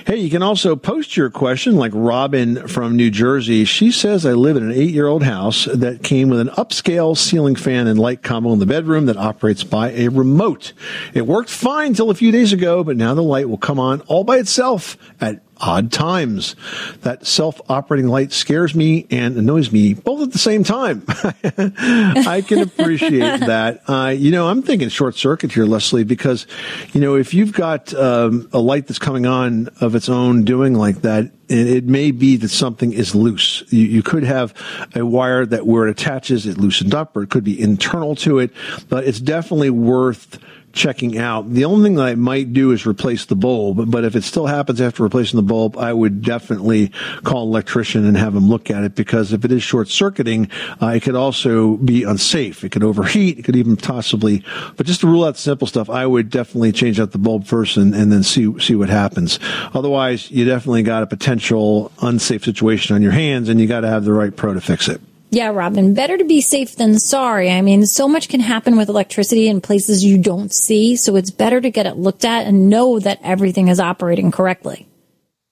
Hey, 0.06 0.16
you 0.16 0.30
can 0.30 0.42
also 0.42 0.74
post 0.74 1.16
your 1.16 1.30
question 1.30 1.76
like 1.76 1.92
Robin 1.94 2.66
from 2.66 2.96
New 2.96 3.10
Jersey. 3.10 3.64
She 3.64 3.92
says, 3.92 4.26
I 4.26 4.32
live 4.32 4.56
in 4.56 4.64
an 4.64 4.72
eight 4.72 4.90
year 4.90 5.06
old 5.06 5.22
house 5.22 5.66
that 5.66 6.02
came 6.02 6.28
with 6.28 6.40
an 6.40 6.48
upscale 6.48 7.16
ceiling 7.16 7.54
fan 7.54 7.86
and 7.86 7.98
light 7.98 8.22
combo 8.22 8.52
in 8.52 8.58
the 8.58 8.66
bedroom 8.66 9.06
that 9.06 9.16
operates 9.16 9.62
by 9.62 9.90
a 9.92 10.08
remote. 10.08 10.72
It 11.14 11.26
worked 11.26 11.50
fine 11.50 11.94
till 11.94 12.10
a 12.10 12.14
few 12.14 12.32
days 12.32 12.52
ago, 12.52 12.82
but 12.82 12.96
now 12.96 13.14
the 13.14 13.22
light 13.22 13.48
will 13.48 13.58
come 13.58 13.78
on 13.78 14.00
all 14.02 14.24
by 14.24 14.38
itself 14.38 14.96
at 15.20 15.42
odd 15.62 15.92
times. 15.92 16.56
That 17.02 17.26
self-operating 17.26 18.08
light 18.08 18.32
scares 18.32 18.74
me 18.74 19.06
and 19.10 19.36
annoys 19.36 19.72
me 19.72 19.94
both 19.94 20.22
at 20.22 20.32
the 20.32 20.38
same 20.38 20.64
time. 20.64 21.04
I 21.08 22.44
can 22.46 22.58
appreciate 22.60 23.40
that. 23.40 23.82
Uh, 23.88 24.08
you 24.08 24.30
know, 24.30 24.48
I'm 24.48 24.62
thinking 24.62 24.88
short 24.88 25.14
circuit 25.16 25.52
here, 25.52 25.64
Leslie, 25.64 26.04
because, 26.04 26.46
you 26.92 27.00
know, 27.00 27.14
if 27.14 27.32
you've 27.32 27.52
got 27.52 27.94
um, 27.94 28.48
a 28.52 28.58
light 28.58 28.88
that's 28.88 28.98
coming 28.98 29.24
on 29.24 29.68
of 29.80 29.94
its 29.94 30.08
own 30.08 30.44
doing 30.44 30.74
like 30.74 31.02
that, 31.02 31.30
it, 31.48 31.66
it 31.68 31.84
may 31.84 32.10
be 32.10 32.36
that 32.36 32.48
something 32.48 32.92
is 32.92 33.14
loose. 33.14 33.62
You, 33.70 33.84
you 33.84 34.02
could 34.02 34.24
have 34.24 34.54
a 34.94 35.06
wire 35.06 35.46
that 35.46 35.66
where 35.66 35.86
it 35.86 35.90
attaches, 35.90 36.46
it 36.46 36.58
loosened 36.58 36.94
up, 36.94 37.16
or 37.16 37.22
it 37.22 37.30
could 37.30 37.44
be 37.44 37.60
internal 37.60 38.16
to 38.16 38.40
it, 38.40 38.50
but 38.88 39.04
it's 39.04 39.20
definitely 39.20 39.70
worth 39.70 40.38
checking 40.72 41.18
out. 41.18 41.52
The 41.52 41.64
only 41.64 41.84
thing 41.84 41.96
that 41.96 42.04
I 42.06 42.14
might 42.14 42.52
do 42.52 42.72
is 42.72 42.86
replace 42.86 43.26
the 43.26 43.36
bulb, 43.36 43.90
but 43.90 44.04
if 44.04 44.16
it 44.16 44.24
still 44.24 44.46
happens 44.46 44.80
after 44.80 45.02
replacing 45.02 45.36
the 45.36 45.42
bulb, 45.42 45.76
I 45.76 45.92
would 45.92 46.22
definitely 46.22 46.92
call 47.24 47.42
an 47.42 47.48
electrician 47.48 48.06
and 48.06 48.16
have 48.16 48.34
him 48.34 48.48
look 48.48 48.70
at 48.70 48.84
it 48.84 48.94
because 48.94 49.32
if 49.32 49.44
it 49.44 49.52
is 49.52 49.62
short 49.62 49.88
circuiting, 49.88 50.50
uh, 50.80 50.88
it 50.88 51.00
could 51.00 51.14
also 51.14 51.76
be 51.76 52.04
unsafe. 52.04 52.64
It 52.64 52.72
could 52.72 52.84
overheat. 52.84 53.38
It 53.38 53.42
could 53.42 53.56
even 53.56 53.76
possibly, 53.76 54.44
but 54.76 54.86
just 54.86 55.00
to 55.00 55.06
rule 55.06 55.24
out 55.24 55.36
simple 55.36 55.66
stuff, 55.66 55.90
I 55.90 56.06
would 56.06 56.30
definitely 56.30 56.72
change 56.72 56.98
out 56.98 57.12
the 57.12 57.18
bulb 57.18 57.46
first 57.46 57.76
and, 57.76 57.94
and 57.94 58.10
then 58.10 58.22
see, 58.22 58.58
see 58.58 58.74
what 58.74 58.88
happens. 58.88 59.38
Otherwise, 59.74 60.30
you 60.30 60.44
definitely 60.44 60.82
got 60.82 61.02
a 61.02 61.06
potential 61.06 61.92
unsafe 62.00 62.44
situation 62.44 62.94
on 62.94 63.02
your 63.02 63.12
hands 63.12 63.48
and 63.48 63.60
you 63.60 63.66
got 63.66 63.80
to 63.80 63.88
have 63.88 64.04
the 64.04 64.12
right 64.12 64.34
pro 64.34 64.54
to 64.54 64.60
fix 64.60 64.88
it. 64.88 65.00
Yeah, 65.34 65.48
Robin, 65.48 65.94
better 65.94 66.18
to 66.18 66.24
be 66.24 66.42
safe 66.42 66.76
than 66.76 66.98
sorry. 66.98 67.50
I 67.50 67.62
mean, 67.62 67.86
so 67.86 68.06
much 68.06 68.28
can 68.28 68.40
happen 68.40 68.76
with 68.76 68.90
electricity 68.90 69.48
in 69.48 69.62
places 69.62 70.04
you 70.04 70.18
don't 70.18 70.52
see, 70.52 70.94
so 70.94 71.16
it's 71.16 71.30
better 71.30 71.58
to 71.58 71.70
get 71.70 71.86
it 71.86 71.96
looked 71.96 72.26
at 72.26 72.46
and 72.46 72.68
know 72.68 72.98
that 72.98 73.18
everything 73.22 73.68
is 73.68 73.80
operating 73.80 74.30
correctly. 74.30 74.86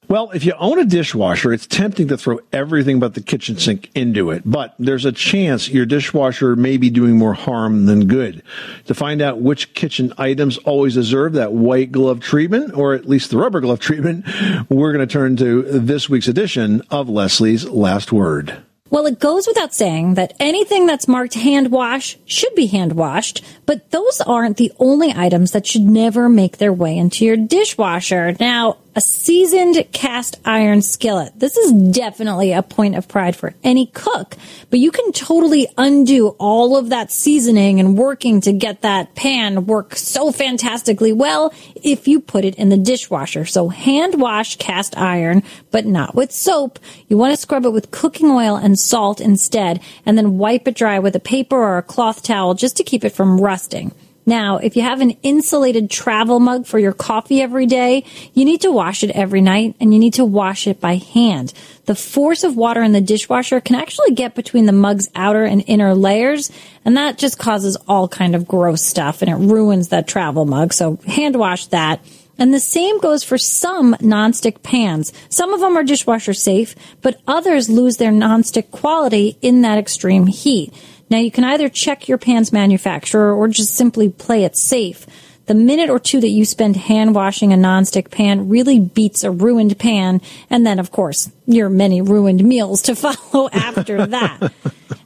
Well, 0.07 0.33
if 0.33 0.45
you 0.45 0.53
own 0.59 0.79
a 0.79 0.85
dishwasher, 0.85 1.51
it's 1.51 1.67
tempting 1.67 2.09
to 2.09 2.19
throw 2.19 2.41
everything 2.53 3.01
but 3.01 3.15
the 3.15 3.23
kitchen 3.23 3.57
sink 3.57 3.91
into 3.95 4.33
it, 4.33 4.43
but 4.45 4.75
there's 4.79 5.07
a 5.07 5.13
chance 5.13 5.71
your 5.71 5.87
dishwasher 5.87 6.57
may 6.57 6.77
be 6.77 6.91
doing 6.91 7.17
more 7.17 7.33
harm 7.33 7.87
than 7.87 8.07
good. 8.07 8.43
To 8.85 8.93
find 8.93 9.23
out 9.23 9.41
which 9.41 9.73
kitchen 9.73 10.13
items 10.19 10.59
always 10.59 10.93
deserve 10.93 11.33
that 11.33 11.55
white 11.55 11.91
glove 11.91 12.21
treatment, 12.21 12.75
or 12.75 12.93
at 12.93 13.09
least 13.09 13.31
the 13.31 13.39
rubber 13.39 13.61
glove 13.63 13.81
treatment, 13.81 14.27
we're 14.69 14.93
going 14.93 15.09
to 15.09 15.11
turn 15.11 15.37
to 15.37 15.63
this 15.63 16.11
week's 16.11 16.29
edition 16.29 16.83
of 16.91 17.09
Leslie's 17.09 17.67
Last 17.67 18.13
Word. 18.13 18.63
Well, 18.91 19.07
it 19.07 19.21
goes 19.21 19.47
without 19.47 19.73
saying 19.73 20.15
that 20.15 20.35
anything 20.41 20.85
that's 20.87 21.07
marked 21.07 21.35
hand 21.35 21.71
wash 21.71 22.19
should 22.25 22.55
be 22.57 22.67
hand 22.67 22.95
washed, 22.95 23.45
but 23.65 23.93
those 23.93 24.21
aren't 24.21 24.57
the 24.57 24.73
only 24.81 25.13
items 25.15 25.53
that 25.53 25.65
should 25.65 25.83
never 25.83 26.29
make 26.29 26.59
their 26.59 26.73
way 26.73 26.99
into 26.99 27.25
your 27.25 27.37
dishwasher. 27.37 28.37
Now, 28.41 28.79
a 28.95 29.01
seasoned 29.01 29.85
cast 29.93 30.37
iron 30.45 30.83
skillet. 30.83 31.33
This 31.39 31.57
is 31.57 31.73
definitely 31.93 32.53
a 32.53 32.63
point 32.63 32.97
of 32.97 33.07
pride 33.07 33.37
for 33.37 33.55
any 33.63 33.87
cook, 33.87 34.37
but 34.69 34.81
you 34.81 34.91
can 34.91 35.13
totally 35.13 35.69
undo 35.79 36.29
all 36.39 36.77
of 36.77 36.89
that 36.89 37.13
seasoning 37.13 37.79
and 37.79 37.97
working 37.97 38.41
to 38.43 38.53
get 38.53 38.83
that 38.83 39.15
pan 39.15 39.67
work 39.67 39.95
so 39.95 40.33
fantastically 40.33 41.13
well 41.13 41.53
if 41.77 42.09
you 42.09 42.21
put 42.21 42.45
it 42.45 42.57
in 42.57 42.69
the 42.69 42.77
dishwasher. 42.77 43.45
So 43.45 43.69
hand 43.69 44.21
wash 44.21 44.57
cast 44.57 44.97
iron, 44.99 45.43
but 45.71 45.87
not 45.87 46.15
with 46.15 46.33
soap. 46.33 46.79
You 47.09 47.17
want 47.17 47.33
to 47.33 47.41
scrub 47.41 47.65
it 47.65 47.73
with 47.73 47.91
cooking 47.91 48.31
oil 48.31 48.57
and 48.57 48.79
salt 48.79 49.21
instead, 49.21 49.81
and 50.05 50.19
then 50.19 50.39
wipe 50.39 50.67
it 50.67 50.75
dry 50.75 50.99
with 50.99 51.15
a 51.15 51.21
paper 51.21 51.57
or 51.57 51.79
a 51.79 51.83
cloth 51.83 52.23
towel 52.23 52.55
just 52.55 52.77
to 52.79 52.85
keep 52.85 53.05
it 53.05 53.11
from 53.11 53.41
rusting. 53.41 53.93
Now, 54.27 54.59
if 54.59 54.77
you 54.77 54.83
have 54.83 55.01
an 55.01 55.13
insulated 55.23 55.91
travel 55.91 56.41
mug 56.41 56.67
for 56.67 56.79
your 56.79 56.93
coffee 56.93 57.41
every 57.41 57.67
day, 57.67 58.05
you 58.35 58.45
need 58.45 58.61
to 58.61 58.71
wash 58.71 59.03
it 59.03 59.11
every 59.11 59.41
night 59.41 59.75
and 59.81 59.93
you 59.93 59.99
need 59.99 60.15
to 60.15 60.25
wash 60.25 60.67
it 60.67 60.81
by 60.81 60.97
hand. 60.97 61.53
The 61.87 61.95
force 61.95 62.45
of 62.45 62.57
water 62.57 62.83
in 62.83 62.93
the 62.93 63.01
dishwasher 63.01 63.61
can 63.61 63.77
actually 63.77 64.13
get 64.13 64.35
between 64.35 64.67
the 64.67 64.73
mug's 64.73 65.09
outer 65.15 65.45
and 65.45 65.65
inner 65.67 65.95
layers, 65.95 66.53
and 66.85 66.97
that 66.97 67.19
just 67.19 67.39
causes 67.39 67.77
all 67.89 68.09
kind 68.09 68.35
of 68.35 68.47
gross 68.47 68.85
stuff 68.85 69.23
and 69.23 69.31
it 69.31 69.37
ruins 69.37 69.89
that 69.89 70.07
travel 70.07 70.45
mug. 70.45 70.73
So 70.73 70.99
hand 71.07 71.37
wash 71.37 71.67
that. 71.69 72.01
And 72.39 72.55
the 72.55 72.61
same 72.61 72.99
goes 73.01 73.23
for 73.23 73.37
some 73.37 73.95
nonstick 73.97 74.63
pans. 74.63 75.13
Some 75.29 75.53
of 75.53 75.61
them 75.61 75.77
are 75.77 75.85
dishwasher 75.85 76.33
safe, 76.33 76.75
but 77.03 77.21
others 77.27 77.69
lose 77.69 77.99
their 77.99 78.13
nonstick 78.13 78.71
quality 78.71 79.37
in 79.43 79.61
that 79.61 79.77
extreme 79.77 80.27
heat. 80.27 80.73
Now 81.11 81.19
you 81.19 81.31
can 81.31 81.45
either 81.45 81.69
check 81.69 82.09
your 82.09 82.19
pan's 82.19 82.53
manufacturer 82.53 83.35
or 83.35 83.49
just 83.49 83.75
simply 83.75 84.09
play 84.09 84.45
it 84.45 84.57
safe. 84.57 85.07
The 85.47 85.55
minute 85.55 85.91
or 85.91 85.99
two 85.99 86.21
that 86.21 86.29
you 86.29 86.45
spend 86.45 86.77
hand 86.77 87.13
washing 87.13 87.53
a 87.53 87.57
nonstick 87.57 88.13
pan 88.13 88.49
really 88.49 88.79
beats 88.79 89.25
a 89.25 89.33
ruined 89.33 89.77
pan, 89.81 90.21
and 90.49 90.65
then, 90.65 90.79
of 90.79 90.93
course, 90.93 91.29
your 91.45 91.69
many 91.69 92.01
ruined 92.01 92.45
meals 92.45 92.83
to 92.83 92.95
follow 92.95 93.51
after 93.53 94.07
that. 94.07 94.53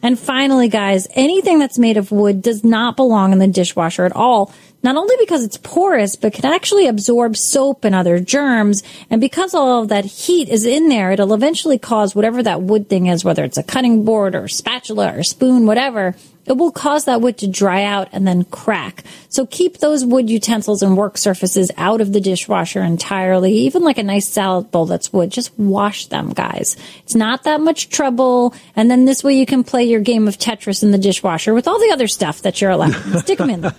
and 0.03 0.19
finally, 0.19 0.69
guys, 0.69 1.09
anything 1.13 1.59
that's 1.59 1.79
made 1.79 1.97
of 1.97 2.13
wood 2.13 2.43
does 2.43 2.63
not 2.63 2.95
belong 2.95 3.33
in 3.33 3.39
the 3.39 3.47
dishwasher 3.47 4.05
at 4.05 4.15
all 4.15 4.53
not 4.85 4.97
only 4.97 5.16
because 5.18 5.43
it's 5.43 5.57
porous, 5.57 6.14
but 6.14 6.35
can 6.35 6.45
actually 6.45 6.87
absorb 6.87 7.37
soap 7.37 7.85
and 7.85 7.95
other 7.95 8.20
germs. 8.20 8.82
And 9.11 9.20
because 9.20 9.55
all 9.55 9.82
of 9.82 9.89
that 9.89 10.05
heat 10.05 10.51
is 10.51 10.66
in 10.66 10.89
there, 10.89 11.11
it'll 11.11 11.32
eventually 11.32 11.78
cause 11.78 12.14
whatever 12.14 12.43
that 12.43 12.61
wood 12.61 12.89
thing 12.89 13.07
is, 13.07 13.24
whether 13.24 13.43
it's 13.43 13.59
a 13.59 13.62
cutting 13.62 14.05
board 14.05 14.35
or 14.35 14.47
spatula 14.47 15.16
or 15.16 15.22
spoon, 15.22 15.66
whatever, 15.66 16.14
it 16.47 16.57
will 16.57 16.70
cause 16.70 17.05
that 17.07 17.20
wood 17.20 17.38
to 17.38 17.47
dry 17.47 17.84
out 17.84 18.09
and 18.12 18.26
then 18.26 18.45
crack. 18.45 19.05
So 19.28 19.47
keep 19.47 19.78
those 19.78 20.05
wood 20.05 20.30
utensils 20.30 20.82
and 20.82 20.97
work 20.97 21.18
surfaces 21.18 21.70
out 21.76 22.01
of 22.01 22.12
the 22.12 22.20
dishwasher 22.20 22.82
entirely. 22.82 23.53
Even 23.53 23.82
like 23.82 23.99
a 23.99 24.03
nice 24.03 24.28
salad 24.28 24.70
bowl 24.70 24.86
that's 24.86 25.12
wood, 25.12 25.30
just 25.30 25.57
wash 25.59 26.07
them, 26.07 26.30
guys. 26.30 26.76
It's 27.03 27.14
not 27.14 27.45
that 27.45 27.61
much 27.61 27.88
trouble. 27.88 28.55
And 28.76 28.90
then 28.90 29.05
this 29.05 29.24
way 29.24 29.34
you 29.34 29.47
can 29.47 29.64
play 29.64 29.84
your 29.84 30.01
game 30.01 30.28
of 30.28 30.38
Tetris 30.38 30.82
in 30.82 30.90
the 30.90 30.99
dishwasher 30.99 31.55
with 31.55 31.66
all 31.66 31.78
the 31.78 31.90
other 31.92 32.09
stuff 32.09 32.42
that 32.42 32.61
you're 32.61 32.70
allowed. 32.70 32.92
Stick 33.20 33.38
them 33.38 33.51
in 33.51 33.62
there. 33.62 33.74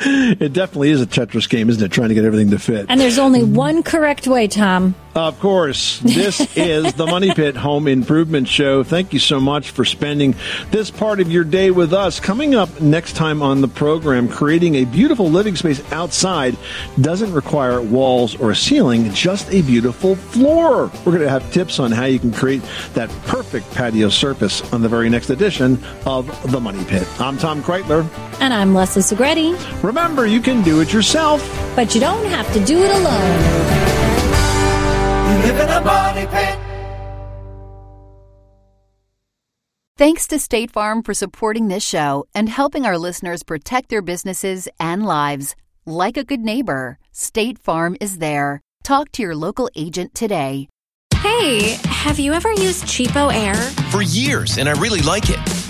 it 0.00 0.52
definitely 0.52 0.90
is 0.90 1.00
a 1.00 1.06
Tetris 1.06 1.48
game, 1.48 1.70
isn't 1.70 1.82
it? 1.82 1.90
Trying 1.90 2.10
to 2.10 2.14
get 2.14 2.24
everything 2.24 2.50
to 2.50 2.58
fit. 2.58 2.86
And 2.88 3.00
there's 3.00 3.18
only 3.18 3.42
one 3.42 3.82
correct 3.82 4.26
way, 4.26 4.48
Tom. 4.48 4.94
Of 5.14 5.38
course. 5.40 6.00
This 6.00 6.40
is 6.56 6.94
the 6.94 7.06
Money 7.06 7.34
Pit 7.34 7.56
Home 7.56 7.86
Improvement 7.86 8.48
Show. 8.48 8.82
Thank 8.82 9.12
you 9.12 9.18
so 9.18 9.40
much 9.40 9.70
for 9.70 9.84
spending 9.84 10.34
this 10.70 10.90
part 10.90 11.20
of 11.20 11.30
your 11.30 11.44
day 11.44 11.70
with 11.70 11.92
us. 11.92 12.01
Coming 12.02 12.56
up 12.56 12.80
next 12.80 13.14
time 13.14 13.42
on 13.42 13.60
the 13.60 13.68
program, 13.68 14.26
creating 14.26 14.74
a 14.74 14.84
beautiful 14.84 15.30
living 15.30 15.54
space 15.54 15.80
outside 15.92 16.56
doesn't 17.00 17.32
require 17.32 17.80
walls 17.80 18.34
or 18.40 18.50
a 18.50 18.56
ceiling, 18.56 19.12
just 19.12 19.48
a 19.52 19.62
beautiful 19.62 20.16
floor. 20.16 20.90
We're 21.04 21.12
going 21.12 21.20
to 21.20 21.30
have 21.30 21.48
tips 21.52 21.78
on 21.78 21.92
how 21.92 22.06
you 22.06 22.18
can 22.18 22.32
create 22.32 22.60
that 22.94 23.08
perfect 23.26 23.72
patio 23.72 24.08
surface 24.08 24.72
on 24.72 24.82
the 24.82 24.88
very 24.88 25.08
next 25.10 25.30
edition 25.30 25.80
of 26.04 26.26
the 26.50 26.58
Money 26.58 26.84
Pit. 26.86 27.06
I'm 27.20 27.38
Tom 27.38 27.62
Kraeutler. 27.62 28.04
And 28.40 28.52
I'm 28.52 28.74
Leslie 28.74 29.02
Segrete. 29.02 29.84
Remember, 29.84 30.26
you 30.26 30.40
can 30.40 30.64
do 30.64 30.80
it 30.80 30.92
yourself, 30.92 31.40
but 31.76 31.94
you 31.94 32.00
don't 32.00 32.26
have 32.26 32.52
to 32.52 32.64
do 32.64 32.82
it 32.82 32.90
alone. 32.90 33.38
You 35.30 35.38
live 35.46 35.60
in 35.60 35.68
a 35.68 35.80
money 35.84 36.26
pit. 36.26 36.71
Thanks 40.02 40.26
to 40.26 40.40
State 40.40 40.72
Farm 40.72 41.04
for 41.04 41.14
supporting 41.14 41.68
this 41.68 41.84
show 41.84 42.26
and 42.34 42.48
helping 42.48 42.84
our 42.84 42.98
listeners 42.98 43.44
protect 43.44 43.88
their 43.88 44.02
businesses 44.02 44.66
and 44.80 45.06
lives. 45.06 45.54
Like 45.86 46.16
a 46.16 46.24
good 46.24 46.40
neighbor, 46.40 46.98
State 47.12 47.56
Farm 47.56 47.96
is 48.00 48.18
there. 48.18 48.60
Talk 48.82 49.12
to 49.12 49.22
your 49.22 49.36
local 49.36 49.70
agent 49.76 50.12
today. 50.12 50.68
Hey, 51.14 51.78
have 51.84 52.18
you 52.18 52.32
ever 52.32 52.50
used 52.50 52.82
CheapOair? 52.86 53.54
For 53.92 54.02
years, 54.02 54.58
and 54.58 54.68
I 54.68 54.72
really 54.72 55.02
like 55.02 55.30
it. 55.30 55.38